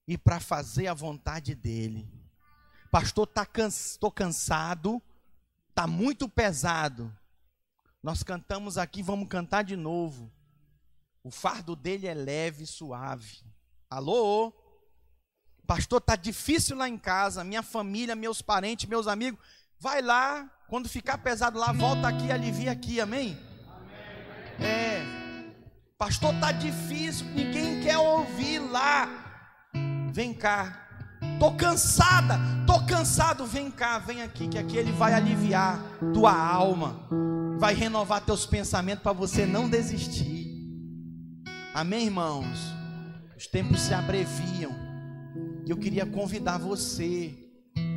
e 0.07 0.17
para 0.17 0.39
fazer 0.39 0.87
a 0.87 0.93
vontade 0.93 1.53
dEle. 1.53 2.09
Pastor, 2.89 3.27
tá 3.27 3.45
estou 3.67 4.09
cansado, 4.09 5.01
está 5.67 5.85
muito 5.85 6.29
pesado. 6.29 7.13
Nós 8.01 8.23
cantamos 8.23 8.77
aqui, 8.77 9.03
vamos 9.03 9.27
cantar 9.27 9.65
de 9.65 9.75
novo. 9.75 10.31
O 11.21 11.29
fardo 11.29 11.75
dele 11.75 12.07
é 12.07 12.13
leve 12.13 12.63
e 12.63 12.67
suave. 12.67 13.43
Alô? 13.89 14.53
Pastor, 15.65 16.01
tá 16.01 16.15
difícil 16.15 16.77
lá 16.77 16.87
em 16.87 16.97
casa, 16.97 17.43
minha 17.43 17.63
família, 17.63 18.15
meus 18.15 18.41
parentes, 18.41 18.87
meus 18.87 19.07
amigos. 19.07 19.39
Vai 19.79 20.01
lá, 20.01 20.49
quando 20.67 20.87
ficar 20.87 21.17
pesado 21.17 21.59
lá, 21.59 21.71
volta 21.71 22.07
aqui, 22.07 22.31
alivia 22.31 22.71
aqui, 22.71 22.99
amém? 22.99 23.37
É. 24.59 25.03
Pastor, 25.97 26.33
tá 26.39 26.51
difícil, 26.51 27.25
ninguém 27.27 27.81
quer 27.81 27.97
ouvir 27.97 28.59
lá. 28.59 29.09
Vem 30.11 30.33
cá, 30.33 30.85
Tô 31.39 31.51
cansada, 31.51 32.39
tô 32.65 32.85
cansado. 32.85 33.45
Vem 33.45 33.69
cá, 33.69 33.99
vem 33.99 34.21
aqui, 34.21 34.47
que 34.47 34.57
aqui 34.57 34.77
ele 34.77 34.91
vai 34.91 35.13
aliviar 35.13 35.81
tua 36.13 36.33
alma, 36.33 37.07
vai 37.57 37.73
renovar 37.73 38.21
teus 38.21 38.45
pensamentos 38.45 39.03
para 39.03 39.11
você 39.11 39.45
não 39.45 39.69
desistir. 39.69 40.45
Amém, 41.73 42.05
irmãos? 42.05 42.73
Os 43.37 43.47
tempos 43.47 43.81
se 43.81 43.93
abreviam. 43.93 44.84
E 45.65 45.71
eu 45.71 45.77
queria 45.77 46.05
convidar 46.05 46.59
você 46.59 47.33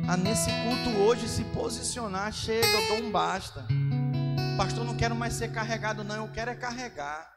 a 0.07 0.17
nesse 0.17 0.49
culto 0.49 0.97
hoje 1.01 1.29
se 1.29 1.43
posicionar. 1.45 2.33
Chega, 2.33 2.65
eu 2.65 2.87
dou 2.87 3.07
um 3.07 3.11
basta. 3.11 3.63
Pastor, 4.57 4.83
não 4.83 4.95
quero 4.95 5.15
mais 5.15 5.33
ser 5.33 5.51
carregado, 5.51 6.03
não. 6.03 6.15
Eu 6.15 6.27
quero 6.29 6.49
é 6.49 6.55
carregar. 6.55 7.31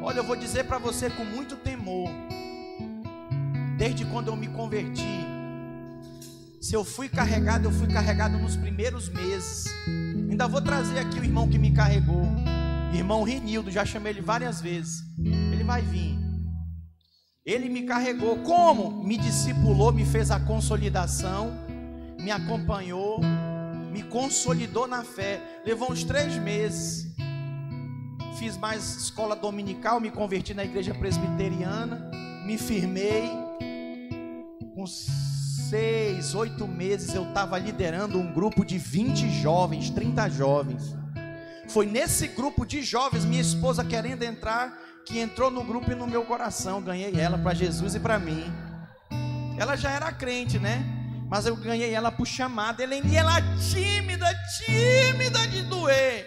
Olha, 0.00 0.18
eu 0.18 0.24
vou 0.24 0.36
dizer 0.36 0.64
para 0.64 0.78
você 0.78 1.10
com 1.10 1.24
muito 1.24 1.56
temor 1.56 2.08
desde 3.76 4.04
quando 4.04 4.28
eu 4.28 4.36
me 4.36 4.46
converti. 4.46 5.26
Se 6.60 6.76
eu 6.76 6.84
fui 6.84 7.08
carregado, 7.08 7.66
eu 7.66 7.72
fui 7.72 7.88
carregado 7.88 8.38
nos 8.38 8.54
primeiros 8.54 9.08
meses. 9.08 9.66
Ainda 10.30 10.46
vou 10.46 10.60
trazer 10.60 11.00
aqui 11.00 11.18
o 11.18 11.24
irmão 11.24 11.48
que 11.48 11.58
me 11.58 11.72
carregou. 11.72 12.24
Irmão 12.94 13.24
Renildo, 13.24 13.68
já 13.68 13.84
chamei 13.84 14.12
ele 14.12 14.20
várias 14.20 14.60
vezes. 14.60 15.02
Ele 15.18 15.64
vai 15.64 15.82
vir. 15.82 16.29
Ele 17.50 17.68
me 17.68 17.82
carregou. 17.82 18.36
Como? 18.44 19.02
Me 19.02 19.16
discipulou, 19.16 19.92
me 19.92 20.04
fez 20.04 20.30
a 20.30 20.38
consolidação, 20.38 21.52
me 22.16 22.30
acompanhou, 22.30 23.18
me 23.90 24.04
consolidou 24.04 24.86
na 24.86 25.02
fé. 25.02 25.40
Levou 25.66 25.90
uns 25.90 26.04
três 26.04 26.36
meses. 26.36 27.08
Fiz 28.38 28.56
mais 28.56 28.96
escola 28.96 29.34
dominical, 29.34 30.00
me 30.00 30.12
converti 30.12 30.54
na 30.54 30.64
igreja 30.64 30.94
presbiteriana, 30.94 32.10
me 32.46 32.56
firmei 32.56 33.28
com 34.74 34.86
seis, 34.86 36.34
oito 36.34 36.66
meses, 36.66 37.14
eu 37.14 37.24
estava 37.24 37.58
liderando 37.58 38.18
um 38.18 38.32
grupo 38.32 38.64
de 38.64 38.78
20 38.78 39.28
jovens, 39.28 39.90
30 39.90 40.30
jovens. 40.30 40.96
Foi 41.68 41.84
nesse 41.84 42.28
grupo 42.28 42.64
de 42.64 42.80
jovens, 42.82 43.24
minha 43.24 43.42
esposa 43.42 43.84
querendo 43.84 44.22
entrar, 44.22 44.79
que 45.04 45.18
entrou 45.18 45.50
no 45.50 45.64
grupo 45.64 45.90
e 45.90 45.94
no 45.94 46.06
meu 46.06 46.24
coração. 46.24 46.82
Ganhei 46.82 47.18
ela 47.18 47.38
para 47.38 47.54
Jesus 47.54 47.94
e 47.94 48.00
para 48.00 48.18
mim. 48.18 48.44
Ela 49.58 49.76
já 49.76 49.90
era 49.90 50.10
crente, 50.12 50.58
né? 50.58 50.84
Mas 51.28 51.46
eu 51.46 51.54
ganhei 51.56 51.92
ela 51.92 52.10
por 52.10 52.26
chamada. 52.26 52.84
E 52.84 53.16
ela 53.16 53.40
tímida, 53.56 54.26
tímida 54.58 55.46
de 55.48 55.62
doer. 55.62 56.26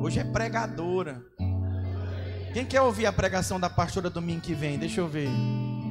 Hoje 0.00 0.20
é 0.20 0.24
pregadora. 0.24 1.22
Quem 2.52 2.64
quer 2.64 2.80
ouvir 2.80 3.06
a 3.06 3.12
pregação 3.12 3.58
da 3.58 3.68
pastora 3.68 4.08
domingo 4.08 4.40
que 4.40 4.54
vem? 4.54 4.78
Deixa 4.78 5.00
eu 5.00 5.08
ver. 5.08 5.28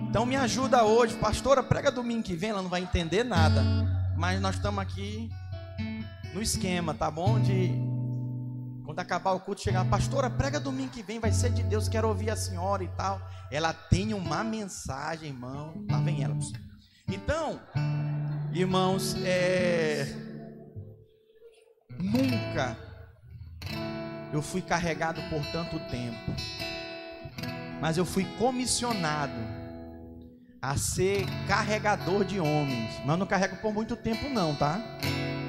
Então 0.09 0.25
me 0.25 0.35
ajuda 0.35 0.83
hoje, 0.83 1.15
pastora, 1.15 1.61
prega 1.61 1.91
domingo 1.91 2.23
que 2.23 2.33
vem, 2.33 2.51
ela 2.51 2.61
não 2.61 2.69
vai 2.69 2.81
entender 2.81 3.23
nada. 3.23 3.61
Mas 4.15 4.39
nós 4.39 4.55
estamos 4.55 4.79
aqui 4.79 5.29
no 6.33 6.41
esquema, 6.41 6.93
tá 6.93 7.11
bom? 7.11 7.39
De 7.39 7.73
quando 8.85 8.99
acabar 8.99 9.31
o 9.31 9.39
culto, 9.39 9.61
chegar, 9.61 9.83
pastora, 9.85 10.29
prega 10.29 10.59
domingo 10.59 10.91
que 10.91 11.01
vem, 11.01 11.19
vai 11.19 11.31
ser 11.31 11.51
de 11.51 11.63
Deus, 11.63 11.89
quero 11.89 12.07
ouvir 12.07 12.29
a 12.29 12.37
senhora 12.37 12.83
e 12.83 12.87
tal. 12.89 13.19
Ela 13.51 13.73
tem 13.73 14.13
uma 14.13 14.43
mensagem, 14.43 15.29
irmão. 15.29 15.85
Lá 15.89 15.99
vem 15.99 16.23
ela. 16.23 16.37
Então, 17.07 17.59
irmãos, 18.53 19.15
é... 19.23 20.05
nunca 21.99 22.77
eu 24.31 24.41
fui 24.41 24.61
carregado 24.61 25.21
por 25.29 25.43
tanto 25.51 25.79
tempo, 25.89 26.31
mas 27.81 27.97
eu 27.97 28.05
fui 28.05 28.25
comissionado 28.37 29.33
a 30.61 30.77
ser 30.77 31.25
carregador 31.47 32.23
de 32.23 32.39
homens. 32.39 32.99
Mas 33.05 33.17
não 33.17 33.25
carrego 33.25 33.55
por 33.57 33.73
muito 33.73 33.95
tempo, 33.95 34.29
não, 34.29 34.55
tá? 34.55 34.79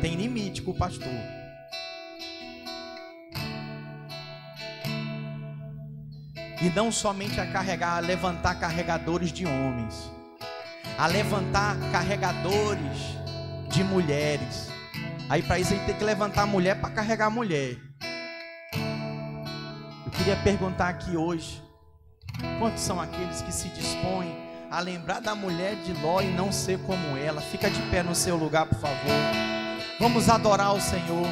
Tem 0.01 0.14
limite 0.14 0.62
com 0.62 0.70
o 0.70 0.76
pastor. 0.76 1.36
E 6.67 6.71
não 6.71 6.91
somente 6.91 7.41
a 7.41 7.47
carregar, 7.47 7.99
a 7.99 8.01
levantar 8.01 8.59
carregadores 8.59 9.31
de 9.31 9.47
homens, 9.47 10.11
a 10.99 11.07
levantar 11.07 11.77
carregadores 11.93 13.17
de 13.69 13.85
mulheres. 13.85 14.69
Aí 15.29 15.45
para 15.45 15.61
isso 15.61 15.73
a 15.73 15.77
gente 15.77 15.87
tem 15.87 15.95
que 15.95 16.03
levantar 16.03 16.43
a 16.43 16.47
mulher 16.47 16.81
para 16.81 16.91
carregar 16.91 17.27
a 17.27 17.31
mulher. 17.31 17.77
Eu 20.05 20.11
queria 20.11 20.35
perguntar 20.43 20.89
aqui 20.89 21.17
hoje: 21.17 21.62
quantos 22.59 22.83
são 22.83 23.01
aqueles 23.01 23.43
que 23.43 23.53
se 23.53 23.69
dispõem 23.69 24.35
a 24.69 24.81
lembrar 24.81 25.21
da 25.21 25.37
mulher 25.37 25.77
de 25.77 25.93
Ló 26.03 26.21
e 26.21 26.33
não 26.33 26.51
ser 26.51 26.81
como 26.81 27.17
ela? 27.17 27.41
Fica 27.43 27.71
de 27.71 27.81
pé 27.93 28.03
no 28.03 28.12
seu 28.12 28.37
lugar, 28.37 28.67
por 28.67 28.81
favor. 28.81 28.97
Vamos 30.01 30.29
adorar 30.29 30.75
o 30.75 30.81
Senhor. 30.81 31.29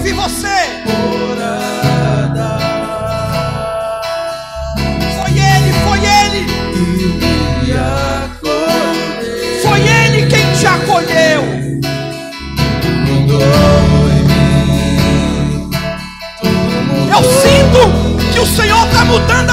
ouvir 0.00 0.14
você. 0.14 0.48
Morada. 0.86 2.58
Foi 5.20 5.30
ele, 5.30 5.72
foi 5.84 5.98
ele. 5.98 6.46
Que 6.72 7.34
me 7.66 7.72
acolheu. 7.76 8.94
Foi 9.62 9.80
ele 9.80 10.26
quem 10.26 10.52
te 10.54 10.66
acolheu. 10.66 11.42
Eu 17.10 17.22
sinto 17.22 18.32
que 18.32 18.40
o 18.40 18.46
Senhor 18.46 18.86
está 18.86 19.04
mudando 19.04 19.49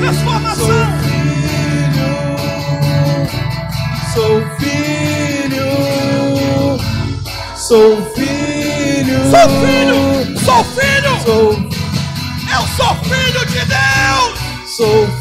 transformação. 0.00 0.66
Sou 4.14 4.42
filho, 4.58 5.68
sou 7.56 8.02
filho, 8.14 8.14
sou 8.14 8.14
filho, 8.14 9.20
sou 9.30 9.48
filho, 9.60 10.38
sou 10.40 10.64
filho, 10.64 11.12
sou, 11.24 11.52
eu 12.52 12.62
sou 12.76 12.94
filho 13.04 13.46
de 13.46 13.60
Deus. 13.66 14.40
Sou 14.66 15.06
filho. 15.06 15.19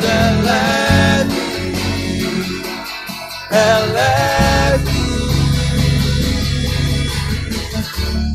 Fardo 0.00 0.06
é 0.06 0.30
leve, 0.42 1.40
é 3.50 3.78
leve. 3.92 5.00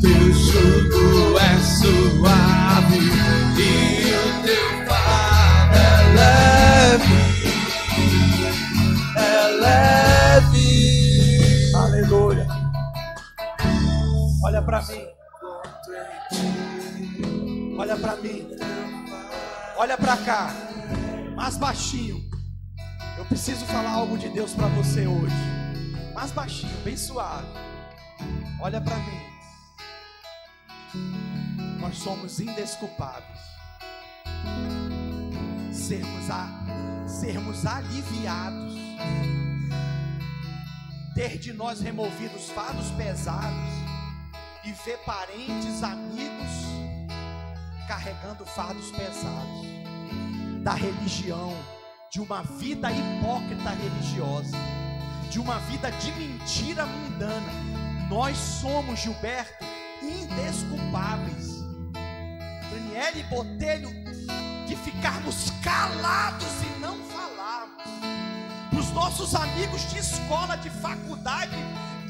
Teu 0.00 0.32
jugo 0.32 1.38
é 1.38 1.58
suave 1.60 2.98
e 3.58 4.14
o 4.14 4.42
teu 4.42 4.66
fardo 4.86 5.76
é 5.76 5.90
leve, 6.14 7.16
é 9.16 9.20
leve. 9.60 10.66
Aleluia. 11.74 12.46
Olha 14.44 14.62
para 14.62 14.82
mim. 14.82 15.06
Olha 17.78 17.96
para 17.96 18.16
mim. 18.16 18.46
Olha 19.76 19.98
para 19.98 20.16
cá. 20.18 20.65
Mais 21.36 21.58
baixinho. 21.58 22.24
Eu 23.18 23.24
preciso 23.26 23.66
falar 23.66 23.90
algo 23.90 24.16
de 24.16 24.30
Deus 24.30 24.54
para 24.54 24.68
você 24.68 25.06
hoje. 25.06 25.34
Mais 26.14 26.32
baixinho, 26.32 26.74
bem 26.82 26.96
suave. 26.96 27.46
Olha 28.58 28.80
para 28.80 28.96
mim. 28.96 29.20
Nós 31.78 31.98
somos 31.98 32.40
indesculpáveis. 32.40 33.38
Sermos, 35.70 36.30
a, 36.30 36.48
sermos 37.06 37.66
aliviados. 37.66 38.74
Ter 41.14 41.36
de 41.38 41.52
nós 41.52 41.80
removidos 41.80 42.48
fardos 42.48 42.90
pesados 42.92 43.72
e 44.64 44.72
ver 44.72 44.98
parentes, 45.04 45.82
amigos 45.82 46.66
carregando 47.86 48.44
fardos 48.44 48.90
pesados 48.90 49.75
da 50.66 50.74
religião, 50.74 51.56
de 52.10 52.20
uma 52.20 52.42
vida 52.42 52.90
hipócrita 52.90 53.70
religiosa, 53.70 54.56
de 55.30 55.38
uma 55.38 55.60
vida 55.60 55.92
de 55.92 56.10
mentira 56.10 56.84
mundana. 56.84 57.52
Nós 58.10 58.36
somos, 58.36 58.98
Gilberto, 58.98 59.64
indesculpáveis. 60.02 61.62
Daniele 62.68 63.22
Botelho, 63.30 63.90
de 64.66 64.74
ficarmos 64.74 65.52
calados 65.62 66.48
e 66.64 66.80
não 66.80 66.96
falarmos. 67.04 67.84
Os 68.76 68.90
nossos 68.90 69.36
amigos 69.36 69.88
de 69.88 69.98
escola, 69.98 70.56
de 70.56 70.70
faculdade, 70.70 71.56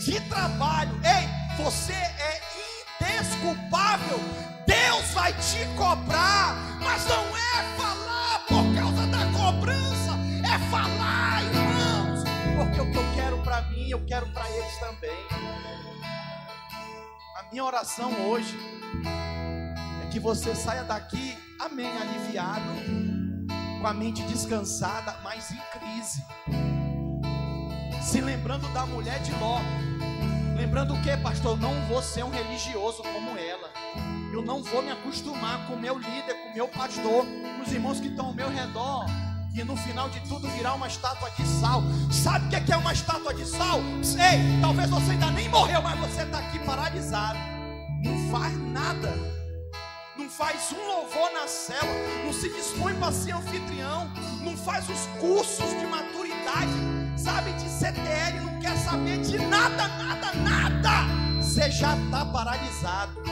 de 0.02 0.18
trabalho. 0.30 0.98
Ei, 1.04 1.62
você 1.62 1.92
é 1.92 2.40
indesculpável. 3.02 4.18
Deus 4.66 5.10
vai 5.12 5.34
te 5.34 5.62
cobrar, 5.76 6.56
mas 6.80 7.04
não 7.04 7.36
é 7.36 7.76
falar 7.76 8.15
falar, 10.58 11.42
irmãos, 11.42 12.24
porque 12.56 12.80
o 12.80 12.90
que 12.90 12.96
eu 12.96 13.14
quero 13.14 13.38
para 13.42 13.62
mim, 13.62 13.88
eu 13.88 14.04
quero 14.06 14.26
para 14.28 14.50
eles 14.50 14.78
também. 14.78 15.26
A 17.36 17.42
minha 17.50 17.64
oração 17.64 18.12
hoje 18.28 18.56
é 20.04 20.08
que 20.10 20.18
você 20.18 20.54
saia 20.54 20.84
daqui, 20.84 21.36
amém, 21.60 21.90
aliviado, 21.98 22.70
com 23.80 23.86
a 23.86 23.94
mente 23.94 24.22
descansada, 24.22 25.16
mas 25.22 25.50
em 25.50 25.60
crise. 25.78 26.24
Se 28.02 28.20
lembrando 28.20 28.68
da 28.72 28.86
mulher 28.86 29.18
de 29.20 29.32
Ló, 29.32 29.60
Lembrando 30.56 30.94
o 30.94 31.02
que, 31.02 31.14
pastor? 31.18 31.52
Eu 31.52 31.56
não 31.58 31.74
vou 31.82 32.02
ser 32.02 32.24
um 32.24 32.30
religioso 32.30 33.02
como 33.02 33.38
ela. 33.38 33.70
Eu 34.32 34.40
não 34.40 34.62
vou 34.62 34.82
me 34.82 34.90
acostumar 34.90 35.66
com 35.66 35.74
o 35.74 35.78
meu 35.78 35.98
líder, 35.98 36.34
com 36.34 36.48
o 36.48 36.54
meu 36.54 36.66
pastor, 36.66 37.26
com 37.26 37.62
os 37.62 37.70
irmãos 37.70 38.00
que 38.00 38.08
estão 38.08 38.28
ao 38.28 38.34
meu 38.34 38.48
redor. 38.48 39.04
E 39.56 39.64
no 39.64 39.74
final 39.74 40.10
de 40.10 40.20
tudo 40.28 40.46
virar 40.48 40.74
uma 40.74 40.86
estátua 40.86 41.30
de 41.30 41.46
sal. 41.46 41.82
Sabe 42.12 42.54
o 42.54 42.62
que 42.62 42.70
é 42.70 42.76
uma 42.76 42.92
estátua 42.92 43.32
de 43.32 43.46
sal? 43.46 43.78
Ei, 43.78 44.60
talvez 44.60 44.90
você 44.90 45.12
ainda 45.12 45.30
nem 45.30 45.48
morreu, 45.48 45.80
mas 45.80 45.98
você 45.98 46.24
está 46.24 46.40
aqui 46.40 46.58
paralisado. 46.58 47.38
Não 48.04 48.30
faz 48.30 48.54
nada. 48.58 49.14
Não 50.14 50.28
faz 50.28 50.72
um 50.72 50.86
louvor 50.86 51.32
na 51.32 51.48
cela. 51.48 51.90
Não 52.22 52.34
se 52.34 52.50
dispõe 52.50 52.94
para 52.96 53.10
ser 53.10 53.32
anfitrião. 53.32 54.12
Não 54.42 54.54
faz 54.58 54.90
os 54.90 55.06
cursos 55.18 55.70
de 55.70 55.86
maturidade. 55.86 57.16
Sabe 57.16 57.50
de 57.54 57.66
CTL. 57.70 58.40
Não 58.40 58.60
quer 58.60 58.76
saber 58.76 59.22
de 59.22 59.38
nada, 59.38 59.88
nada, 59.88 60.34
nada. 60.34 60.90
Você 61.40 61.70
já 61.70 61.96
está 61.96 62.26
paralisado. 62.26 63.22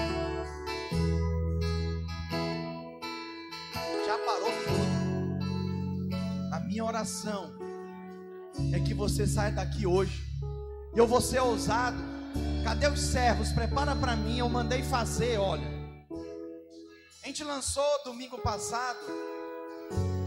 Já 4.07 4.18
parou 4.25 4.53
minha 6.75 6.85
oração 6.85 7.53
é 8.72 8.81
que 8.81 8.93
você 8.93 9.29
saia 9.29 9.53
daqui 9.53 9.87
hoje. 9.87 10.25
Eu 10.93 11.07
vou 11.07 11.20
ser 11.20 11.39
ousado. 11.39 11.97
Cadê 12.64 12.89
os 12.89 12.99
servos? 12.99 13.53
Prepara 13.53 13.95
para 13.95 14.16
mim. 14.16 14.39
Eu 14.39 14.49
mandei 14.49 14.83
fazer, 14.83 15.39
olha. 15.39 15.68
A 17.22 17.27
gente 17.29 17.45
lançou 17.45 17.85
domingo 18.05 18.39
passado 18.39 18.99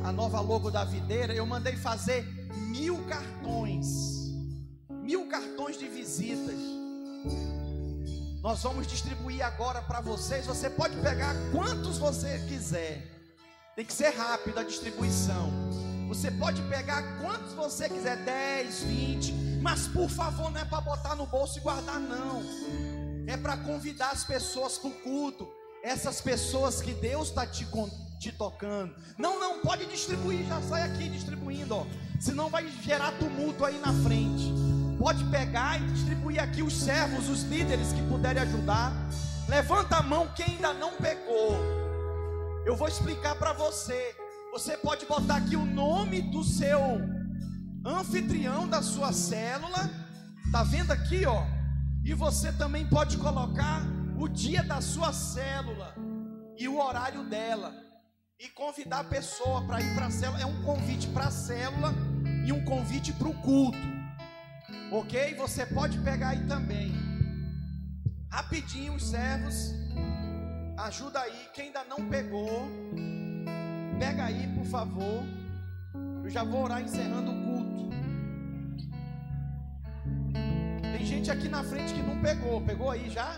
a 0.06 0.12
nova 0.14 0.39
logo 0.39 0.72
da 0.72 0.86
videira. 0.86 1.34
Eu 1.34 1.45
mandei 1.45 1.76
fazer 1.76 2.24
mil 2.70 3.04
cartões, 3.08 4.32
mil 4.89 5.28
cartões 5.28 5.78
de 5.78 5.89
visitas. 5.89 6.62
Nós 8.41 8.64
vamos 8.64 8.88
distribuir 8.88 9.45
agora 9.45 9.82
para 9.82 10.00
vocês. 10.00 10.45
Você 10.45 10.70
pode 10.70 10.95
pegar 11.02 11.36
quantos 11.52 11.98
você 11.98 12.39
quiser. 12.48 13.06
Tem 13.76 13.84
que 13.84 13.91
ser 13.91 14.12
rápido 14.12 14.60
a 14.60 14.64
distribuição. 14.64 15.52
Você 16.08 16.32
pode 16.32 16.62
pegar 16.64 17.20
quantos 17.20 17.53
você 17.53 17.89
quiser, 17.89 18.16
10, 18.24 18.84
20, 18.84 19.34
mas 19.62 19.88
por 19.88 20.10
favor, 20.10 20.49
não 20.49 20.62
é 20.62 20.66
para 20.66 20.80
botar 20.80 21.16
no 21.16 21.26
bolso 21.26 21.58
e 21.58 21.62
guardar, 21.62 21.99
não. 21.99 22.41
É 23.28 23.36
para 23.36 23.58
convidar 23.58 24.12
as 24.12 24.24
pessoas 24.24 24.78
para 24.78 24.89
o 24.89 24.93
culto. 24.93 25.47
Essas 25.84 26.22
pessoas 26.22 26.82
que 26.82 26.93
Deus 26.93 27.28
está 27.28 27.45
te, 27.45 27.68
te 28.20 28.32
tocando. 28.32 28.95
Não, 29.18 29.38
não, 29.38 29.60
pode 29.60 29.86
distribuir, 29.86 30.45
já 30.45 30.62
sai 30.62 30.84
aqui 30.84 31.10
distribuindo, 31.10 31.76
ó. 31.76 31.86
Senão 32.22 32.49
vai 32.49 32.66
gerar 32.82 33.12
tumulto 33.20 33.66
aí 33.66 33.78
na 33.80 33.93
frente. 34.01 34.53
Pode 34.97 35.24
pegar 35.26 35.80
e 35.82 35.86
distribuir 35.91 36.41
aqui 36.41 36.64
os 36.64 36.74
servos, 36.74 37.28
os 37.30 37.43
líderes 37.43 37.91
que 37.91 38.01
puderem 38.03 38.41
ajudar. 38.43 38.93
Levanta 39.49 39.97
a 39.97 40.03
mão 40.03 40.32
quem 40.36 40.55
ainda 40.55 40.74
não 40.74 40.93
pegou. 40.93 41.58
Eu 42.66 42.76
vou 42.78 42.88
explicar 42.88 43.36
para 43.36 43.51
você. 43.51 44.16
Você 44.58 44.76
pode 44.76 45.05
botar 45.05 45.36
aqui 45.36 45.55
o 45.55 45.64
nome 45.64 46.20
do 46.20 46.43
seu 46.43 46.80
anfitrião 47.86 48.68
da 48.68 48.82
sua 48.82 49.14
célula. 49.14 49.88
Tá 50.51 50.64
vendo 50.64 50.89
aqui, 50.89 51.28
ó? 51.28 51.43
E 52.03 52.12
você 52.16 52.51
também 52.51 52.84
pode 52.88 53.18
colocar 53.18 53.84
o 54.20 54.28
dia 54.28 54.64
da 54.64 54.82
sua 54.82 55.14
célula 55.14 55.93
e 56.58 56.68
o 56.68 56.80
horário 56.84 57.24
dela. 57.30 57.72
E 58.39 58.47
convidar 58.49 59.01
a 59.01 59.03
pessoa 59.03 59.64
para 59.68 59.80
ir 59.80 59.93
para 59.93 60.08
a 60.08 60.10
célula. 60.10 60.41
É 60.41 60.45
um 60.47 60.64
convite 60.64 61.05
para 61.10 61.26
a 61.26 61.32
célula 61.32 61.93
e 62.43 62.51
um 62.51 62.66
convite 62.66 63.14
para 63.14 63.28
o 63.28 63.36
culto. 63.36 63.78
Ok? 64.91 65.36
Você 65.36 65.68
pode 65.68 65.99
pegar 65.99 66.30
aí 66.30 66.47
também. 66.47 66.95
Rapidinho, 68.32 68.95
os 68.95 69.03
servos. 69.03 69.72
Ajuda 70.80 71.20
aí. 71.20 71.47
Quem 71.53 71.68
ainda 71.68 71.84
não 71.84 72.10
pegou, 72.10 72.68
pega 74.00 74.26
aí, 74.26 74.48
por 74.56 74.66
favor. 74.66 75.24
Eu 76.24 76.30
já 76.30 76.43
vou 76.43 76.64
orar 76.64 76.82
encerrando 76.82 77.32
o 77.32 77.43
culto. 77.43 77.89
Tem 80.82 81.06
gente 81.06 81.32
aqui 81.32 81.48
na 81.48 81.64
frente 81.64 81.93
que 81.93 82.02
não 82.02 82.22
pegou. 82.22 82.62
Pegou 82.62 82.89
aí 82.89 83.10
já? 83.10 83.38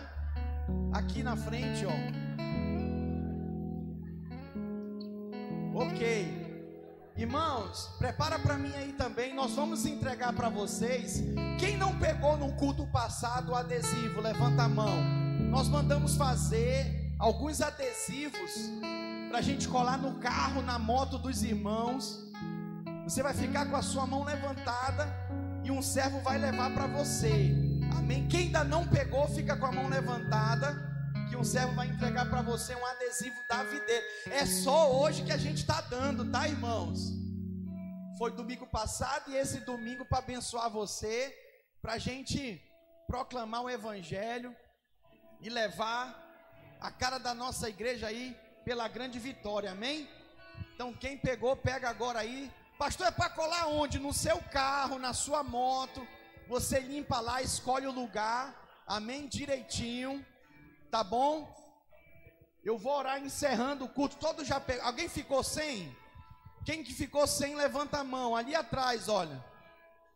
Aqui 0.94 1.24
na 1.24 1.36
frente, 1.36 1.86
ó. 1.86 2.20
Ok. 5.76 6.50
Irmãos, 7.16 7.96
prepara 7.98 8.40
para 8.40 8.58
mim 8.58 8.72
aí 8.76 8.94
também. 8.94 9.36
Nós 9.36 9.52
vamos 9.52 9.86
entregar 9.86 10.34
para 10.34 10.50
vocês. 10.50 11.22
Quem 11.60 11.78
não 11.78 11.98
pegou 12.00 12.38
no 12.38 12.54
culto 12.54 12.88
passado 12.88 13.52
o 13.52 13.56
adesivo, 13.56 14.22
levanta 14.22 14.64
a 14.64 14.70
mão. 14.70 15.04
Nós 15.50 15.68
mandamos 15.68 16.16
fazer 16.16 17.14
alguns 17.20 17.62
adesivos 17.62 18.72
para 19.30 19.38
a 19.38 19.42
gente 19.42 19.68
colar 19.68 19.98
no 20.00 20.16
carro, 20.20 20.60
na 20.64 20.80
moto 20.80 21.20
dos 21.20 21.44
irmãos. 21.44 22.28
Você 23.04 23.22
vai 23.22 23.34
ficar 23.34 23.68
com 23.70 23.76
a 23.76 23.82
sua 23.82 24.06
mão 24.08 24.24
levantada 24.24 25.08
e 25.64 25.70
um 25.70 25.84
servo 25.84 26.20
vai 26.22 26.40
levar 26.40 26.74
para 26.74 26.88
você. 26.88 27.54
Amém. 27.96 28.28
Quem 28.28 28.48
ainda 28.48 28.64
não 28.64 28.88
pegou, 28.88 29.28
fica 29.28 29.56
com 29.56 29.68
a 29.68 29.72
mão 29.72 29.88
levantada 29.88 30.68
que 31.30 31.38
um 31.38 31.44
servo 31.44 31.76
vai 31.76 31.88
entregar 31.88 32.28
para 32.28 32.42
você 32.42 32.74
um 32.74 32.86
adesivo 32.88 33.36
da 33.48 33.64
videira. 33.64 34.04
É 34.32 34.48
só 34.48 35.00
hoje 35.00 35.24
que 35.24 35.32
a 35.32 35.38
gente 35.38 35.58
está 35.58 35.80
dando, 35.82 36.32
tá, 36.32 36.48
irmãos? 36.48 37.12
Foi 38.18 38.32
domingo 38.32 38.66
passado 38.66 39.30
e 39.30 39.36
esse 39.36 39.60
domingo 39.60 40.06
para 40.06 40.18
abençoar 40.18 40.72
você, 40.72 41.32
para 41.84 41.94
a 41.94 41.98
gente 42.00 42.60
proclamar 43.06 43.62
o 43.62 43.70
Evangelho 43.70 44.56
e 45.40 45.50
levar 45.50 46.04
a 46.82 46.90
cara 46.90 47.20
da 47.20 47.36
nossa 47.36 47.70
igreja 47.70 48.08
aí 48.08 48.36
pela 48.70 48.88
grande 48.88 49.18
vitória, 49.18 49.72
amém? 49.72 50.08
Então 50.76 50.94
quem 50.94 51.18
pegou, 51.18 51.56
pega 51.56 51.90
agora 51.90 52.20
aí. 52.20 52.52
Pastor, 52.78 53.08
é 53.08 53.12
para 53.12 53.28
colar 53.32 53.66
onde? 53.66 53.98
No 53.98 54.14
seu 54.14 54.38
carro, 54.58 55.00
na 55.00 55.12
sua 55.12 55.42
moto. 55.42 56.08
Você 56.48 56.80
limpa 56.80 57.20
lá, 57.20 57.42
escolhe 57.42 57.88
o 57.88 57.92
lugar. 57.92 58.44
Amém? 58.86 59.28
Direitinho. 59.28 60.24
Tá 60.92 61.04
bom? 61.04 61.34
Eu 62.64 62.78
vou 62.78 62.94
orar 62.96 63.20
encerrando 63.20 63.86
o 63.86 63.90
culto. 63.90 64.18
Todos 64.18 64.48
já 64.48 64.60
pegou. 64.60 64.86
Alguém 64.86 65.10
ficou 65.10 65.44
sem? 65.44 65.98
Quem 66.64 66.84
que 66.84 66.94
ficou 66.94 67.26
sem, 67.26 67.56
levanta 67.56 67.98
a 67.98 68.04
mão. 68.04 68.36
Ali 68.36 68.54
atrás, 68.54 69.10
olha. 69.10 69.44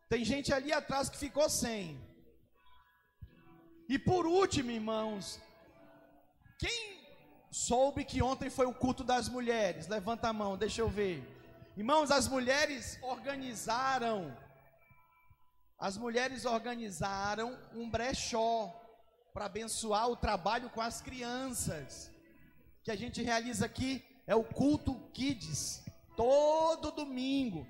Tem 0.09 0.23
gente 0.23 0.53
ali 0.53 0.71
atrás 0.71 1.09
que 1.09 1.17
ficou 1.17 1.49
sem. 1.49 1.99
E 3.89 3.97
por 3.97 4.27
último, 4.27 4.69
irmãos, 4.69 5.41
quem 6.59 7.02
soube 7.53 8.03
que 8.03 8.21
ontem 8.21 8.49
foi 8.49 8.65
o 8.65 8.73
culto 8.73 9.03
das 9.03 9.29
mulheres? 9.29 9.87
Levanta 9.87 10.27
a 10.27 10.33
mão, 10.33 10.57
deixa 10.57 10.81
eu 10.81 10.89
ver. 10.89 11.23
Irmãos, 11.77 12.09
as 12.09 12.27
mulheres 12.27 12.97
organizaram 13.03 14.35
as 15.77 15.97
mulheres 15.97 16.45
organizaram 16.45 17.59
um 17.75 17.89
brechó 17.89 18.73
para 19.33 19.45
abençoar 19.45 20.07
o 20.07 20.15
trabalho 20.15 20.69
com 20.69 20.79
as 20.79 21.01
crianças. 21.01 22.09
Que 22.83 22.89
a 22.89 22.95
gente 22.95 23.21
realiza 23.21 23.65
aqui 23.65 24.01
é 24.25 24.33
o 24.33 24.45
culto 24.45 24.95
Kids, 25.13 25.83
todo 26.15 26.91
domingo. 26.91 27.67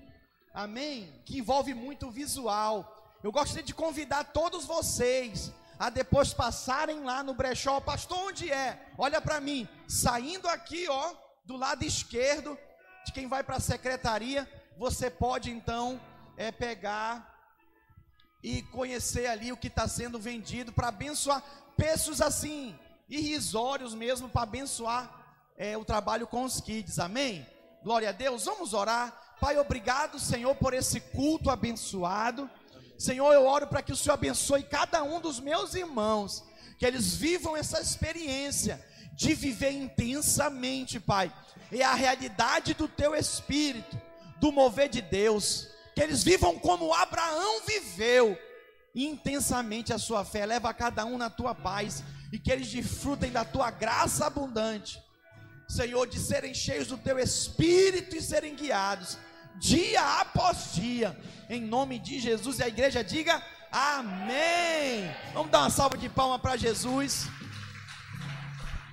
Amém? 0.54 1.12
Que 1.26 1.40
envolve 1.40 1.74
muito 1.74 2.12
visual. 2.12 3.18
Eu 3.24 3.32
gostaria 3.32 3.64
de 3.64 3.74
convidar 3.74 4.26
todos 4.26 4.64
vocês 4.64 5.52
a 5.78 5.90
depois 5.90 6.34
passarem 6.34 7.04
lá 7.04 7.24
no 7.24 7.34
brechó. 7.34 7.80
Pastor, 7.80 8.18
onde 8.18 8.52
é? 8.52 8.92
Olha 8.98 9.20
para 9.22 9.40
mim, 9.40 9.68
saindo 9.88 10.48
aqui, 10.48 10.88
ó, 10.90 11.14
do 11.46 11.58
lado 11.58 11.84
esquerdo 11.84 12.58
de 13.06 13.12
quem 13.12 13.28
vai 13.28 13.44
para 13.44 13.58
a 13.58 13.62
secretaria, 13.62 14.50
você 14.78 15.10
pode 15.10 15.52
então 15.52 16.00
é, 16.38 16.52
pegar 16.52 17.32
e 18.42 18.62
conhecer 18.64 19.28
ali 19.28 19.52
o 19.52 19.58
que 19.58 19.68
está 19.68 19.88
sendo 19.88 20.20
vendido 20.20 20.72
para 20.72 20.90
abençoar 20.90 21.44
preços 21.76 22.22
assim 22.22 22.78
irrisórios 23.10 23.94
mesmo 23.94 24.30
para 24.30 24.44
abençoar 24.44 25.24
é, 25.58 25.78
o 25.78 25.86
trabalho 25.86 26.28
com 26.28 26.44
os 26.44 26.60
kids. 26.60 27.00
Amém? 27.00 27.46
Glória 27.84 28.10
a 28.10 28.12
Deus. 28.12 28.46
Vamos 28.46 28.74
orar. 28.74 29.36
Pai, 29.40 29.58
obrigado, 29.58 30.20
Senhor, 30.20 30.56
por 30.56 30.74
esse 30.74 31.00
culto 31.00 31.50
abençoado. 31.50 32.50
Senhor, 32.98 33.34
eu 33.34 33.46
oro 33.46 33.68
para 33.68 33.82
que 33.82 33.92
o 33.92 33.96
Senhor 33.96 34.14
abençoe 34.14 34.64
cada 34.64 35.04
um 35.04 35.20
dos 35.20 35.40
meus 35.40 35.74
irmãos, 35.74 36.44
que 36.78 36.86
eles 36.86 37.16
vivam 37.16 37.56
essa 37.56 37.82
experiência 37.82 38.84
de 39.14 39.34
viver 39.34 39.72
intensamente, 39.72 41.00
Pai, 41.00 41.32
é 41.72 41.84
a 41.84 41.94
realidade 41.94 42.74
do 42.74 42.88
teu 42.88 43.16
espírito, 43.16 44.00
do 44.40 44.52
mover 44.52 44.90
de 44.90 45.02
Deus, 45.02 45.68
que 45.96 46.02
eles 46.02 46.24
vivam 46.24 46.58
como 46.58 46.94
Abraão 46.94 47.62
viveu, 47.66 48.38
intensamente 48.96 49.92
a 49.94 49.98
sua 49.98 50.24
fé, 50.24 50.46
leva 50.46 50.74
cada 50.74 51.06
um 51.06 51.18
na 51.18 51.30
tua 51.30 51.56
paz 51.56 52.04
e 52.32 52.40
que 52.40 52.52
eles 52.52 52.70
desfrutem 52.70 53.32
da 53.32 53.44
tua 53.44 53.72
graça 53.72 54.26
abundante, 54.26 55.02
Senhor, 55.68 56.06
de 56.08 56.20
serem 56.20 56.54
cheios 56.54 56.88
do 56.88 56.98
teu 56.98 57.18
espírito 57.18 58.16
e 58.16 58.22
serem 58.22 58.56
guiados 58.56 59.18
dia 59.56 60.02
após 60.20 60.74
dia, 60.74 61.18
em 61.50 61.62
nome 61.62 62.00
de 62.00 62.20
Jesus. 62.20 62.60
E 62.60 62.64
a 62.64 62.68
igreja 62.68 63.04
diga 63.04 63.42
amém. 63.72 65.10
Vamos 65.34 65.52
dar 65.52 65.62
uma 65.62 65.70
salva 65.70 65.98
de 65.98 66.10
palmas 66.10 66.42
para 66.42 66.58
Jesus. 66.58 67.28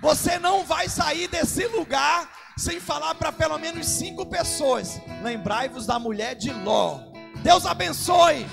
Você 0.00 0.38
não 0.38 0.64
vai 0.64 0.88
sair 0.88 1.28
desse 1.28 1.66
lugar 1.66 2.30
sem 2.56 2.80
falar 2.80 3.14
para 3.14 3.30
pelo 3.32 3.58
menos 3.58 3.86
cinco 3.86 4.26
pessoas. 4.26 5.00
Lembrai-vos 5.22 5.86
da 5.86 5.98
mulher 5.98 6.34
de 6.34 6.52
Ló. 6.52 7.00
Deus 7.42 7.66
abençoe. 7.66 8.46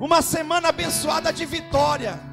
Uma 0.00 0.22
semana 0.22 0.68
abençoada 0.68 1.32
de 1.32 1.44
vitória. 1.44 2.27